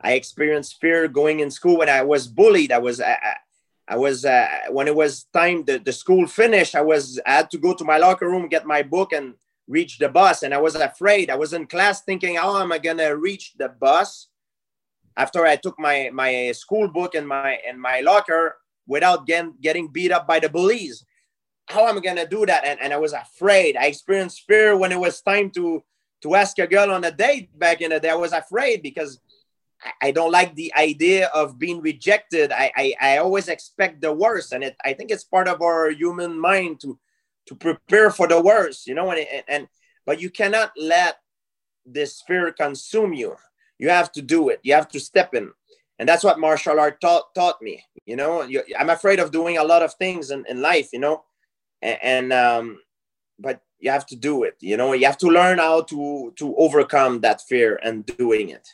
I 0.00 0.12
experienced 0.12 0.80
fear 0.80 1.08
going 1.08 1.40
in 1.40 1.50
school 1.50 1.78
when 1.78 1.88
I 1.88 2.02
was 2.02 2.26
bullied. 2.26 2.72
I 2.72 2.78
was 2.78 3.00
I, 3.00 3.16
I 3.86 3.96
was 3.96 4.24
uh, 4.24 4.48
when 4.70 4.88
it 4.88 4.96
was 4.96 5.24
time 5.32 5.64
the, 5.64 5.78
the 5.78 5.92
school 5.92 6.26
finished. 6.26 6.74
I 6.74 6.80
was 6.80 7.20
I 7.26 7.32
had 7.34 7.50
to 7.50 7.58
go 7.58 7.74
to 7.74 7.84
my 7.84 7.98
locker 7.98 8.28
room, 8.28 8.48
get 8.48 8.66
my 8.66 8.82
book, 8.82 9.12
and 9.12 9.34
reach 9.68 9.98
the 9.98 10.08
bus. 10.08 10.42
And 10.42 10.54
I 10.54 10.58
was 10.58 10.74
afraid. 10.74 11.30
I 11.30 11.36
was 11.36 11.52
in 11.52 11.66
class 11.66 12.02
thinking, 12.02 12.36
"How 12.36 12.60
am 12.60 12.72
I 12.72 12.78
gonna 12.78 13.14
reach 13.16 13.52
the 13.58 13.68
bus?" 13.68 14.28
After 15.16 15.44
I 15.46 15.56
took 15.56 15.78
my 15.78 16.10
my 16.12 16.52
school 16.52 16.88
book 16.88 17.14
and 17.14 17.28
my 17.28 17.58
and 17.66 17.80
my 17.80 18.00
locker 18.00 18.56
without 18.86 19.26
getting 19.26 19.54
getting 19.60 19.88
beat 19.88 20.12
up 20.12 20.26
by 20.26 20.40
the 20.40 20.48
bullies. 20.48 21.04
How 21.66 21.86
am 21.86 21.98
I 21.98 22.00
gonna 22.00 22.26
do 22.26 22.44
that? 22.46 22.64
And, 22.66 22.80
and 22.80 22.92
I 22.92 22.98
was 22.98 23.12
afraid. 23.12 23.76
I 23.76 23.86
experienced 23.86 24.44
fear 24.46 24.76
when 24.76 24.92
it 24.92 25.00
was 25.00 25.20
time 25.20 25.50
to 25.52 25.82
to 26.22 26.34
ask 26.34 26.58
a 26.58 26.66
girl 26.66 26.90
on 26.90 27.04
a 27.04 27.10
date 27.10 27.56
back 27.58 27.82
in 27.82 27.90
the 27.90 28.00
day. 28.00 28.10
I 28.10 28.14
was 28.14 28.32
afraid 28.32 28.82
because 28.82 29.20
I 30.00 30.10
don't 30.10 30.32
like 30.32 30.54
the 30.54 30.72
idea 30.74 31.28
of 31.34 31.58
being 31.58 31.80
rejected. 31.80 32.52
I, 32.52 32.70
I, 32.76 32.94
I 33.00 33.16
always 33.18 33.48
expect 33.48 34.00
the 34.00 34.12
worst, 34.12 34.52
and 34.52 34.64
it, 34.64 34.76
I 34.84 34.92
think 34.92 35.10
it's 35.10 35.24
part 35.24 35.48
of 35.48 35.62
our 35.62 35.90
human 35.90 36.38
mind 36.38 36.80
to 36.80 36.98
to 37.46 37.54
prepare 37.54 38.10
for 38.10 38.26
the 38.26 38.40
worst, 38.40 38.86
you 38.86 38.94
know. 38.94 39.10
And, 39.10 39.26
and, 39.30 39.44
and 39.48 39.68
but 40.06 40.20
you 40.20 40.30
cannot 40.30 40.72
let 40.76 41.18
this 41.84 42.22
fear 42.22 42.52
consume 42.52 43.12
you. 43.12 43.36
You 43.78 43.90
have 43.90 44.10
to 44.12 44.22
do 44.22 44.48
it. 44.48 44.60
You 44.62 44.74
have 44.74 44.88
to 44.88 45.00
step 45.00 45.34
in, 45.34 45.50
and 45.98 46.08
that's 46.08 46.24
what 46.24 46.40
martial 46.40 46.80
art 46.80 47.00
taught 47.00 47.34
taught 47.34 47.60
me. 47.60 47.84
You 48.06 48.16
know, 48.16 48.42
you, 48.42 48.62
I'm 48.78 48.90
afraid 48.90 49.20
of 49.20 49.30
doing 49.30 49.58
a 49.58 49.64
lot 49.64 49.82
of 49.82 49.94
things 49.94 50.30
in, 50.30 50.44
in 50.48 50.62
life, 50.62 50.90
you 50.92 51.00
know, 51.00 51.24
and, 51.82 51.98
and 52.02 52.32
um, 52.32 52.80
but 53.38 53.60
you 53.80 53.90
have 53.90 54.06
to 54.06 54.16
do 54.16 54.44
it. 54.44 54.56
You 54.60 54.76
know, 54.76 54.92
you 54.92 55.06
have 55.06 55.18
to 55.18 55.28
learn 55.28 55.58
how 55.58 55.82
to 55.82 56.32
to 56.36 56.56
overcome 56.56 57.20
that 57.20 57.42
fear 57.42 57.78
and 57.82 58.06
doing 58.06 58.48
it. 58.48 58.66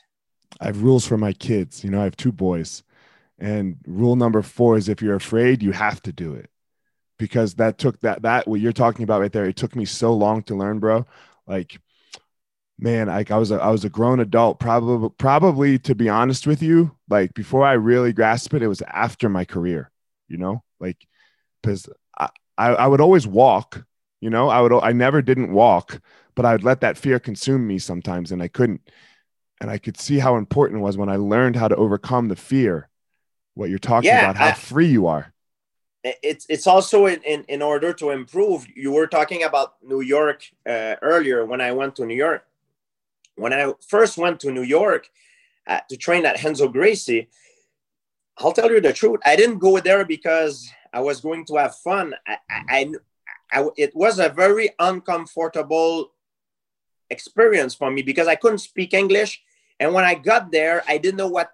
I 0.61 0.66
have 0.66 0.82
rules 0.82 1.07
for 1.07 1.16
my 1.16 1.32
kids. 1.32 1.84
You 1.84 1.90
know, 1.90 2.01
I 2.01 2.05
have 2.05 2.16
two 2.16 2.32
boys. 2.32 2.82
And 3.38 3.76
rule 3.86 4.16
number 4.16 4.42
four 4.42 4.76
is 4.76 4.88
if 4.88 5.01
you're 5.01 5.14
afraid, 5.14 5.62
you 5.62 5.72
have 5.72 6.03
to 6.03 6.12
do 6.12 6.34
it. 6.34 6.51
Because 7.18 7.55
that 7.55 7.78
took 7.78 8.01
that 8.01 8.22
that 8.22 8.48
what 8.48 8.61
you're 8.61 8.72
talking 8.72 9.03
about 9.03 9.20
right 9.20 9.32
there, 9.32 9.44
it 9.44 9.57
took 9.57 9.76
me 9.76 9.84
so 9.84 10.12
long 10.12 10.42
to 10.44 10.55
learn, 10.55 10.78
bro. 10.78 11.07
Like, 11.46 11.80
man, 12.78 13.09
like 13.09 13.30
I 13.30 13.36
was 13.36 13.51
a 13.51 13.57
I 13.57 13.70
was 13.70 13.84
a 13.84 13.90
grown 13.90 14.20
adult, 14.20 14.59
probably 14.59 15.11
probably 15.18 15.78
to 15.80 15.94
be 15.94 16.09
honest 16.09 16.46
with 16.46 16.62
you, 16.62 16.96
like 17.09 17.34
before 17.34 17.64
I 17.64 17.72
really 17.72 18.12
grasped 18.12 18.55
it, 18.55 18.62
it 18.62 18.68
was 18.68 18.82
after 18.82 19.28
my 19.28 19.44
career, 19.44 19.90
you 20.28 20.38
know, 20.38 20.62
like 20.80 21.07
because 21.62 21.88
I, 22.18 22.30
I, 22.57 22.68
I 22.70 22.86
would 22.86 23.03
always 23.03 23.26
walk, 23.26 23.84
you 24.20 24.30
know, 24.30 24.48
I 24.48 24.61
would 24.62 24.72
I 24.72 24.92
never 24.92 25.20
didn't 25.20 25.53
walk, 25.53 26.01
but 26.34 26.46
I 26.46 26.53
would 26.53 26.64
let 26.64 26.80
that 26.80 26.96
fear 26.98 27.18
consume 27.20 27.66
me 27.66 27.78
sometimes 27.78 28.32
and 28.32 28.42
I 28.42 28.48
couldn't 28.48 28.80
and 29.61 29.70
I 29.70 29.78
could 29.78 29.98
see 29.98 30.18
how 30.18 30.36
important 30.36 30.80
it 30.80 30.82
was 30.82 30.96
when 30.96 31.08
I 31.08 31.16
learned 31.16 31.56
how 31.56 31.68
to 31.68 31.76
overcome 31.76 32.28
the 32.28 32.36
fear. 32.36 32.88
What 33.54 33.68
you're 33.68 33.78
talking 33.78 34.08
yeah, 34.08 34.30
about, 34.30 34.36
how 34.36 34.48
I, 34.48 34.52
free 34.52 34.86
you 34.86 35.06
are. 35.06 35.34
It's 36.02 36.46
it's 36.48 36.66
also 36.66 37.06
in, 37.06 37.20
in 37.22 37.44
in 37.48 37.61
order 37.61 37.92
to 37.94 38.11
improve. 38.11 38.66
You 38.74 38.92
were 38.92 39.06
talking 39.06 39.42
about 39.42 39.74
New 39.82 40.00
York 40.00 40.44
uh, 40.66 40.96
earlier 41.02 41.44
when 41.44 41.61
I 41.61 41.72
went 41.72 41.96
to 41.96 42.06
New 42.06 42.16
York. 42.16 42.46
When 43.36 43.52
I 43.52 43.72
first 43.86 44.16
went 44.16 44.40
to 44.40 44.50
New 44.50 44.62
York 44.62 45.11
uh, 45.66 45.80
to 45.90 45.96
train 45.96 46.24
at 46.24 46.42
Renzo 46.42 46.68
Gracie, 46.68 47.28
I'll 48.38 48.52
tell 48.52 48.70
you 48.70 48.80
the 48.80 48.94
truth. 48.94 49.20
I 49.26 49.36
didn't 49.36 49.58
go 49.58 49.78
there 49.78 50.06
because 50.06 50.70
I 50.92 51.00
was 51.00 51.20
going 51.20 51.44
to 51.46 51.56
have 51.56 51.76
fun. 51.76 52.14
I, 52.26 52.38
I, 52.48 52.62
I, 52.70 52.92
I 53.52 53.68
it 53.76 53.94
was 53.94 54.18
a 54.20 54.30
very 54.30 54.70
uncomfortable 54.78 56.12
experience 57.11 57.74
for 57.74 57.90
me 57.90 58.00
because 58.00 58.28
I 58.28 58.36
couldn't 58.36 58.58
speak 58.58 58.94
English 58.94 59.42
and 59.80 59.92
when 59.92 60.04
I 60.04 60.14
got 60.14 60.52
there, 60.52 60.84
I 60.86 60.98
didn't 60.98 61.16
know 61.16 61.28
what, 61.28 61.50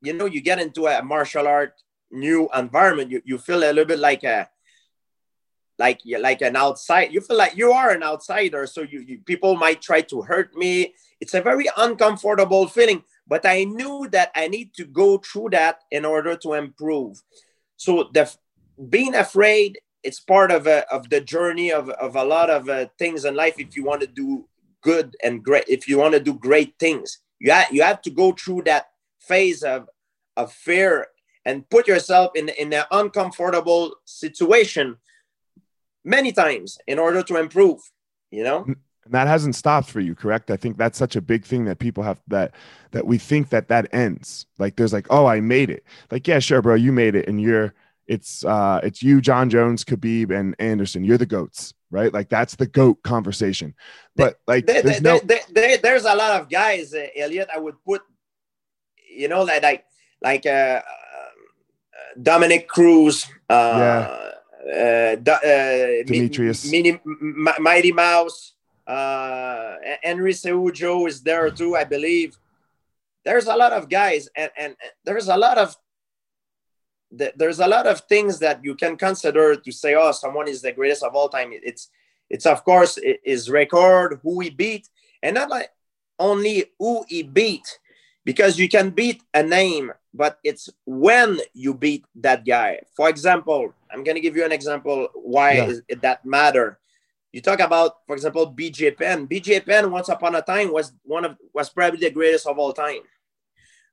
you 0.00 0.12
know, 0.12 0.26
you 0.26 0.40
get 0.40 0.60
into 0.60 0.86
a 0.86 1.02
martial 1.02 1.48
art 1.48 1.74
new 2.12 2.48
environment, 2.54 3.10
you, 3.10 3.20
you 3.24 3.38
feel 3.38 3.58
a 3.58 3.74
little 3.74 3.84
bit 3.84 3.98
like 3.98 4.22
a, 4.22 4.48
like 5.78 6.00
like 6.20 6.40
an 6.40 6.56
outside 6.56 7.12
you 7.12 7.20
feel 7.20 7.36
like 7.36 7.54
you 7.54 7.72
are 7.72 7.90
an 7.90 8.02
outsider. 8.02 8.66
So 8.66 8.82
you, 8.82 9.00
you, 9.00 9.18
people 9.26 9.56
might 9.56 9.82
try 9.82 10.00
to 10.02 10.22
hurt 10.22 10.54
me. 10.56 10.94
It's 11.20 11.34
a 11.34 11.42
very 11.42 11.66
uncomfortable 11.76 12.68
feeling 12.68 13.02
but 13.26 13.44
i 13.44 13.64
knew 13.64 14.08
that 14.10 14.30
i 14.34 14.46
need 14.48 14.72
to 14.74 14.84
go 14.84 15.18
through 15.18 15.50
that 15.50 15.80
in 15.90 16.04
order 16.04 16.36
to 16.36 16.54
improve. 16.54 17.22
So 17.76 18.10
the 18.12 18.32
being 18.88 19.14
afraid 19.14 19.80
it's 20.02 20.20
part 20.20 20.52
of 20.52 20.68
a, 20.68 20.88
of 20.92 21.10
the 21.10 21.20
journey 21.20 21.72
of, 21.72 21.88
of 21.88 22.14
a 22.14 22.22
lot 22.22 22.48
of 22.48 22.68
uh, 22.68 22.86
things 22.96 23.24
in 23.24 23.34
life 23.34 23.56
if 23.58 23.76
you 23.76 23.84
want 23.84 24.00
to 24.02 24.06
do 24.06 24.46
good 24.82 25.16
and 25.22 25.42
great 25.42 25.64
if 25.68 25.88
you 25.88 25.98
want 25.98 26.14
to 26.14 26.20
do 26.20 26.34
great 26.34 26.74
things 26.78 27.18
you 27.38 27.50
have, 27.50 27.72
you 27.72 27.82
have 27.82 28.02
to 28.02 28.10
go 28.10 28.32
through 28.32 28.62
that 28.62 28.86
phase 29.20 29.62
of, 29.62 29.88
of 30.36 30.52
fear 30.52 31.06
and 31.44 31.68
put 31.70 31.86
yourself 31.86 32.32
in, 32.34 32.48
in 32.50 32.72
an 32.72 32.84
uncomfortable 32.90 33.94
situation 34.04 34.96
many 36.04 36.32
times 36.32 36.78
in 36.86 36.98
order 36.98 37.22
to 37.22 37.36
improve, 37.36 37.80
you 38.30 38.42
know? 38.42 38.64
And 38.64 38.76
that 39.10 39.28
hasn't 39.28 39.54
stopped 39.54 39.88
for 39.88 40.00
you, 40.00 40.14
correct? 40.14 40.50
I 40.50 40.56
think 40.56 40.76
that's 40.76 40.98
such 40.98 41.14
a 41.14 41.20
big 41.20 41.44
thing 41.44 41.64
that 41.66 41.78
people 41.78 42.02
have 42.02 42.20
that, 42.28 42.54
that 42.90 43.06
we 43.06 43.18
think 43.18 43.50
that 43.50 43.68
that 43.68 43.92
ends. 43.92 44.46
Like 44.58 44.76
there's 44.76 44.92
like, 44.92 45.06
oh, 45.10 45.26
I 45.26 45.40
made 45.40 45.70
it. 45.70 45.84
Like, 46.10 46.26
yeah, 46.26 46.40
sure, 46.40 46.62
bro, 46.62 46.74
you 46.74 46.92
made 46.92 47.14
it. 47.14 47.28
And 47.28 47.40
you're, 47.40 47.74
it's, 48.06 48.44
uh, 48.44 48.80
it's 48.82 49.02
you, 49.02 49.20
jon 49.20 49.50
Jones, 49.50 49.84
Khabib 49.84 50.36
and 50.36 50.56
Anderson. 50.58 51.04
You're 51.04 51.18
the 51.18 51.26
goats 51.26 51.74
right? 51.90 52.12
Like 52.12 52.28
that's 52.28 52.56
the 52.56 52.66
goat 52.66 53.02
conversation. 53.02 53.74
But 54.14 54.40
like, 54.46 54.66
there, 54.66 54.82
there's, 54.82 55.02
no- 55.02 55.20
there, 55.22 55.40
there, 55.50 55.78
there's 55.78 56.04
a 56.04 56.14
lot 56.14 56.40
of 56.40 56.48
guys, 56.48 56.94
uh, 56.94 57.06
Elliot. 57.16 57.48
I 57.52 57.58
would 57.58 57.82
put, 57.84 58.02
you 59.16 59.28
know, 59.28 59.42
like 59.42 59.62
like 59.62 59.84
like 60.22 60.46
uh, 60.46 60.80
uh 60.82 60.82
Dominick 62.20 62.68
Cruz, 62.68 63.26
uh, 63.48 63.54
yeah. 63.54 64.74
uh, 64.74 65.30
uh, 65.30 66.04
Demetrious, 66.04 66.70
Mini, 66.70 66.98
Mighty 67.60 67.92
Mouse, 67.92 68.54
uh, 68.86 69.76
Henry 70.02 70.32
Cejudo 70.32 71.08
is 71.08 71.22
there 71.22 71.50
too, 71.50 71.76
I 71.76 71.84
believe. 71.84 72.36
There's 73.24 73.46
a 73.46 73.56
lot 73.56 73.72
of 73.72 73.88
guys, 73.88 74.28
and, 74.36 74.50
and 74.56 74.76
there's 75.04 75.28
a 75.28 75.36
lot 75.36 75.58
of 75.58 75.76
there's 77.36 77.60
a 77.60 77.66
lot 77.66 77.86
of 77.86 78.00
things 78.00 78.38
that 78.40 78.64
you 78.64 78.74
can 78.74 78.96
consider 78.96 79.56
to 79.56 79.72
say, 79.72 79.94
oh, 79.94 80.12
someone 80.12 80.48
is 80.48 80.62
the 80.62 80.72
greatest 80.72 81.02
of 81.02 81.14
all 81.14 81.28
time. 81.28 81.50
It's 81.52 81.88
it's 82.28 82.46
of 82.46 82.64
course 82.64 82.98
his 83.24 83.48
record, 83.50 84.20
who 84.22 84.40
he 84.40 84.50
beat, 84.50 84.88
and 85.22 85.34
not 85.34 85.50
like 85.50 85.70
only 86.18 86.64
who 86.78 87.04
he 87.08 87.22
beat, 87.22 87.78
because 88.24 88.58
you 88.58 88.68
can 88.68 88.90
beat 88.90 89.22
a 89.34 89.42
name, 89.42 89.92
but 90.12 90.38
it's 90.42 90.68
when 90.84 91.38
you 91.54 91.74
beat 91.74 92.04
that 92.16 92.44
guy. 92.44 92.80
For 92.96 93.08
example, 93.08 93.72
I'm 93.90 94.02
gonna 94.02 94.20
give 94.20 94.36
you 94.36 94.44
an 94.44 94.52
example 94.52 95.08
why 95.14 95.52
yeah. 95.52 95.96
that 96.02 96.24
matter. 96.24 96.78
You 97.32 97.42
talk 97.42 97.60
about, 97.60 97.98
for 98.06 98.14
example, 98.14 98.50
BJ 98.50 98.96
Penn. 98.96 99.28
BJ 99.28 99.64
Penn, 99.64 99.90
once 99.90 100.08
upon 100.08 100.34
a 100.34 100.42
time, 100.42 100.72
was 100.72 100.92
one 101.02 101.24
of 101.24 101.36
was 101.52 101.68
probably 101.68 102.00
the 102.00 102.10
greatest 102.10 102.46
of 102.46 102.58
all 102.58 102.72
time. 102.72 103.00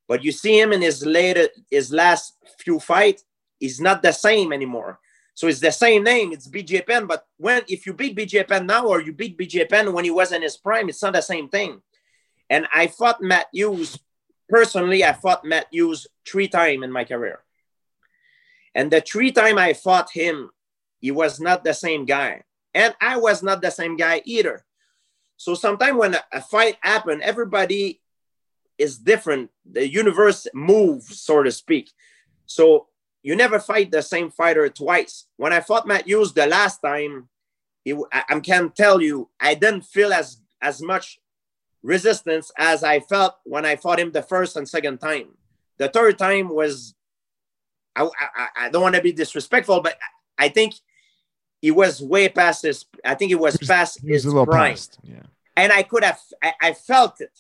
But 0.07 0.23
you 0.23 0.31
see 0.31 0.59
him 0.59 0.73
in 0.73 0.81
his 0.81 1.05
later 1.05 1.47
his 1.71 1.91
last 1.91 2.37
few 2.59 2.79
fights, 2.79 3.23
he's 3.59 3.79
not 3.79 4.01
the 4.01 4.11
same 4.11 4.51
anymore. 4.51 4.99
So 5.35 5.47
it's 5.47 5.59
the 5.59 5.71
same 5.71 6.03
name, 6.03 6.31
it's 6.31 6.47
BJ 6.47 6.85
Penn. 6.85 7.07
But 7.07 7.25
when 7.37 7.63
if 7.67 7.85
you 7.85 7.93
beat 7.93 8.15
BJ 8.15 8.47
Penn 8.47 8.67
now 8.67 8.87
or 8.87 9.01
you 9.01 9.13
beat 9.13 9.37
BJ 9.37 9.67
Penn 9.67 9.93
when 9.93 10.03
he 10.03 10.11
was 10.11 10.31
in 10.31 10.41
his 10.41 10.57
prime, 10.57 10.89
it's 10.89 11.01
not 11.01 11.13
the 11.13 11.21
same 11.21 11.49
thing. 11.49 11.81
And 12.49 12.67
I 12.73 12.87
fought 12.87 13.21
Matt 13.21 13.47
Hughes 13.51 13.97
personally. 14.49 15.03
I 15.03 15.13
fought 15.13 15.45
Matt 15.45 15.67
Hughes 15.71 16.05
three 16.27 16.47
times 16.47 16.83
in 16.83 16.91
my 16.91 17.03
career. 17.03 17.39
And 18.75 18.91
the 18.91 19.01
three 19.01 19.31
time 19.31 19.57
I 19.57 19.73
fought 19.73 20.11
him, 20.11 20.51
he 20.99 21.11
was 21.11 21.39
not 21.39 21.63
the 21.63 21.73
same 21.73 22.05
guy, 22.05 22.43
and 22.73 22.95
I 23.01 23.17
was 23.17 23.43
not 23.43 23.61
the 23.61 23.71
same 23.71 23.97
guy 23.97 24.21
either. 24.25 24.63
So 25.37 25.53
sometimes 25.53 25.97
when 25.97 26.15
a 26.31 26.41
fight 26.41 26.77
happened, 26.81 27.21
everybody 27.21 28.01
is 28.77 28.97
different. 28.97 29.49
The 29.69 29.87
universe 29.87 30.47
moves, 30.53 31.19
so 31.21 31.43
to 31.43 31.51
speak. 31.51 31.91
So 32.45 32.87
you 33.21 33.35
never 33.35 33.59
fight 33.59 33.91
the 33.91 34.01
same 34.01 34.29
fighter 34.29 34.67
twice. 34.69 35.25
When 35.37 35.53
I 35.53 35.61
fought 35.61 35.87
Matt 35.87 36.05
Hughes 36.05 36.33
the 36.33 36.47
last 36.47 36.79
time, 36.79 37.29
it, 37.85 37.95
I, 38.11 38.23
I 38.29 38.39
can 38.39 38.71
tell 38.71 39.01
you, 39.01 39.29
I 39.39 39.55
didn't 39.55 39.83
feel 39.83 40.13
as 40.13 40.37
as 40.61 40.81
much 40.81 41.19
resistance 41.81 42.51
as 42.57 42.83
I 42.83 43.01
felt 43.01 43.35
when 43.43 43.65
I 43.65 43.75
fought 43.75 43.99
him 43.99 44.11
the 44.11 44.21
first 44.21 44.55
and 44.55 44.67
second 44.67 44.99
time. 44.99 45.37
The 45.77 45.89
third 45.89 46.17
time 46.17 46.47
was, 46.47 46.95
I, 47.95 48.03
I, 48.03 48.47
I 48.57 48.69
don't 48.69 48.81
want 48.81 48.95
to 48.95 49.01
be 49.01 49.11
disrespectful, 49.11 49.81
but 49.81 49.97
I 50.37 50.47
think 50.47 50.75
he 51.61 51.71
was 51.71 52.01
way 52.01 52.29
past 52.29 52.63
his. 52.63 52.85
I 53.03 53.15
think 53.15 53.31
it 53.31 53.39
was 53.39 53.57
past 53.57 53.99
he 54.01 54.11
was 54.11 54.23
his 54.23 54.33
prime. 54.33 54.71
Past, 54.71 54.99
yeah. 55.03 55.23
And 55.57 55.71
I 55.71 55.83
could 55.83 56.03
have, 56.03 56.19
I, 56.41 56.53
I 56.61 56.73
felt 56.73 57.21
it 57.21 57.37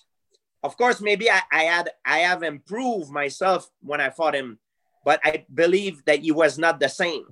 of 0.63 0.77
course, 0.77 1.01
maybe 1.01 1.29
I, 1.29 1.41
I 1.51 1.63
had 1.63 1.89
I 2.05 2.19
have 2.19 2.43
improved 2.43 3.11
myself 3.11 3.69
when 3.81 3.99
I 3.99 4.09
fought 4.09 4.35
him, 4.35 4.59
but 5.03 5.19
I 5.23 5.45
believe 5.53 6.03
that 6.05 6.19
he 6.19 6.31
was 6.31 6.57
not 6.57 6.79
the 6.79 6.89
same. 6.89 7.25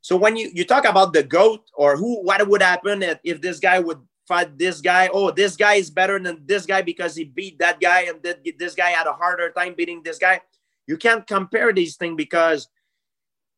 So 0.00 0.16
when 0.16 0.36
you, 0.36 0.50
you 0.54 0.64
talk 0.64 0.84
about 0.84 1.12
the 1.12 1.24
GOAT 1.24 1.60
or 1.74 1.96
who 1.96 2.22
what 2.22 2.46
would 2.46 2.62
happen 2.62 3.02
if, 3.02 3.18
if 3.24 3.40
this 3.40 3.58
guy 3.58 3.80
would 3.80 3.98
fight 4.28 4.56
this 4.56 4.80
guy, 4.80 5.10
oh, 5.12 5.30
this 5.30 5.56
guy 5.56 5.74
is 5.74 5.90
better 5.90 6.18
than 6.18 6.42
this 6.46 6.66
guy 6.66 6.82
because 6.82 7.16
he 7.16 7.24
beat 7.24 7.58
that 7.58 7.80
guy 7.80 8.02
and 8.02 8.22
that 8.22 8.38
this 8.58 8.74
guy 8.74 8.90
had 8.90 9.06
a 9.06 9.12
harder 9.12 9.50
time 9.50 9.74
beating 9.76 10.02
this 10.02 10.18
guy. 10.18 10.40
You 10.86 10.96
can't 10.96 11.26
compare 11.26 11.72
these 11.72 11.96
things 11.96 12.16
because 12.16 12.68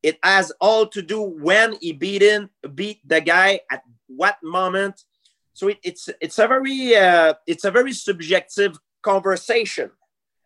it 0.02 0.18
has 0.22 0.50
all 0.60 0.86
to 0.86 1.02
do 1.02 1.20
when 1.20 1.76
he 1.80 1.92
beat 1.92 2.22
in 2.22 2.48
beat 2.74 3.06
the 3.06 3.20
guy 3.20 3.60
at 3.70 3.82
what 4.06 4.38
moment. 4.42 5.04
So 5.52 5.68
it, 5.68 5.78
it's 5.82 6.08
it's 6.20 6.38
a 6.38 6.48
very 6.48 6.96
uh, 6.96 7.34
it's 7.46 7.64
a 7.64 7.70
very 7.70 7.92
subjective 7.92 8.78
conversation. 9.02 9.90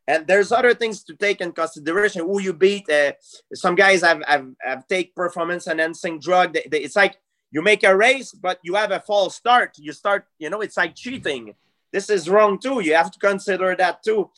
And 0.06 0.26
there's 0.26 0.52
other 0.52 0.74
things 0.74 1.02
to 1.04 1.14
take 1.14 1.40
in 1.40 1.52
consideration. 1.52 2.22
Who 2.22 2.40
you 2.40 2.52
beat 2.52 2.88
uh, 2.90 3.12
some 3.54 3.74
guys 3.74 4.02
have, 4.02 4.22
have, 4.26 4.46
have 4.60 4.86
take 4.86 5.14
performance 5.14 5.66
enhancing 5.66 6.20
drug. 6.20 6.52
They, 6.52 6.66
they, 6.70 6.80
it's 6.80 6.96
like 6.96 7.16
you 7.50 7.62
make 7.62 7.84
a 7.84 7.96
race 7.96 8.32
but 8.32 8.58
you 8.62 8.74
have 8.74 8.90
a 8.90 9.00
false 9.00 9.36
start. 9.36 9.78
You 9.78 9.92
start 9.92 10.26
you 10.38 10.50
know 10.50 10.60
it's 10.60 10.76
like 10.76 10.94
cheating. 10.94 11.54
This 11.90 12.10
is 12.10 12.28
wrong 12.28 12.58
too. 12.58 12.80
You 12.80 12.94
have 12.94 13.12
to 13.12 13.18
consider 13.18 13.74
that 13.76 14.02
too. 14.02 14.30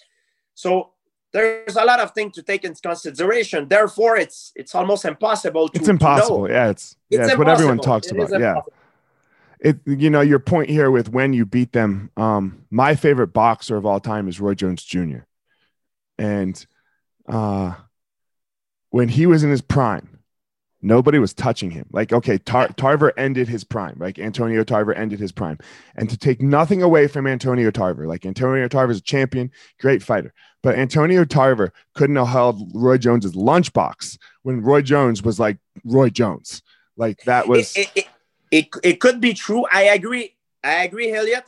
So 0.55 0.91
there's 1.33 1.77
a 1.77 1.85
lot 1.85 2.01
of 2.01 2.13
things 2.13 2.35
to 2.35 2.43
take 2.43 2.65
into 2.65 2.81
consideration. 2.81 3.67
Therefore 3.67 4.17
it's 4.17 4.53
it's 4.55 4.75
almost 4.75 5.05
impossible 5.05 5.69
to 5.71 5.79
it's 5.81 5.89
impossible. 5.89 6.49
Yeah 6.49 6.69
it's 6.69 6.97
yeah, 7.11 7.23
it's, 7.23 7.31
it's 7.31 7.39
what 7.39 7.49
everyone 7.49 7.79
talks 7.79 8.07
it 8.07 8.17
about. 8.17 8.41
yeah 8.41 8.61
it 9.67 9.79
you 9.87 10.11
know 10.11 10.21
your 10.21 10.39
point 10.39 10.71
here 10.71 10.91
with 10.91 11.09
when 11.09 11.33
you 11.33 11.45
beat 11.45 11.73
them 11.73 12.11
um 12.17 12.65
my 12.71 12.95
favorite 12.95 13.29
boxer 13.29 13.77
of 13.77 13.87
all 13.87 14.01
time 14.01 14.29
is 14.29 14.41
roy 14.41 14.55
jones 14.55 14.83
jr 14.83 15.21
and 16.19 16.67
uh, 17.29 17.75
when 18.91 19.09
he 19.09 19.27
was 19.27 19.45
in 19.45 19.51
his 19.51 19.63
prime, 19.63 20.21
nobody 20.81 21.19
was 21.19 21.35
touching 21.35 21.71
him. 21.71 21.87
Like, 21.93 22.13
okay, 22.13 22.39
Tar- 22.39 22.69
Tarver 22.69 23.13
ended 23.19 23.49
his 23.49 23.65
prime. 23.65 23.97
Like 23.99 24.19
Antonio 24.19 24.65
Tarver 24.65 24.95
ended 24.95 25.19
his 25.19 25.33
prime. 25.33 25.59
And 25.97 26.09
to 26.09 26.17
take 26.17 26.41
nothing 26.41 26.83
away 26.83 27.09
from 27.09 27.27
Antonio 27.27 27.71
Tarver, 27.71 28.07
like 28.07 28.25
Antonio 28.25 28.69
Tarver 28.69 28.93
is 28.93 28.99
a 28.99 29.03
champion, 29.03 29.51
great 29.81 30.03
fighter. 30.03 30.33
But 30.63 30.79
Antonio 30.79 31.25
Tarver 31.25 31.73
couldn't 31.95 32.17
have 32.17 32.29
held 32.29 32.71
Roy 32.75 32.99
Jones's 32.99 33.35
lunchbox 33.35 34.19
when 34.43 34.63
Roy 34.63 34.83
Jones 34.83 35.23
was 35.23 35.39
like 35.39 35.59
Roy 35.85 36.11
Jones. 36.11 36.63
Like 36.97 37.19
that 37.25 37.47
was. 37.47 37.77
It, 37.77 37.79
it, 37.79 37.91
it, 37.97 38.09
it 38.51 38.69
it 38.83 39.01
could 39.01 39.21
be 39.21 39.35
true. 39.35 39.65
I 39.71 39.85
agree. 39.95 40.37
I 40.63 40.85
agree, 40.85 41.13
Elliot. 41.13 41.45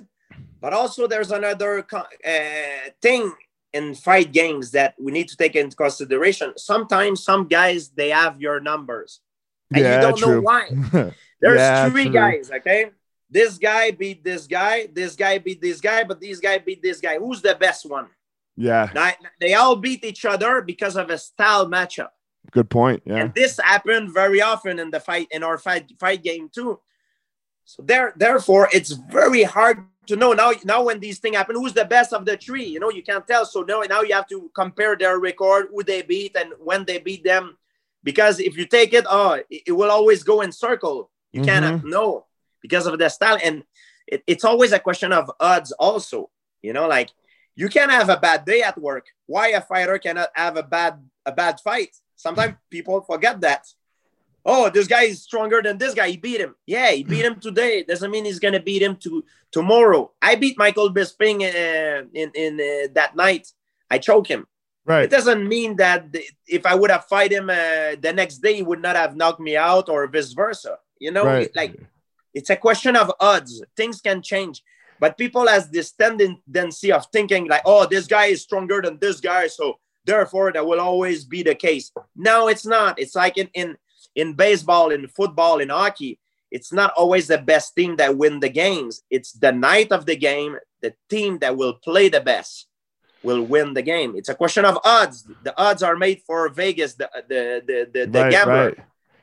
But 0.60 0.72
also, 0.72 1.06
there's 1.06 1.30
another 1.30 1.86
uh, 1.92 2.90
thing 3.00 3.32
in 3.72 3.94
fight 3.94 4.32
games 4.32 4.72
that 4.72 4.94
we 4.98 5.12
need 5.12 5.28
to 5.28 5.36
take 5.36 5.54
into 5.54 5.76
consideration. 5.76 6.52
Sometimes 6.56 7.22
some 7.22 7.46
guys 7.46 7.90
they 7.90 8.10
have 8.10 8.40
your 8.40 8.60
numbers, 8.60 9.20
and 9.72 9.84
yeah, 9.84 9.96
you 9.96 10.00
don't 10.00 10.18
true. 10.18 10.34
know 10.36 10.40
why. 10.40 10.68
There's 11.40 11.60
yeah, 11.60 11.88
three 11.88 12.04
true. 12.04 12.12
guys, 12.12 12.50
okay? 12.50 12.90
This 13.30 13.58
guy 13.58 13.92
beat 13.92 14.24
this 14.24 14.48
guy, 14.48 14.88
this 14.92 15.14
guy 15.14 15.38
beat 15.38 15.60
this 15.60 15.80
guy, 15.80 16.02
but 16.02 16.20
this 16.20 16.40
guy 16.40 16.58
beat 16.58 16.82
this 16.82 17.00
guy. 17.00 17.18
Who's 17.18 17.42
the 17.42 17.54
best 17.54 17.86
one? 17.86 18.08
Yeah. 18.56 18.90
Now, 18.92 19.12
they 19.40 19.54
all 19.54 19.76
beat 19.76 20.04
each 20.04 20.24
other 20.24 20.62
because 20.62 20.96
of 20.96 21.10
a 21.10 21.18
style 21.18 21.68
matchup. 21.68 22.08
Good 22.50 22.70
point. 22.70 23.02
Yeah. 23.04 23.16
And 23.16 23.34
this 23.34 23.60
happened 23.62 24.12
very 24.12 24.40
often 24.42 24.78
in 24.78 24.90
the 24.90 25.00
fight 25.00 25.28
in 25.30 25.42
our 25.42 25.58
fight 25.58 25.92
fight 26.00 26.22
game 26.22 26.48
too. 26.52 26.80
So 27.68 27.82
there, 27.82 28.14
therefore, 28.16 28.70
it's 28.72 28.92
very 28.92 29.42
hard 29.42 29.84
to 30.06 30.16
know. 30.16 30.32
Now 30.32 30.52
now 30.64 30.84
when 30.84 31.00
these 31.00 31.18
things 31.18 31.36
happen 31.36 31.54
who's 31.54 31.74
the 31.74 31.84
best 31.84 32.14
of 32.14 32.24
the 32.24 32.38
three? 32.38 32.64
You 32.64 32.80
know 32.80 32.88
you 32.88 33.02
can't 33.02 33.26
tell. 33.28 33.44
So 33.44 33.60
now 33.60 33.82
now 33.82 34.00
you 34.00 34.14
have 34.14 34.26
to 34.28 34.50
compare 34.54 34.96
their 34.96 35.18
record 35.18 35.68
who 35.70 35.82
they 35.82 36.00
beat 36.00 36.34
and 36.34 36.54
when 36.58 36.86
they 36.86 36.96
beat 36.98 37.24
them. 37.24 37.58
Because 38.02 38.40
if 38.40 38.56
you 38.56 38.64
take 38.64 38.94
it 38.94 39.04
oh 39.06 39.42
it, 39.50 39.70
will 39.70 39.90
always 39.90 40.22
go 40.22 40.40
in 40.40 40.50
circle. 40.50 41.10
You 41.30 41.42
mm-hmm. 41.42 41.50
cannot 41.50 41.84
know 41.84 42.24
because 42.62 42.86
of 42.86 42.98
the 42.98 43.10
style. 43.10 43.36
And 43.44 43.64
it, 44.06 44.22
it's 44.26 44.44
always 44.46 44.72
a 44.72 44.78
question 44.78 45.12
of 45.12 45.30
odds 45.38 45.70
also. 45.72 46.30
You 46.62 46.72
know 46.72 46.88
like 46.88 47.10
you 47.54 47.68
can 47.68 47.90
have 47.90 48.08
a 48.08 48.16
bad 48.16 48.46
day 48.46 48.62
at 48.62 48.80
work. 48.80 49.08
Why 49.26 49.48
a 49.48 49.60
fighter 49.60 49.98
cannot 49.98 50.30
have 50.32 50.56
a 50.56 50.62
bad 50.62 51.04
a 51.26 51.32
bad 51.32 51.60
fight? 51.60 51.94
Sometimes 52.16 52.54
people 52.70 53.02
forget 53.02 53.42
that 53.42 53.66
oh, 54.48 54.70
this 54.70 54.86
guy 54.86 55.02
is 55.02 55.22
stronger 55.22 55.60
than 55.62 55.76
this 55.76 55.94
guy. 55.94 56.08
He 56.08 56.16
beat 56.16 56.40
him. 56.40 56.54
Yeah, 56.66 56.90
he 56.90 57.04
beat 57.04 57.24
him 57.24 57.38
today. 57.48 57.84
Doesn't 57.84 58.10
mean 58.10 58.24
he's 58.24 58.40
gonna 58.40 58.60
beat 58.60 58.82
him 58.82 58.96
to 58.96 59.22
tomorrow. 59.52 60.10
I 60.20 60.34
beat 60.34 60.58
Michael 60.58 60.92
Bisping 60.92 61.42
uh, 61.42 62.06
in 62.14 62.30
in 62.34 62.54
uh, 62.54 62.88
that 62.94 63.14
night. 63.14 63.46
I 63.90 63.98
choke 63.98 64.26
him. 64.26 64.46
Right. 64.84 65.04
It 65.04 65.10
doesn't 65.10 65.46
mean 65.46 65.76
that 65.76 66.06
if 66.46 66.64
I 66.64 66.74
would 66.74 66.90
have 66.90 67.04
fight 67.04 67.30
him 67.30 67.50
uh, 67.50 68.00
the 68.00 68.12
next 68.14 68.38
day, 68.38 68.54
he 68.54 68.62
would 68.62 68.80
not 68.80 68.96
have 68.96 69.14
knocked 69.14 69.40
me 69.40 69.54
out 69.56 69.90
or 69.90 70.06
vice 70.08 70.32
versa. 70.32 70.78
You 70.98 71.12
know, 71.12 71.26
right. 71.26 71.54
like 71.54 71.78
it's 72.32 72.50
a 72.50 72.56
question 72.56 72.96
of 72.96 73.12
odds. 73.20 73.62
Things 73.76 74.00
can 74.00 74.22
change. 74.22 74.64
But 75.00 75.16
people 75.16 75.46
has 75.46 75.70
this 75.70 75.92
tendency 75.92 76.90
of 76.90 77.06
thinking 77.12 77.46
like, 77.46 77.62
oh, 77.64 77.86
this 77.86 78.06
guy 78.06 78.26
is 78.26 78.42
stronger 78.42 78.82
than 78.82 78.98
this 78.98 79.20
guy, 79.20 79.46
so 79.46 79.78
therefore 80.04 80.52
that 80.52 80.66
will 80.66 80.80
always 80.80 81.24
be 81.24 81.44
the 81.44 81.54
case. 81.54 81.92
No, 82.16 82.48
it's 82.48 82.66
not. 82.66 82.98
It's 82.98 83.14
like 83.14 83.36
in 83.38 83.48
in 83.54 83.76
in 84.18 84.32
baseball, 84.34 84.90
in 84.90 85.06
football, 85.06 85.60
in 85.60 85.68
hockey, 85.68 86.18
it's 86.50 86.72
not 86.72 86.92
always 86.96 87.28
the 87.28 87.38
best 87.38 87.76
team 87.76 87.96
that 87.96 88.16
win 88.16 88.40
the 88.40 88.48
games. 88.48 89.02
It's 89.10 89.32
the 89.32 89.52
night 89.52 89.92
of 89.92 90.06
the 90.06 90.16
game, 90.16 90.56
the 90.80 90.92
team 91.08 91.38
that 91.38 91.56
will 91.56 91.74
play 91.74 92.08
the 92.08 92.20
best 92.20 92.66
will 93.22 93.42
win 93.42 93.74
the 93.74 93.82
game. 93.82 94.14
It's 94.16 94.28
a 94.28 94.34
question 94.34 94.64
of 94.64 94.76
odds. 94.84 95.24
The 95.44 95.54
odds 95.56 95.84
are 95.84 95.96
made 95.96 96.22
for 96.26 96.48
Vegas, 96.48 96.94
the 96.94 97.08
the 97.28 97.62
the 97.64 97.78
the, 97.94 98.06
the 98.06 98.22
right, 98.22 98.32
gambler. 98.32 98.66
Right. 98.66 98.78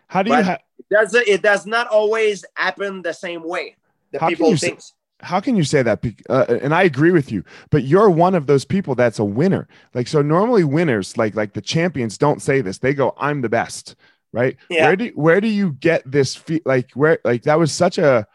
How 0.08 0.24
do 0.24 0.32
you? 0.32 0.44
Ha- 0.44 0.60
it 0.80 0.86
does 0.90 1.14
it 1.14 1.42
does 1.42 1.66
not 1.66 1.88
always 1.88 2.46
happen 2.54 3.02
the 3.02 3.14
same 3.14 3.44
way. 3.44 3.76
The 4.12 4.20
how 4.20 4.30
people 4.30 4.56
think. 4.56 4.80
Say, 4.82 4.92
how 5.22 5.40
can 5.40 5.56
you 5.56 5.64
say 5.64 5.82
that? 5.82 6.06
Uh, 6.30 6.46
and 6.62 6.74
I 6.74 6.84
agree 6.84 7.12
with 7.12 7.32
you, 7.32 7.44
but 7.70 7.84
you're 7.84 8.10
one 8.10 8.36
of 8.36 8.48
those 8.48 8.64
people 8.64 8.96
that's 8.96 9.20
a 9.20 9.26
winner. 9.26 9.68
Like 9.94 10.08
so, 10.08 10.22
normally 10.22 10.64
winners, 10.64 11.18
like 11.18 11.36
like 11.36 11.54
the 11.54 11.62
champions, 11.62 12.18
don't 12.18 12.42
say 12.42 12.62
this. 12.62 12.78
They 12.78 12.94
go, 12.94 13.14
"I'm 13.18 13.42
the 13.42 13.50
best." 13.50 13.96
Right? 14.36 14.58
Yeah. 14.70 14.88
Where 14.88 14.96
do 14.98 15.12
where 15.16 15.40
do 15.40 15.48
you 15.48 15.72
get 15.72 16.10
this 16.10 16.36
feel 16.36 16.60
like 16.66 16.92
where 16.92 17.20
like 17.24 17.44
that 17.44 17.58
was 17.58 17.72
such 17.72 17.98
a 17.98 18.28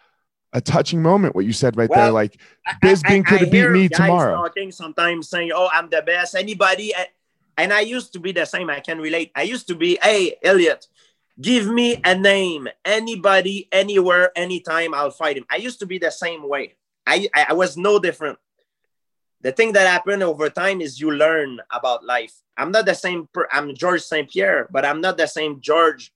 a 0.55 0.61
touching 0.61 1.03
moment 1.03 1.37
what 1.37 1.45
you 1.45 1.53
said 1.53 1.77
right 1.77 1.91
well, 1.91 2.07
there 2.07 2.13
like 2.13 2.41
Bisping 2.83 3.25
could 3.25 3.41
have 3.41 3.51
beat 3.51 3.71
me 3.71 3.89
tomorrow. 3.89 4.35
Talking 4.35 4.73
sometimes 4.73 5.29
saying, 5.29 5.51
"Oh, 5.55 5.69
I'm 5.71 5.91
the 5.91 6.01
best." 6.01 6.35
Anybody 6.35 6.95
eh, 6.95 7.05
and 7.59 7.71
I 7.71 7.81
used 7.81 8.15
to 8.15 8.19
be 8.19 8.33
the 8.33 8.47
same. 8.47 8.71
I 8.71 8.81
can 8.81 8.99
relate. 8.99 9.31
I 9.37 9.43
used 9.43 9.69
to 9.69 9.75
be, 9.75 9.99
"Hey, 10.03 10.37
Elliot, 10.43 10.87
give 11.39 11.69
me 11.69 12.01
a 12.03 12.15
name. 12.15 12.67
Anybody, 12.83 13.69
anywhere, 13.71 14.33
anytime, 14.35 14.95
I'll 14.95 15.11
fight 15.11 15.37
him." 15.37 15.45
I 15.51 15.57
used 15.57 15.81
to 15.81 15.87
be 15.87 15.99
the 15.99 16.11
same 16.11 16.49
way. 16.49 16.77
I 17.07 17.29
I 17.35 17.53
was 17.53 17.77
no 17.77 17.99
different 17.99 18.39
the 19.43 19.53
thing 19.53 19.73
that 19.73 19.87
happened 19.87 20.23
over 20.23 20.51
time 20.51 20.81
is 20.81 21.01
you 21.01 21.11
learn 21.11 21.61
about 21.71 22.05
life. 22.05 22.35
I'm 22.57 22.71
not 22.71 22.87
the 22.87 22.95
same. 22.95 23.29
Per, 23.33 23.49
I'm 23.51 23.75
Georges 23.75 24.07
St. 24.07 24.31
Pierre, 24.31 24.69
but 24.71 24.85
I'm 24.85 25.01
not 25.01 25.17
the 25.17 25.27
same 25.27 25.61
George 25.61 26.13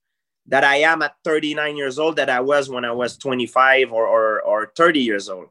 that 0.47 0.63
I 0.63 0.77
am 0.77 1.01
at 1.01 1.15
39 1.23 1.75
years 1.75 1.97
old 1.97 2.17
that 2.17 2.29
I 2.29 2.39
was 2.39 2.69
when 2.69 2.85
I 2.85 2.91
was 2.91 3.17
25 3.17 3.91
or 3.91 4.05
or, 4.05 4.41
or 4.41 4.71
30 4.75 4.99
years 4.99 5.29
old. 5.29 5.47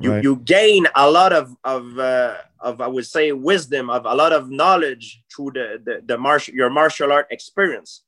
You 0.00 0.12
right. 0.12 0.22
you 0.22 0.36
gain 0.36 0.86
a 0.94 1.10
lot 1.10 1.32
of 1.32 1.56
of 1.64 1.98
uh, 1.98 2.36
of 2.60 2.80
I 2.80 2.86
would 2.86 3.06
say 3.06 3.32
wisdom 3.32 3.88
of 3.88 4.04
a 4.04 4.14
lot 4.14 4.32
of 4.32 4.50
knowledge 4.50 5.22
through 5.34 5.52
the 5.54 5.80
the, 5.82 6.02
the 6.04 6.18
martial 6.18 6.54
your 6.54 6.70
martial 6.70 7.10
art 7.10 7.28
experience, 7.30 8.02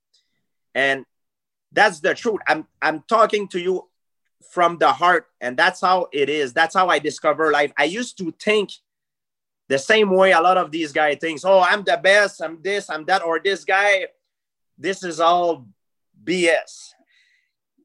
and 0.74 1.06
that's 1.72 2.00
the 2.00 2.14
truth. 2.14 2.40
I'm 2.46 2.66
I'm 2.82 3.02
talking 3.08 3.48
to 3.48 3.60
you 3.60 3.88
from 4.52 4.78
the 4.78 4.92
heart, 4.92 5.26
and 5.40 5.56
that's 5.56 5.80
how 5.80 6.08
it 6.12 6.28
is. 6.28 6.52
That's 6.52 6.74
how 6.74 6.88
I 6.88 6.98
discover 6.98 7.50
life. 7.50 7.72
I 7.78 7.84
used 7.84 8.18
to 8.18 8.32
think 8.38 8.70
the 9.70 9.78
same 9.78 10.10
way 10.10 10.32
a 10.32 10.40
lot 10.40 10.56
of 10.56 10.72
these 10.72 10.90
guys 10.90 11.18
thinks, 11.20 11.44
oh, 11.44 11.60
I'm 11.60 11.84
the 11.84 11.96
best, 12.02 12.42
I'm 12.42 12.60
this, 12.60 12.90
I'm 12.90 13.04
that, 13.04 13.22
or 13.22 13.38
this 13.38 13.64
guy. 13.64 14.08
This 14.76 15.04
is 15.04 15.20
all 15.20 15.68
BS. 16.24 16.90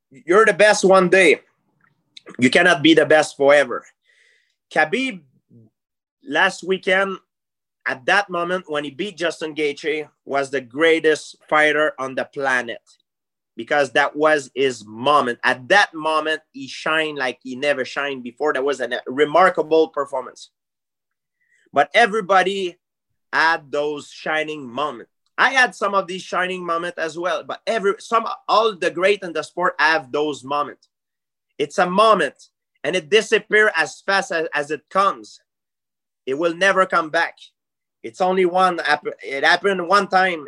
You're 0.10 0.48
the 0.48 0.54
best 0.54 0.84
one 0.84 1.10
day. 1.10 1.42
You 2.40 2.50
cannot 2.50 2.82
be 2.82 2.96
the 2.96 3.06
best 3.06 3.38
forever. 3.38 3.86
Khabib 4.74 5.22
last 6.28 6.64
weekend, 6.64 7.20
at 7.86 8.04
that 8.08 8.32
moment 8.32 8.66
when 8.68 8.84
he 8.84 8.90
beat 8.90 9.16
Justin 9.16 9.54
Gaethje, 9.54 10.10
was 10.26 10.50
the 10.50 10.62
greatest 10.62 11.36
fighter 11.48 11.94
on 12.00 12.16
the 12.16 12.26
planet 12.26 12.82
because 13.56 13.92
that 13.92 14.16
was 14.16 14.50
his 14.56 14.84
moment. 14.88 15.38
At 15.44 15.68
that 15.68 15.94
moment, 15.94 16.42
he 16.52 16.68
shined 16.68 17.20
like 17.20 17.38
he 17.44 17.56
never 17.56 17.86
shined 17.86 18.24
before. 18.24 18.54
That 18.54 18.66
was 18.66 18.82
a 18.82 18.90
remarkable 19.06 19.90
performance 19.90 20.50
but 21.76 21.92
everybody 21.94 22.78
had 23.34 23.70
those 23.70 24.10
shining 24.10 24.66
moments. 24.66 25.12
I 25.38 25.50
had 25.50 25.76
some 25.76 25.94
of 25.94 26.08
these 26.08 26.22
shining 26.22 26.66
moments 26.66 26.98
as 26.98 27.20
well, 27.20 27.44
but 27.44 27.62
every 27.68 27.96
some 28.00 28.26
all 28.48 28.74
the 28.74 28.90
great 28.90 29.22
in 29.24 29.34
the 29.34 29.44
sport 29.44 29.76
have 29.78 30.10
those 30.10 30.46
moments. 30.46 30.88
It's 31.60 31.78
a 31.78 31.90
moment 31.90 32.50
and 32.86 32.96
it 32.96 33.10
disappears 33.10 33.72
as 33.76 34.00
fast 34.00 34.32
as, 34.32 34.48
as 34.54 34.72
it 34.72 34.88
comes. 34.90 35.42
It 36.26 36.36
will 36.36 36.56
never 36.56 36.86
come 36.86 37.10
back. 37.10 37.38
It's 38.04 38.22
only 38.22 38.46
one. 38.46 38.80
It 39.22 39.44
happened 39.44 39.86
one 39.86 40.08
time. 40.08 40.48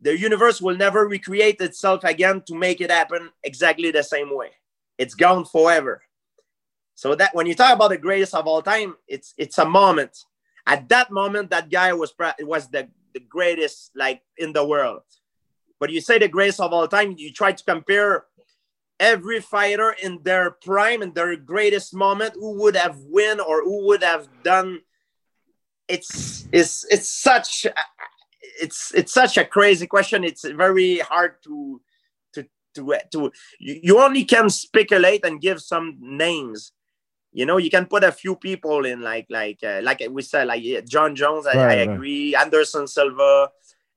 The 0.00 0.16
universe 0.16 0.62
will 0.62 0.76
never 0.76 1.08
recreate 1.08 1.60
itself 1.60 2.04
again 2.04 2.42
to 2.46 2.54
make 2.54 2.80
it 2.80 2.92
happen 2.92 3.30
exactly 3.42 3.90
the 3.90 4.04
same 4.04 4.34
way. 4.34 4.50
It's 4.98 5.14
gone 5.14 5.46
forever. 5.46 6.00
So 6.94 7.16
that 7.16 7.34
when 7.34 7.46
you 7.46 7.56
talk 7.56 7.74
about 7.74 7.90
the 7.90 7.98
greatest 7.98 8.34
of 8.34 8.46
all 8.46 8.62
time, 8.62 8.94
it's 9.08 9.34
it's 9.36 9.58
a 9.58 9.64
moment 9.64 10.26
at 10.66 10.88
that 10.88 11.10
moment 11.10 11.50
that 11.50 11.70
guy 11.70 11.92
was 11.92 12.12
was 12.40 12.68
the, 12.68 12.88
the 13.14 13.20
greatest 13.20 13.90
like 13.94 14.22
in 14.36 14.52
the 14.52 14.64
world 14.64 15.02
but 15.80 15.90
you 15.90 16.02
say 16.02 16.18
the 16.18 16.28
greatest 16.28 16.60
of 16.60 16.72
all 16.72 16.86
time, 16.86 17.14
you 17.16 17.32
try 17.32 17.52
to 17.52 17.64
compare 17.64 18.26
every 19.00 19.40
fighter 19.40 19.96
in 20.00 20.20
their 20.22 20.50
prime 20.50 21.00
and 21.00 21.14
their 21.14 21.34
greatest 21.34 21.94
moment, 21.94 22.34
who 22.34 22.60
would 22.60 22.76
have 22.76 22.98
win 23.08 23.40
or 23.40 23.64
who 23.64 23.86
would 23.86 24.02
have 24.04 24.28
done. 24.44 24.80
It's 25.88 26.46
it's 26.52 26.84
it's 26.90 27.08
such 27.08 27.66
it's 28.60 28.92
it's 28.94 29.12
such 29.12 29.38
a 29.38 29.44
crazy 29.44 29.86
question. 29.86 30.22
It's 30.22 30.46
very 30.46 30.98
hard 30.98 31.42
to 31.44 31.80
to 32.34 32.46
to 32.74 32.98
to 33.12 33.32
you 33.58 33.98
only 33.98 34.24
can 34.24 34.50
speculate 34.50 35.24
and 35.24 35.40
give 35.40 35.62
some 35.62 35.96
names. 35.98 36.72
You 37.32 37.46
know, 37.46 37.58
you 37.58 37.70
can 37.70 37.86
put 37.86 38.02
a 38.02 38.12
few 38.12 38.34
people 38.36 38.84
in 38.84 39.02
like 39.02 39.26
like 39.30 39.58
uh, 39.62 39.80
like 39.82 40.02
we 40.10 40.22
said 40.22 40.48
like 40.48 40.64
jon 40.86 41.14
Jones. 41.14 41.46
I, 41.46 41.56
right, 41.56 41.78
I 41.78 41.82
agree. 41.82 42.34
Right. 42.34 42.42
Anderson 42.42 42.86
Silva. 42.86 43.50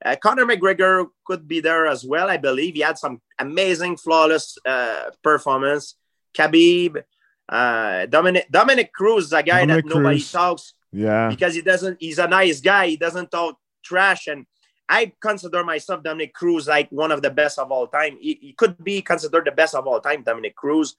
Uh, 0.05 0.15
Conor 0.17 0.45
McGregor 0.45 1.07
could 1.25 1.47
be 1.47 1.61
there 1.61 1.87
as 1.87 2.03
well. 2.03 2.29
I 2.29 2.37
believe 2.37 2.75
he 2.75 2.81
had 2.81 2.97
some 2.97 3.21
amazing, 3.39 3.97
flawless 3.97 4.57
uh, 4.65 5.11
performance. 5.23 5.95
Khabib, 6.37 7.01
uh, 7.49 8.05
Dominick 8.07 8.49
Dominick 8.51 8.91
Cruz, 8.91 9.31
a 9.31 9.41
guy 9.41 9.61
Dominick 9.61 9.85
that 9.85 9.95
nobody 9.95 10.17
Cruz. 10.17 10.31
talks. 10.31 10.73
Yeah, 10.91 11.29
because 11.29 11.55
he 11.55 11.61
doesn't. 11.61 11.97
He's 11.99 12.19
a 12.19 12.27
nice 12.27 12.59
guy. 12.61 12.87
He 12.87 12.97
doesn't 12.97 13.31
talk 13.31 13.57
trash, 13.83 14.27
and 14.27 14.45
I 14.89 15.11
consider 15.21 15.63
myself 15.63 16.03
dominick 16.03 16.33
Cruz 16.33 16.67
like 16.67 16.89
one 16.91 17.11
of 17.11 17.21
the 17.21 17.31
best 17.31 17.57
of 17.57 17.71
all 17.71 17.87
time. 17.87 18.17
He, 18.19 18.37
he 18.41 18.53
could 18.53 18.83
be 18.83 19.01
considered 19.01 19.45
the 19.45 19.51
best 19.51 19.75
of 19.75 19.87
all 19.87 19.99
time, 19.99 20.23
dominick 20.23 20.55
Cruz. 20.55 20.95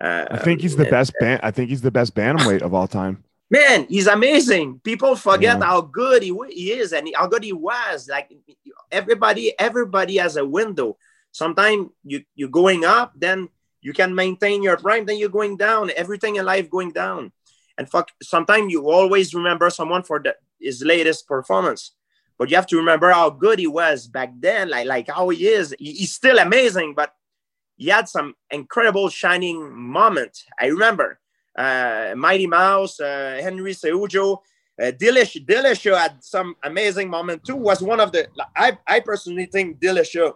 Uh, 0.00 0.26
I 0.30 0.38
think 0.38 0.60
he's 0.60 0.76
the 0.76 0.82
and, 0.82 0.90
best. 0.90 1.12
Ban- 1.18 1.40
I 1.42 1.50
think 1.50 1.70
he's 1.70 1.82
the 1.82 1.90
best 1.90 2.14
bantamweight 2.14 2.62
of 2.62 2.72
all 2.74 2.86
time. 2.86 3.24
Man, 3.50 3.86
he's 3.88 4.06
amazing. 4.06 4.80
People 4.84 5.16
forget 5.16 5.58
yeah. 5.58 5.64
how 5.64 5.80
good 5.80 6.22
he, 6.22 6.36
he 6.50 6.72
is 6.72 6.92
and 6.92 7.08
how 7.14 7.26
good 7.26 7.42
he 7.42 7.52
was. 7.52 8.08
Like 8.08 8.30
everybody, 8.92 9.58
everybody 9.58 10.18
has 10.18 10.36
a 10.36 10.44
window. 10.44 10.98
Sometimes 11.32 11.88
you 12.04 12.22
you're 12.34 12.48
going 12.48 12.84
up, 12.84 13.12
then 13.16 13.48
you 13.80 13.92
can 13.92 14.14
maintain 14.14 14.62
your 14.62 14.76
prime. 14.76 15.06
Then 15.06 15.18
you're 15.18 15.28
going 15.30 15.56
down. 15.56 15.90
Everything 15.96 16.36
in 16.36 16.44
life 16.44 16.70
going 16.70 16.92
down. 16.92 17.32
And 17.78 17.88
fuck, 17.88 18.10
sometimes 18.22 18.70
you 18.72 18.90
always 18.90 19.34
remember 19.34 19.70
someone 19.70 20.02
for 20.02 20.18
the, 20.18 20.36
his 20.60 20.82
latest 20.82 21.26
performance. 21.26 21.92
But 22.36 22.50
you 22.50 22.56
have 22.56 22.66
to 22.68 22.76
remember 22.76 23.10
how 23.10 23.30
good 23.30 23.58
he 23.58 23.66
was 23.66 24.06
back 24.06 24.32
then, 24.38 24.68
like 24.68 24.86
like 24.86 25.08
how 25.08 25.28
he 25.30 25.48
is. 25.48 25.74
He, 25.78 25.92
he's 25.92 26.12
still 26.12 26.38
amazing, 26.38 26.94
but 26.94 27.14
he 27.78 27.88
had 27.88 28.08
some 28.08 28.34
incredible 28.50 29.08
shining 29.08 29.72
moment. 29.72 30.42
I 30.60 30.66
remember 30.66 31.20
uh, 31.56 32.14
Mighty 32.16 32.46
Mouse, 32.46 33.00
uh, 33.00 33.38
Henry 33.40 33.72
Cejudo, 33.72 34.38
uh, 34.80 34.92
Dillashaw 34.92 35.98
had 35.98 36.22
some 36.22 36.56
amazing 36.62 37.08
moment 37.08 37.44
too. 37.44 37.56
Was 37.56 37.80
one 37.80 38.00
of 38.00 38.12
the 38.12 38.28
I 38.54 38.76
I 38.86 39.00
personally 39.00 39.46
think 39.46 39.78
Dillashaw, 39.80 40.34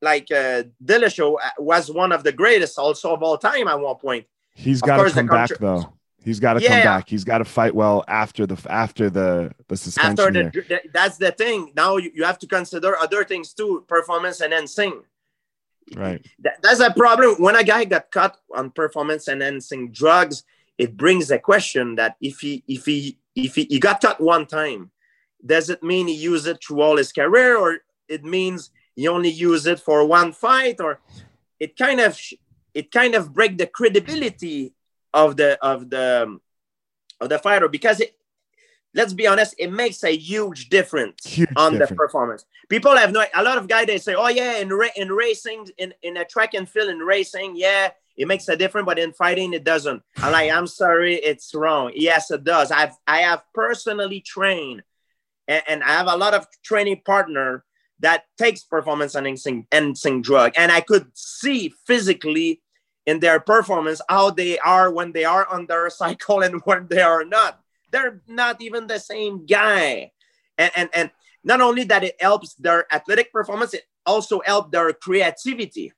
like 0.00 0.30
uh, 0.30 0.64
uh, 0.88 1.50
was 1.58 1.90
one 1.90 2.12
of 2.12 2.24
the 2.24 2.32
greatest 2.32 2.78
also 2.78 3.14
of 3.14 3.22
all 3.22 3.38
time 3.38 3.66
at 3.66 3.80
one 3.80 3.96
point. 3.96 4.26
He's 4.54 4.80
got 4.80 5.02
to 5.02 5.10
come 5.10 5.26
back 5.26 5.50
though. 5.58 5.92
He's 6.24 6.40
got 6.40 6.54
to 6.54 6.62
yeah. 6.62 6.68
come 6.68 6.82
back. 6.84 7.08
He's 7.08 7.24
got 7.24 7.38
to 7.38 7.44
fight 7.44 7.74
well 7.74 8.02
after 8.08 8.46
the 8.46 8.58
after 8.70 9.10
the 9.10 9.52
the 9.68 9.76
suspension. 9.76 10.36
After 10.36 10.62
the, 10.62 10.68
the, 10.68 10.80
that's 10.92 11.18
the 11.18 11.32
thing. 11.32 11.72
Now 11.76 11.96
you, 11.98 12.10
you 12.14 12.24
have 12.24 12.38
to 12.38 12.46
consider 12.46 12.96
other 12.96 13.24
things 13.24 13.52
too, 13.52 13.84
performance 13.88 14.40
and 14.40 14.52
enhancing. 14.52 15.02
Right. 15.94 16.24
That, 16.40 16.62
that's 16.62 16.80
a 16.80 16.92
problem. 16.92 17.36
When 17.36 17.56
a 17.56 17.64
guy 17.64 17.84
got 17.84 18.10
caught 18.10 18.36
on 18.54 18.70
performance 18.70 19.28
enhancing 19.28 19.92
drugs, 19.92 20.44
it 20.78 20.96
brings 20.96 21.30
a 21.30 21.38
question 21.38 21.94
that 21.96 22.16
if 22.20 22.40
he 22.40 22.62
if 22.66 22.84
he 22.84 23.18
if 23.34 23.54
he, 23.54 23.64
he 23.64 23.78
got 23.78 24.00
caught 24.00 24.20
one 24.20 24.46
time, 24.46 24.90
does 25.44 25.70
it 25.70 25.82
mean 25.82 26.08
he 26.08 26.14
used 26.14 26.46
it 26.46 26.62
through 26.62 26.80
all 26.80 26.96
his 26.96 27.12
career, 27.12 27.56
or 27.56 27.78
it 28.08 28.24
means 28.24 28.70
he 28.96 29.08
only 29.08 29.30
used 29.30 29.66
it 29.66 29.80
for 29.80 30.04
one 30.06 30.32
fight, 30.32 30.80
or 30.80 31.00
it 31.60 31.76
kind 31.76 32.00
of 32.00 32.18
it 32.74 32.90
kind 32.90 33.14
of 33.14 33.32
break 33.32 33.56
the 33.56 33.66
credibility 33.66 34.74
of 35.12 35.36
the 35.36 35.58
of 35.64 35.90
the 35.90 36.38
of 37.20 37.28
the 37.28 37.38
fighter 37.38 37.68
because 37.68 38.00
it, 38.00 38.16
let's 38.94 39.12
be 39.12 39.26
honest, 39.26 39.54
it 39.58 39.72
makes 39.72 40.04
a 40.04 40.16
huge 40.16 40.68
difference 40.68 41.26
huge 41.26 41.48
on 41.56 41.72
difference. 41.72 41.90
the 41.90 41.96
performance. 41.96 42.44
People 42.68 42.96
have 42.96 43.12
no 43.12 43.24
a 43.34 43.42
lot 43.42 43.58
of 43.58 43.68
guys 43.68 43.86
they 43.86 43.98
say, 43.98 44.14
oh 44.14 44.28
yeah, 44.28 44.58
in 44.58 44.70
ra- 44.70 44.88
in 44.96 45.08
racing, 45.10 45.68
in, 45.78 45.92
in 46.02 46.16
a 46.16 46.24
track 46.24 46.54
and 46.54 46.68
field 46.68 46.88
in 46.88 46.98
racing, 46.98 47.54
yeah, 47.56 47.90
it 48.16 48.28
makes 48.28 48.48
a 48.48 48.56
difference, 48.56 48.86
but 48.86 48.98
in 48.98 49.12
fighting 49.12 49.52
it 49.52 49.64
doesn't. 49.64 50.02
I'm 50.18 50.32
like, 50.32 50.50
I'm 50.50 50.66
sorry, 50.66 51.16
it's 51.16 51.54
wrong. 51.54 51.92
Yes, 51.94 52.30
it 52.30 52.44
does. 52.44 52.70
I've 52.70 52.94
I 53.06 53.18
have 53.22 53.42
personally 53.52 54.20
trained 54.20 54.82
and, 55.48 55.62
and 55.66 55.82
I 55.82 55.88
have 55.88 56.06
a 56.06 56.16
lot 56.16 56.34
of 56.34 56.46
training 56.62 57.02
partner 57.04 57.64
that 58.00 58.24
takes 58.38 58.62
performance 58.62 59.14
enhancing 59.14 59.66
enhancing 59.72 60.22
drug. 60.22 60.52
And 60.56 60.70
I 60.70 60.80
could 60.80 61.06
see 61.14 61.72
physically 61.86 62.60
in 63.06 63.20
their 63.20 63.40
performance 63.40 64.00
how 64.08 64.30
they 64.30 64.58
are 64.60 64.90
when 64.90 65.12
they 65.12 65.24
are 65.24 65.46
on 65.46 65.66
their 65.66 65.90
cycle 66.02 66.42
and 66.42 66.60
when 66.64 66.86
they 66.88 67.02
are 67.02 67.24
not 67.24 67.60
they're 67.94 68.20
not 68.26 68.60
even 68.60 68.88
the 68.88 68.98
same 68.98 69.46
guy. 69.46 70.10
And 70.58 70.72
and, 70.74 70.88
and 70.92 71.10
not 71.44 71.60
only 71.60 71.84
that 71.84 72.02
it 72.02 72.16
helps 72.20 72.54
their 72.54 72.92
athletic 72.92 73.32
performance 73.32 73.72
it 73.72 73.84
also 74.04 74.40
helps 74.44 74.70
their 74.72 74.92
creativity. 74.92 75.92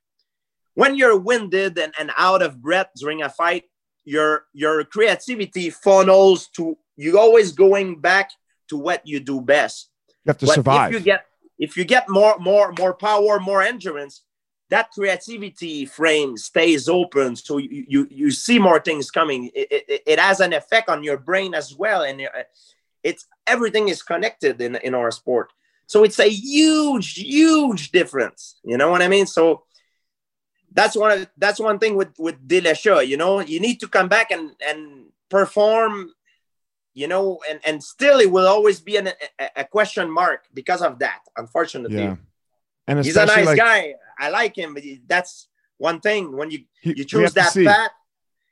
When 0.74 0.94
you're 0.94 1.18
winded 1.18 1.78
and, 1.78 1.94
and 1.98 2.10
out 2.18 2.42
of 2.42 2.60
breath 2.60 2.90
during 2.96 3.22
a 3.22 3.30
fight 3.30 3.64
your 4.04 4.44
your 4.52 4.84
creativity 4.84 5.70
funnels 5.70 6.48
to 6.56 6.76
you 6.96 7.18
always 7.18 7.52
going 7.52 8.00
back 8.00 8.30
to 8.68 8.76
what 8.76 9.00
you 9.06 9.18
do 9.18 9.40
best. 9.40 9.90
You 10.24 10.30
have 10.30 10.38
to 10.38 10.46
but 10.46 10.54
survive 10.54 10.92
if 10.92 10.98
you 10.98 11.04
get 11.04 11.26
if 11.58 11.76
you 11.76 11.84
get 11.84 12.08
more 12.08 12.38
more 12.38 12.72
more 12.78 12.94
power 12.94 13.40
more 13.40 13.62
endurance 13.62 14.22
that 14.68 14.90
creativity 14.90 15.86
frame 15.86 16.36
stays 16.36 16.88
open 16.88 17.36
so 17.36 17.58
you 17.58 17.84
you, 17.88 18.08
you 18.10 18.30
see 18.30 18.58
more 18.58 18.80
things 18.80 19.10
coming. 19.10 19.50
It, 19.54 19.68
it, 19.70 20.02
it 20.06 20.18
has 20.18 20.40
an 20.40 20.52
effect 20.52 20.88
on 20.88 21.04
your 21.04 21.18
brain 21.18 21.54
as 21.54 21.74
well 21.74 22.02
and 22.02 22.20
uh, 22.20 22.42
it's 23.02 23.26
everything 23.46 23.88
is 23.88 24.02
connected 24.02 24.60
in, 24.60 24.76
in 24.76 24.94
our 24.94 25.10
sport. 25.10 25.52
So 25.86 26.02
it's 26.02 26.18
a 26.18 26.28
huge 26.28 27.14
huge 27.14 27.90
difference 27.92 28.56
you 28.64 28.76
know 28.76 28.90
what 28.90 29.02
i 29.02 29.08
mean? 29.08 29.26
So 29.26 29.64
that's 30.72 30.96
one 30.96 31.26
that's 31.38 31.60
one 31.60 31.78
thing 31.78 31.96
with 31.96 32.12
with 32.18 32.46
Dillashaw, 32.46 33.06
you 33.06 33.16
know? 33.16 33.40
You 33.40 33.60
need 33.60 33.80
to 33.80 33.88
come 33.88 34.08
back 34.08 34.30
and 34.30 34.50
and 34.66 35.06
perform 35.28 36.12
you 36.94 37.06
know 37.06 37.38
and 37.48 37.60
and 37.64 37.82
still 37.82 38.20
it 38.20 38.30
will 38.30 38.46
always 38.46 38.80
be 38.80 38.96
an, 38.96 39.08
a, 39.38 39.48
a 39.56 39.64
question 39.64 40.10
mark 40.10 40.44
because 40.54 40.82
of 40.82 40.98
that 40.98 41.20
unfortunately. 41.36 42.02
Yeah. 42.02 42.16
And 42.86 43.04
he's 43.04 43.16
a 43.16 43.26
nice 43.26 43.46
like, 43.46 43.58
guy 43.58 43.94
I 44.18 44.30
like 44.30 44.56
him, 44.56 44.74
but 44.74 44.82
that's 45.06 45.48
one 45.78 46.00
thing 46.00 46.36
when 46.36 46.50
you 46.50 46.64
you 46.82 47.04
choose 47.04 47.34
that 47.34 47.54
path, 47.54 47.90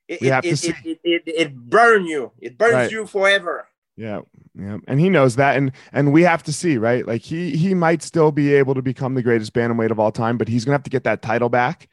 it 0.09 0.23
it, 0.23 0.45
it, 0.45 0.65
it, 0.85 1.01
it, 1.05 1.23
it, 1.27 1.57
burn 1.57 2.05
you. 2.05 2.33
It 2.39 2.59
burns 2.59 2.75
right. 2.75 2.91
you 2.91 3.07
forever. 3.07 3.67
Yeah, 3.97 4.23
yeah, 4.59 4.79
and 4.89 5.01
he 5.01 5.09
knows 5.09 5.37
that, 5.37 5.57
and 5.57 5.73
and 5.93 6.13
we 6.13 6.23
have 6.23 6.43
to 6.45 6.53
see, 6.53 6.79
right? 6.79 7.07
Like 7.07 7.23
he 7.23 7.57
he 7.57 7.75
might 7.75 8.03
still 8.03 8.33
be 8.33 8.55
able 8.55 8.75
to 8.75 8.83
become 8.83 9.15
the 9.15 9.23
greatest 9.23 9.53
bantamweight 9.53 9.91
of 9.91 10.01
all 10.01 10.13
time, 10.13 10.37
but 10.37 10.49
he's 10.49 10.65
gonna 10.65 10.75
have 10.75 10.83
to 10.83 10.91
get 10.91 11.05
that 11.05 11.23
title 11.23 11.49
back, 11.49 11.89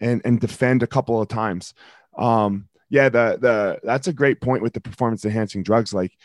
and 0.00 0.22
and 0.24 0.40
defend 0.40 0.82
a 0.82 0.86
couple 0.86 1.20
of 1.20 1.28
times. 1.28 1.74
Um, 2.16 2.68
yeah, 2.88 3.08
the 3.08 3.38
the 3.40 3.80
that's 3.82 4.08
a 4.08 4.12
great 4.12 4.40
point 4.40 4.62
with 4.62 4.74
the 4.74 4.80
performance 4.80 5.24
enhancing 5.24 5.62
drugs. 5.62 5.92
Like, 5.92 6.16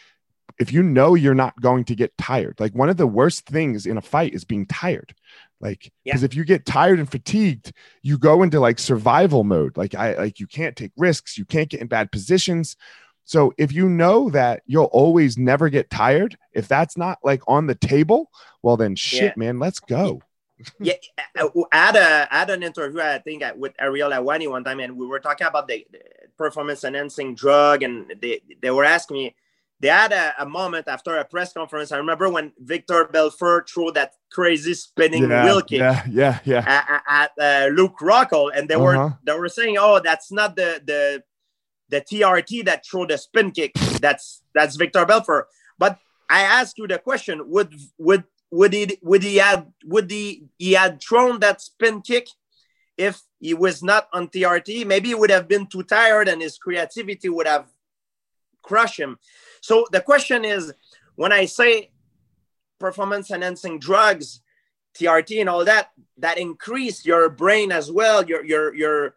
if 0.59 0.72
you 0.72 0.84
know 0.84 1.16
you're 1.16 1.34
not 1.34 1.59
going 1.59 1.86
to 1.86 1.95
get 1.95 2.18
tired, 2.18 2.59
like 2.59 2.74
one 2.74 2.89
of 2.89 2.97
the 2.97 3.07
worst 3.07 3.47
things 3.47 3.86
in 3.86 3.97
a 3.97 4.01
fight 4.01 4.34
is 4.34 4.45
being 4.45 4.66
tired. 4.66 5.13
Like, 5.60 5.91
because 6.03 6.22
yeah. 6.22 6.26
if 6.26 6.36
you 6.36 6.43
get 6.43 6.66
tired 6.66 6.99
and 6.99 7.10
fatigued, 7.10 7.72
you 8.01 8.18
go 8.18 8.43
into 8.43 8.60
like 8.60 8.80
survival 8.80 9.43
mode. 9.43 9.78
Like, 9.78 9.95
I 9.95 10.16
like 10.16 10.39
you 10.39 10.47
can't 10.47 10.76
take 10.76 10.91
risks, 10.97 11.38
you 11.38 11.45
can't 11.45 11.70
get 11.70 11.82
in 11.82 11.88
bad 11.88 12.12
positions. 12.12 12.76
So 13.24 13.53
if 13.58 13.74
you 13.74 13.89
know 13.89 14.30
that 14.30 14.62
you'll 14.68 14.86
always 14.86 15.38
never 15.38 15.70
get 15.70 15.89
tired, 15.89 16.38
if 16.53 16.68
that's 16.68 16.95
not 16.95 17.18
like 17.24 17.41
on 17.47 17.68
the 17.68 17.76
table, 17.76 18.30
well 18.62 18.78
then 18.78 18.95
shit, 18.95 19.22
yeah. 19.22 19.34
man, 19.36 19.60
let's 19.60 19.80
go. 19.80 20.22
yeah, 20.80 20.93
I 21.36 21.49
had 21.72 21.95
a 21.95 22.28
had 22.30 22.49
an 22.49 22.64
interview 22.64 23.01
I 23.01 23.20
think 23.20 23.43
with 23.56 23.74
Ariel 23.80 24.12
Helwani 24.12 24.49
one 24.49 24.64
time, 24.64 24.80
and 24.80 24.95
we 24.95 25.08
were 25.08 25.20
talking 25.20 25.47
about 25.47 25.68
the, 25.68 25.86
the 25.91 25.99
performance 26.38 26.84
enhancing 26.84 27.36
drug, 27.36 27.84
and 27.84 28.14
they 28.22 28.41
they 28.62 28.72
were 28.72 28.86
asking 28.86 29.18
me 29.18 29.36
they 29.80 29.89
had 29.89 30.13
a, 30.13 30.34
a, 30.39 30.45
moment 30.45 30.88
after 30.88 31.17
a 31.17 31.26
press 31.26 31.53
conference. 31.53 31.91
I 31.91 31.97
remember 31.97 32.30
when 32.30 32.53
Victor 32.59 33.09
Belfort 33.11 33.69
threw 33.69 33.91
that 33.91 34.13
crazy 34.32 34.73
spinning 34.73 35.30
yeah, 35.30 35.43
wheel 35.43 35.61
kick. 35.61 35.80
Yeah, 35.80 36.03
yeah, 36.09 36.39
yeah. 36.45 36.63
At, 37.07 37.32
at 37.38 37.67
uh, 37.67 37.67
Luke 37.69 37.97
Rockhold, 37.99 38.51
and 38.55 38.69
they 38.69 38.76
uh-huh. 38.76 38.84
were 38.84 39.17
they 39.26 39.38
were 39.38 39.49
saying, 39.49 39.78
"Oh, 39.78 39.99
that's 39.99 40.32
not 40.32 40.55
the 40.55 40.82
the 40.86 41.23
the 41.89 42.01
TRT 42.01 42.65
that 42.65 42.86
threw 42.86 43.05
the 43.05 43.17
spin 43.17 43.51
kick. 43.51 43.73
That's 43.99 44.43
that's 44.53 44.78
Victor 44.78 45.05
Belfort." 45.05 45.47
But 45.78 45.99
I 46.30 46.41
ask 46.41 46.78
you 46.78 46.88
the 46.88 46.99
question: 46.99 47.49
Would 47.49 47.76
would 47.97 48.23
would 48.51 48.73
he 48.73 48.97
would 49.01 49.23
he 49.23 49.38
had 49.38 49.71
would 49.84 50.09
he 50.09 50.45
he 50.57 50.73
had 50.73 51.01
thrown 51.01 51.39
that 51.41 51.61
spin 51.61 52.01
kick 52.01 52.28
if 52.97 53.21
he 53.39 53.53
was 53.53 53.84
not 53.84 54.07
on 54.13 54.30
TRT? 54.30 54.86
Maybe 54.86 55.09
he 55.09 55.15
would 55.15 55.32
have 55.32 55.49
been 55.49 55.67
too 55.67 55.84
tired, 55.84 56.30
and 56.30 56.41
his 56.41 56.57
creativity 56.57 57.28
would 57.28 57.47
have 57.47 57.67
crushed 58.65 58.99
him. 58.99 59.17
So 59.66 59.88
the 59.91 59.99
question 59.99 60.45
is 60.45 60.72
when 61.16 61.32
I 61.32 61.45
say 61.45 61.89
performance 62.80 63.32
enhancing 63.32 63.80
drugs, 63.80 64.41
TRT 64.95 65.41
and 65.41 65.49
all 65.49 65.66
that, 65.66 65.89
that 66.20 66.38
increase 66.38 67.03
your 67.03 67.30
brain 67.30 67.72
as 67.72 67.91
well, 67.91 68.24
your 68.24 68.45
your 68.45 68.76
your 68.76 69.16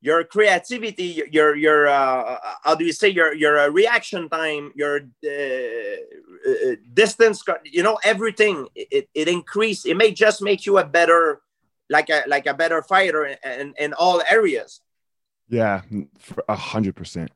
your 0.00 0.24
creativity, 0.24 1.22
your 1.30 1.54
your 1.54 1.86
uh, 1.86 2.38
how 2.62 2.74
do 2.74 2.86
you 2.86 2.94
say 2.94 3.10
your 3.10 3.34
your 3.34 3.58
uh, 3.58 3.68
reaction 3.68 4.30
time, 4.30 4.72
your 4.74 5.00
uh, 5.22 5.30
uh 5.30 6.76
distance, 6.94 7.44
you 7.64 7.82
know, 7.82 7.98
everything. 8.02 8.66
It 8.74 9.10
it 9.12 9.28
increase. 9.28 9.84
It 9.84 9.98
may 9.98 10.12
just 10.12 10.40
make 10.40 10.64
you 10.64 10.78
a 10.78 10.86
better, 10.86 11.42
like 11.90 12.08
a 12.08 12.22
like 12.26 12.46
a 12.46 12.54
better 12.54 12.80
fighter 12.80 13.36
in 13.60 13.74
in 13.78 13.92
all 13.92 14.22
areas. 14.30 14.80
Yeah, 15.50 15.82
a 16.48 16.56
hundred 16.56 16.96
percent. 16.96 17.30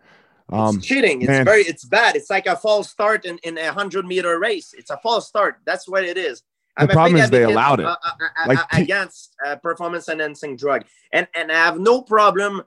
Um, 0.51 0.76
it's 0.76 0.86
cheating. 0.86 1.22
It's 1.22 1.28
man. 1.28 1.44
very. 1.44 1.62
It's 1.62 1.84
bad. 1.84 2.16
It's 2.16 2.30
like 2.30 2.46
a 2.46 2.57
false 2.57 2.90
start 2.90 3.24
in 3.24 3.38
in 3.38 3.59
a 3.59 3.72
hundred 3.72 4.07
meter 4.07 4.38
race. 4.38 4.74
It's 4.76 4.90
a 4.90 4.96
false 4.99 5.28
start. 5.28 5.59
That's 5.64 5.88
what 5.88 6.05
it 6.05 6.16
is. 6.16 6.42
The 6.76 6.82
I'm 6.82 6.88
problem 6.88 7.20
is 7.20 7.28
they 7.28 7.42
allowed 7.42 7.80
it 7.80 7.86
uh, 7.86 7.96
uh, 8.03 8.11
uh, 8.20 8.46
like 8.46 8.59
against 8.72 9.36
performance 9.62 10.09
enhancing 10.09 10.57
drug, 10.57 10.84
and 11.12 11.26
and 11.34 11.53
I 11.53 11.57
have 11.57 11.78
no 11.78 12.03
problem. 12.03 12.62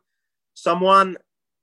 Someone 0.54 1.18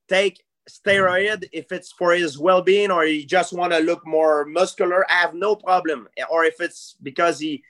take 0.08 0.42
steroid 0.68 1.48
if 1.52 1.72
it's 1.72 1.92
for 1.92 2.12
his 2.12 2.38
well-being 2.38 2.90
or 2.90 3.04
he 3.04 3.24
just 3.24 3.52
want 3.52 3.72
to 3.72 3.78
look 3.78 4.06
more 4.06 4.44
muscular. 4.44 5.10
I 5.10 5.14
have 5.14 5.34
no 5.34 5.56
problem. 5.56 6.08
Or 6.30 6.44
if 6.44 6.60
it's 6.60 6.96
because 7.02 7.38
he 7.38 7.62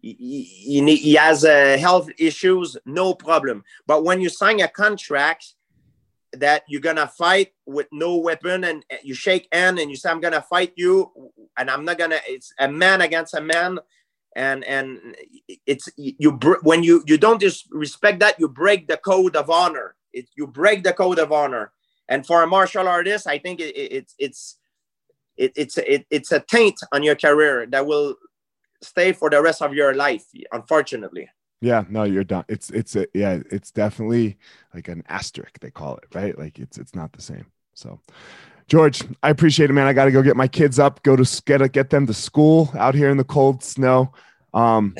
he, 0.00 0.42
he, 0.42 0.96
he 0.96 1.14
has 1.14 1.44
uh, 1.44 1.76
health 1.80 2.08
issues, 2.18 2.76
no 2.86 3.14
problem. 3.14 3.64
But 3.86 4.04
when 4.04 4.20
you 4.20 4.28
sign 4.28 4.60
a 4.60 4.68
contract 4.68 5.54
that 6.40 6.62
you're 6.68 6.80
gonna 6.80 7.06
fight 7.06 7.52
with 7.66 7.86
no 7.92 8.16
weapon 8.16 8.64
and 8.64 8.84
you 9.02 9.14
shake 9.14 9.48
hand 9.52 9.78
and 9.78 9.90
you 9.90 9.96
say 9.96 10.10
I'm 10.10 10.20
gonna 10.20 10.42
fight 10.42 10.72
you 10.76 11.10
and 11.56 11.70
I'm 11.70 11.84
not 11.84 11.98
gonna 11.98 12.18
it's 12.26 12.52
a 12.58 12.68
man 12.68 13.00
against 13.00 13.34
a 13.34 13.40
man. 13.40 13.78
And 14.34 14.64
and 14.64 15.16
it's 15.66 15.88
you 15.96 16.38
when 16.62 16.82
you 16.82 17.02
you 17.06 17.16
don't 17.16 17.40
just 17.40 17.66
respect 17.70 18.20
that 18.20 18.38
you 18.38 18.48
break 18.48 18.86
the 18.86 18.98
code 18.98 19.34
of 19.34 19.48
honor. 19.48 19.96
It, 20.12 20.28
you 20.36 20.46
break 20.46 20.84
the 20.84 20.92
code 20.92 21.18
of 21.18 21.32
honor. 21.32 21.72
And 22.08 22.26
for 22.26 22.42
a 22.42 22.46
martial 22.46 22.86
artist 22.86 23.26
i 23.26 23.38
think 23.38 23.60
it, 23.60 23.74
it, 23.76 23.92
it's 23.92 24.14
it's 24.18 24.58
it, 25.36 25.52
it's 25.56 25.78
it, 25.78 26.06
it's 26.10 26.32
a 26.32 26.40
taint 26.40 26.78
on 26.92 27.02
your 27.02 27.16
career 27.16 27.66
that 27.66 27.86
will 27.86 28.16
stay 28.82 29.12
for 29.12 29.30
the 29.30 29.42
rest 29.42 29.62
of 29.62 29.74
your 29.74 29.94
life 29.94 30.24
unfortunately 30.52 31.28
yeah 31.60 31.84
no 31.88 32.04
you're 32.04 32.24
done 32.24 32.44
it's 32.48 32.70
it's 32.70 32.96
a 32.96 33.06
yeah 33.14 33.40
it's 33.50 33.70
definitely 33.70 34.36
like 34.74 34.88
an 34.88 35.02
asterisk 35.08 35.58
they 35.60 35.70
call 35.70 35.96
it 35.96 36.14
right 36.14 36.38
like 36.38 36.58
it's 36.58 36.78
it's 36.78 36.94
not 36.94 37.12
the 37.12 37.22
same 37.22 37.46
so 37.74 38.00
George, 38.68 39.02
I 39.22 39.30
appreciate 39.30 39.70
it, 39.70 39.74
man. 39.74 39.86
I 39.86 39.92
got 39.92 40.06
to 40.06 40.10
go 40.10 40.22
get 40.22 40.36
my 40.36 40.48
kids 40.48 40.80
up, 40.80 41.02
go 41.04 41.14
to 41.14 41.42
get 41.44 41.72
get 41.72 41.90
them 41.90 42.06
to 42.08 42.14
school 42.14 42.70
out 42.76 42.96
here 42.96 43.10
in 43.10 43.16
the 43.16 43.24
cold 43.24 43.62
snow. 43.62 44.12
Um, 44.52 44.96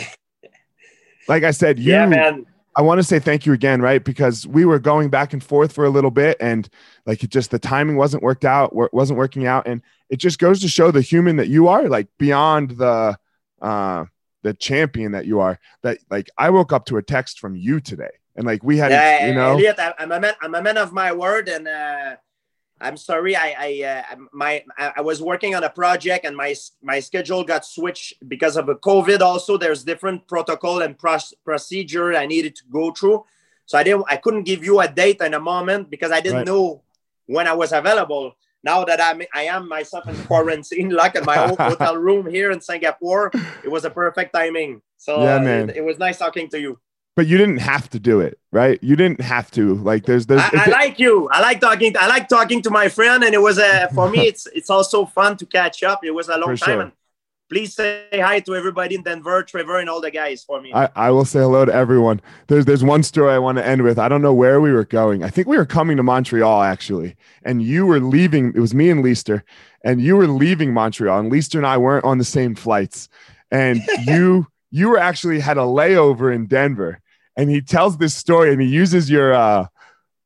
like 1.29 1.43
I 1.43 1.51
said, 1.51 1.79
you, 1.79 1.93
yeah, 1.93 2.07
man. 2.07 2.47
I 2.77 2.83
want 2.83 2.99
to 2.99 3.03
say 3.03 3.19
thank 3.19 3.47
you 3.47 3.55
again, 3.55 3.81
right? 3.81 4.05
Because 4.05 4.47
we 4.47 4.67
were 4.67 4.79
going 4.79 5.09
back 5.09 5.33
and 5.33 5.43
forth 5.43 5.73
for 5.73 5.85
a 5.85 5.91
little 5.91 6.11
bit, 6.11 6.37
and 6.41 6.69
like 7.07 7.25
it 7.25 7.31
just 7.31 7.51
the 7.51 7.59
timing 7.59 7.97
wasn't 7.97 8.23
worked 8.23 8.45
out, 8.45 8.73
wasn't 8.93 9.19
working 9.19 9.47
out, 9.47 9.67
and 9.67 9.83
it 10.11 10.19
just 10.19 10.39
goes 10.39 10.61
to 10.61 10.69
show 10.69 10.91
the 10.91 11.01
human 11.01 11.37
that 11.37 11.49
you 11.49 11.69
are, 11.69 11.89
like 11.89 12.07
beyond 12.19 12.73
the 12.73 13.19
uh, 13.63 14.05
the 14.47 14.55
champion 14.55 15.11
that 15.13 15.27
you 15.27 15.41
are. 15.41 15.59
That 15.83 15.99
like 16.09 16.31
I 16.39 16.51
woke 16.51 16.73
up 16.73 16.87
to 16.87 16.97
a 16.99 17.03
text 17.03 17.41
from 17.41 17.57
you 17.57 17.81
today, 17.81 18.15
and 18.37 18.47
like 18.47 18.63
we 18.63 18.79
had, 18.79 18.93
yeah, 18.93 19.27
you 19.27 19.35
know, 19.35 19.53
Elliot, 19.53 19.77
I'm 19.99 20.13
a 20.13 20.21
man, 20.21 20.35
I'm 20.41 20.55
a 20.55 20.63
man 20.63 20.79
of 20.79 20.93
my 20.93 21.13
word, 21.13 21.49
and 21.49 21.67
uh, 21.67 22.15
I'm 22.81 22.97
sorry. 22.97 23.35
I, 23.35 23.49
I 23.59 23.71
uh, 24.13 24.17
my 24.33 24.63
I 24.79 25.01
was 25.01 25.21
working 25.21 25.57
on 25.57 25.65
a 25.65 25.71
project 25.71 26.25
and 26.25 26.37
my 26.37 26.55
my 26.81 27.01
schedule 27.01 27.43
got 27.43 27.65
switched 27.65 28.15
because 28.29 28.57
of 28.57 28.69
a 28.69 28.77
COVID. 28.77 29.21
Also, 29.21 29.59
there's 29.59 29.83
different 29.83 30.29
protocol 30.29 30.83
and 30.83 30.97
pro- 30.97 31.35
procedure 31.45 32.15
I 32.15 32.27
needed 32.27 32.55
to 32.57 32.65
go 32.71 32.93
through. 32.93 33.25
So 33.67 33.77
I 33.79 33.83
didn't. 33.83 34.05
I 34.09 34.17
couldn't 34.17 34.45
give 34.45 34.65
you 34.65 34.79
a 34.79 34.87
date 34.87 35.21
and 35.21 35.35
a 35.35 35.41
moment 35.41 35.91
because 35.91 36.13
I 36.13 36.21
didn't 36.21 36.39
right. 36.39 36.47
know 36.47 36.83
when 37.27 37.49
I 37.49 37.55
was 37.55 37.73
available. 37.73 38.37
Now 38.63 38.85
that 38.85 39.01
I'm 39.01 39.23
I 39.35 39.43
am 39.45 39.69
myself 39.69 40.09
in 40.09 40.17
quarantine, 40.25 40.91
like 40.91 41.15
in 41.15 41.25
my 41.25 41.39
own 41.39 41.57
hotel 41.59 41.97
room 41.97 42.27
here 42.27 42.51
in 42.51 42.61
Singapore, 42.61 43.31
it 43.65 43.71
was 43.71 43.85
a 43.85 43.91
perfect 43.91 44.33
timing. 44.35 44.83
So 44.97 45.23
yeah, 45.23 45.37
uh, 45.37 45.41
man. 45.41 45.71
It, 45.71 45.77
it 45.77 45.85
was 45.85 45.99
nice 45.99 46.19
talking 46.19 46.49
to 46.51 46.61
you 46.61 46.79
but 47.17 47.27
you 47.27 47.39
didn't 47.39 47.59
have 47.59 47.89
to 47.91 47.99
do 47.99 48.21
it, 48.21 48.39
right? 48.53 48.79
You 48.83 48.95
didn't 48.95 49.23
have 49.23 49.51
to. 49.53 49.75
Like, 49.77 50.05
there's, 50.05 50.27
there's. 50.27 50.43
I, 50.43 50.67
I 50.67 50.71
like 50.71 50.99
you. 50.99 51.29
I 51.31 51.41
like 51.41 51.61
talking. 51.61 51.97
I 51.99 52.07
like 52.07 52.29
talking 52.29 52.61
to 52.63 52.71
my 52.71 52.89
friend, 52.89 53.25
and 53.25 53.35
it 53.35 53.41
was 53.41 53.59
a 53.59 53.89
for 53.95 54.11
me. 54.11 54.27
It's 54.27 54.47
it's 54.55 54.71
also 54.71 55.07
fun 55.07 55.37
to 55.39 55.47
catch 55.47 55.83
up. 55.83 56.05
It 56.05 56.11
was 56.11 56.29
a 56.29 56.37
long 56.37 56.57
for 56.57 56.65
time. 56.65 56.75
Sure. 56.75 56.81
And 56.83 56.93
please 57.49 57.75
say 57.75 58.07
hi 58.13 58.41
to 58.41 58.55
everybody 58.55 58.95
in 58.95 59.03
Denver, 59.03 59.43
Trevor, 59.43 59.79
and 59.79 59.89
all 59.89 60.01
the 60.01 60.11
guys 60.11 60.45
for 60.45 60.61
me. 60.61 60.73
I, 60.75 60.89
I 60.97 61.11
will 61.11 61.25
say 61.25 61.41
hello 61.41 61.65
to 61.65 61.75
everyone. 61.75 62.21
There's 62.49 62.65
there's 62.65 62.85
one 62.85 63.03
story 63.03 63.33
I 63.33 63.39
want 63.39 63.59
to 63.59 63.67
end 63.67 63.83
with. 63.83 63.99
I 63.99 64.09
don't 64.09 64.23
know 64.23 64.35
where 64.35 64.61
we 64.61 64.73
were 64.73 64.85
going. 64.85 65.23
I 65.23 65.31
think 65.31 65.47
we 65.47 65.57
were 65.57 65.67
coming 65.67 65.97
to 65.97 66.03
Montreal 66.03 66.63
actually, 66.63 67.17
and 67.43 67.63
you 67.63 67.87
were 67.87 68.01
leaving. 68.01 68.53
It 68.55 68.61
was 68.61 68.75
me 68.75 68.91
and 68.91 69.03
Leister, 69.03 69.45
and 69.85 70.01
you 70.01 70.17
were 70.17 70.29
leaving 70.29 70.73
Montreal, 70.73 71.21
and 71.21 71.33
Leister 71.33 71.59
and 71.59 71.67
I 71.67 71.77
weren't 71.79 72.05
on 72.05 72.19
the 72.19 72.25
same 72.25 72.55
flights, 72.55 73.09
and 73.51 73.81
you. 74.07 74.47
you 74.71 74.89
were 74.89 74.99
actually 74.99 75.41
had 75.41 75.57
a 75.57 75.61
layover 75.61 76.35
in 76.35 76.47
Denver 76.47 77.01
and 77.37 77.51
he 77.51 77.61
tells 77.61 77.99
this 77.99 78.15
story 78.15 78.53
and 78.53 78.61
he 78.61 78.69
uses 78.69 79.11
your 79.11 79.33
uh 79.33 79.67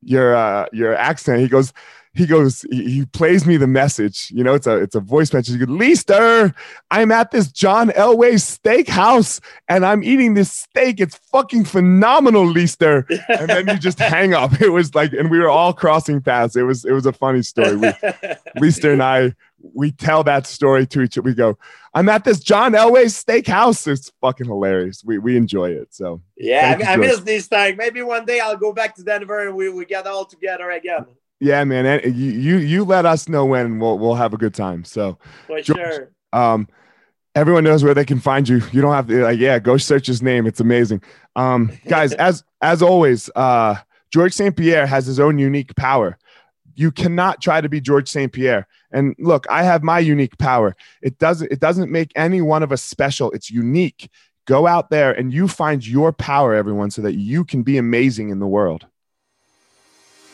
your 0.02 0.34
uh 0.34 0.66
your 0.72 0.94
accent. 0.94 1.40
He 1.40 1.48
goes, 1.48 1.72
he 2.12 2.26
goes, 2.26 2.62
he, 2.70 2.90
he, 2.90 3.06
plays 3.06 3.46
me 3.46 3.56
the 3.56 3.68
message. 3.68 4.30
You 4.32 4.42
know, 4.42 4.54
it's 4.54 4.66
a 4.66 4.76
it's 4.76 4.96
a 4.96 5.00
voice 5.00 5.32
message. 5.32 5.52
He 5.52 5.64
goes, 5.64 5.68
Leister, 5.68 6.52
I'm 6.90 7.12
at 7.12 7.30
this 7.30 7.52
John 7.52 7.90
Elway 7.90 8.34
steakhouse 8.34 9.40
and 9.68 9.86
I'm 9.86 10.02
eating 10.02 10.34
this 10.34 10.52
steak. 10.52 11.00
It's 11.00 11.16
fucking 11.30 11.66
phenomenal, 11.66 12.44
Leister. 12.46 13.06
And 13.28 13.48
then 13.48 13.68
you 13.68 13.78
just 13.78 13.98
hang 14.00 14.34
up. 14.34 14.60
It 14.60 14.70
was 14.70 14.94
like, 14.94 15.12
and 15.12 15.30
we 15.30 15.38
were 15.38 15.48
all 15.48 15.72
crossing 15.72 16.20
paths. 16.20 16.56
It 16.56 16.62
was 16.62 16.84
it 16.84 16.92
was 16.92 17.06
a 17.06 17.12
funny 17.12 17.42
story. 17.42 17.76
We, 17.76 17.92
Leister 18.56 18.92
and 18.92 19.02
I 19.02 19.34
we 19.74 19.92
tell 19.92 20.24
that 20.24 20.46
story 20.46 20.86
to 20.86 21.02
each 21.02 21.18
other. 21.18 21.26
We 21.26 21.34
go, 21.34 21.58
I'm 21.94 22.08
at 22.08 22.24
this 22.24 22.40
John 22.40 22.72
Elway 22.72 23.04
steakhouse. 23.04 23.86
It's 23.86 24.10
fucking 24.20 24.46
hilarious. 24.46 25.04
We 25.04 25.18
we 25.18 25.36
enjoy 25.36 25.70
it. 25.70 25.94
So 25.94 26.22
yeah, 26.36 26.78
I, 26.84 26.94
I 26.94 26.96
miss 26.96 27.20
this 27.20 27.46
time. 27.46 27.76
Maybe 27.76 28.02
one 28.02 28.24
day 28.24 28.40
I'll 28.40 28.56
go 28.56 28.72
back 28.72 28.96
to 28.96 29.04
Denver 29.04 29.46
and 29.46 29.56
we, 29.56 29.68
we 29.68 29.84
get 29.84 30.08
all 30.08 30.24
together 30.24 30.70
again. 30.70 31.06
Yeah, 31.40 31.64
man. 31.64 31.86
And 31.86 32.14
you 32.14 32.30
you 32.30 32.56
you 32.58 32.84
let 32.84 33.06
us 33.06 33.28
know 33.28 33.46
when 33.46 33.78
we'll 33.78 33.98
we'll 33.98 34.14
have 34.14 34.34
a 34.34 34.38
good 34.38 34.54
time. 34.54 34.84
So 34.84 35.18
for 35.46 35.60
George, 35.60 35.78
sure. 35.78 36.10
Um 36.32 36.68
everyone 37.34 37.64
knows 37.64 37.82
where 37.82 37.94
they 37.94 38.04
can 38.04 38.20
find 38.20 38.48
you. 38.48 38.60
You 38.72 38.80
don't 38.82 38.92
have 38.92 39.06
to 39.08 39.22
like, 39.22 39.38
yeah, 39.38 39.58
go 39.58 39.76
search 39.76 40.06
his 40.06 40.22
name. 40.22 40.46
It's 40.46 40.60
amazing. 40.60 41.02
Um, 41.36 41.72
guys, 41.86 42.12
as 42.14 42.44
as 42.60 42.82
always, 42.82 43.30
uh 43.34 43.76
Georges 44.12 44.36
St. 44.36 44.56
Pierre 44.56 44.86
has 44.86 45.06
his 45.06 45.18
own 45.20 45.38
unique 45.38 45.74
power. 45.76 46.18
You 46.74 46.90
cannot 46.90 47.40
try 47.40 47.60
to 47.60 47.68
be 47.68 47.80
Georges 47.80 48.10
St. 48.10 48.32
Pierre. 48.32 48.66
And 48.92 49.14
look, 49.18 49.46
I 49.48 49.62
have 49.62 49.82
my 49.82 49.98
unique 50.00 50.36
power. 50.38 50.76
It 51.00 51.18
doesn't 51.18 51.50
it 51.50 51.60
doesn't 51.60 51.90
make 51.90 52.12
any 52.16 52.42
one 52.42 52.62
of 52.62 52.70
us 52.70 52.82
special. 52.82 53.30
It's 53.30 53.50
unique. 53.50 54.10
Go 54.46 54.66
out 54.66 54.90
there 54.90 55.12
and 55.12 55.32
you 55.32 55.48
find 55.48 55.86
your 55.86 56.12
power, 56.12 56.54
everyone, 56.54 56.90
so 56.90 57.02
that 57.02 57.14
you 57.14 57.44
can 57.44 57.62
be 57.62 57.78
amazing 57.78 58.30
in 58.30 58.40
the 58.40 58.48
world. 58.48 58.86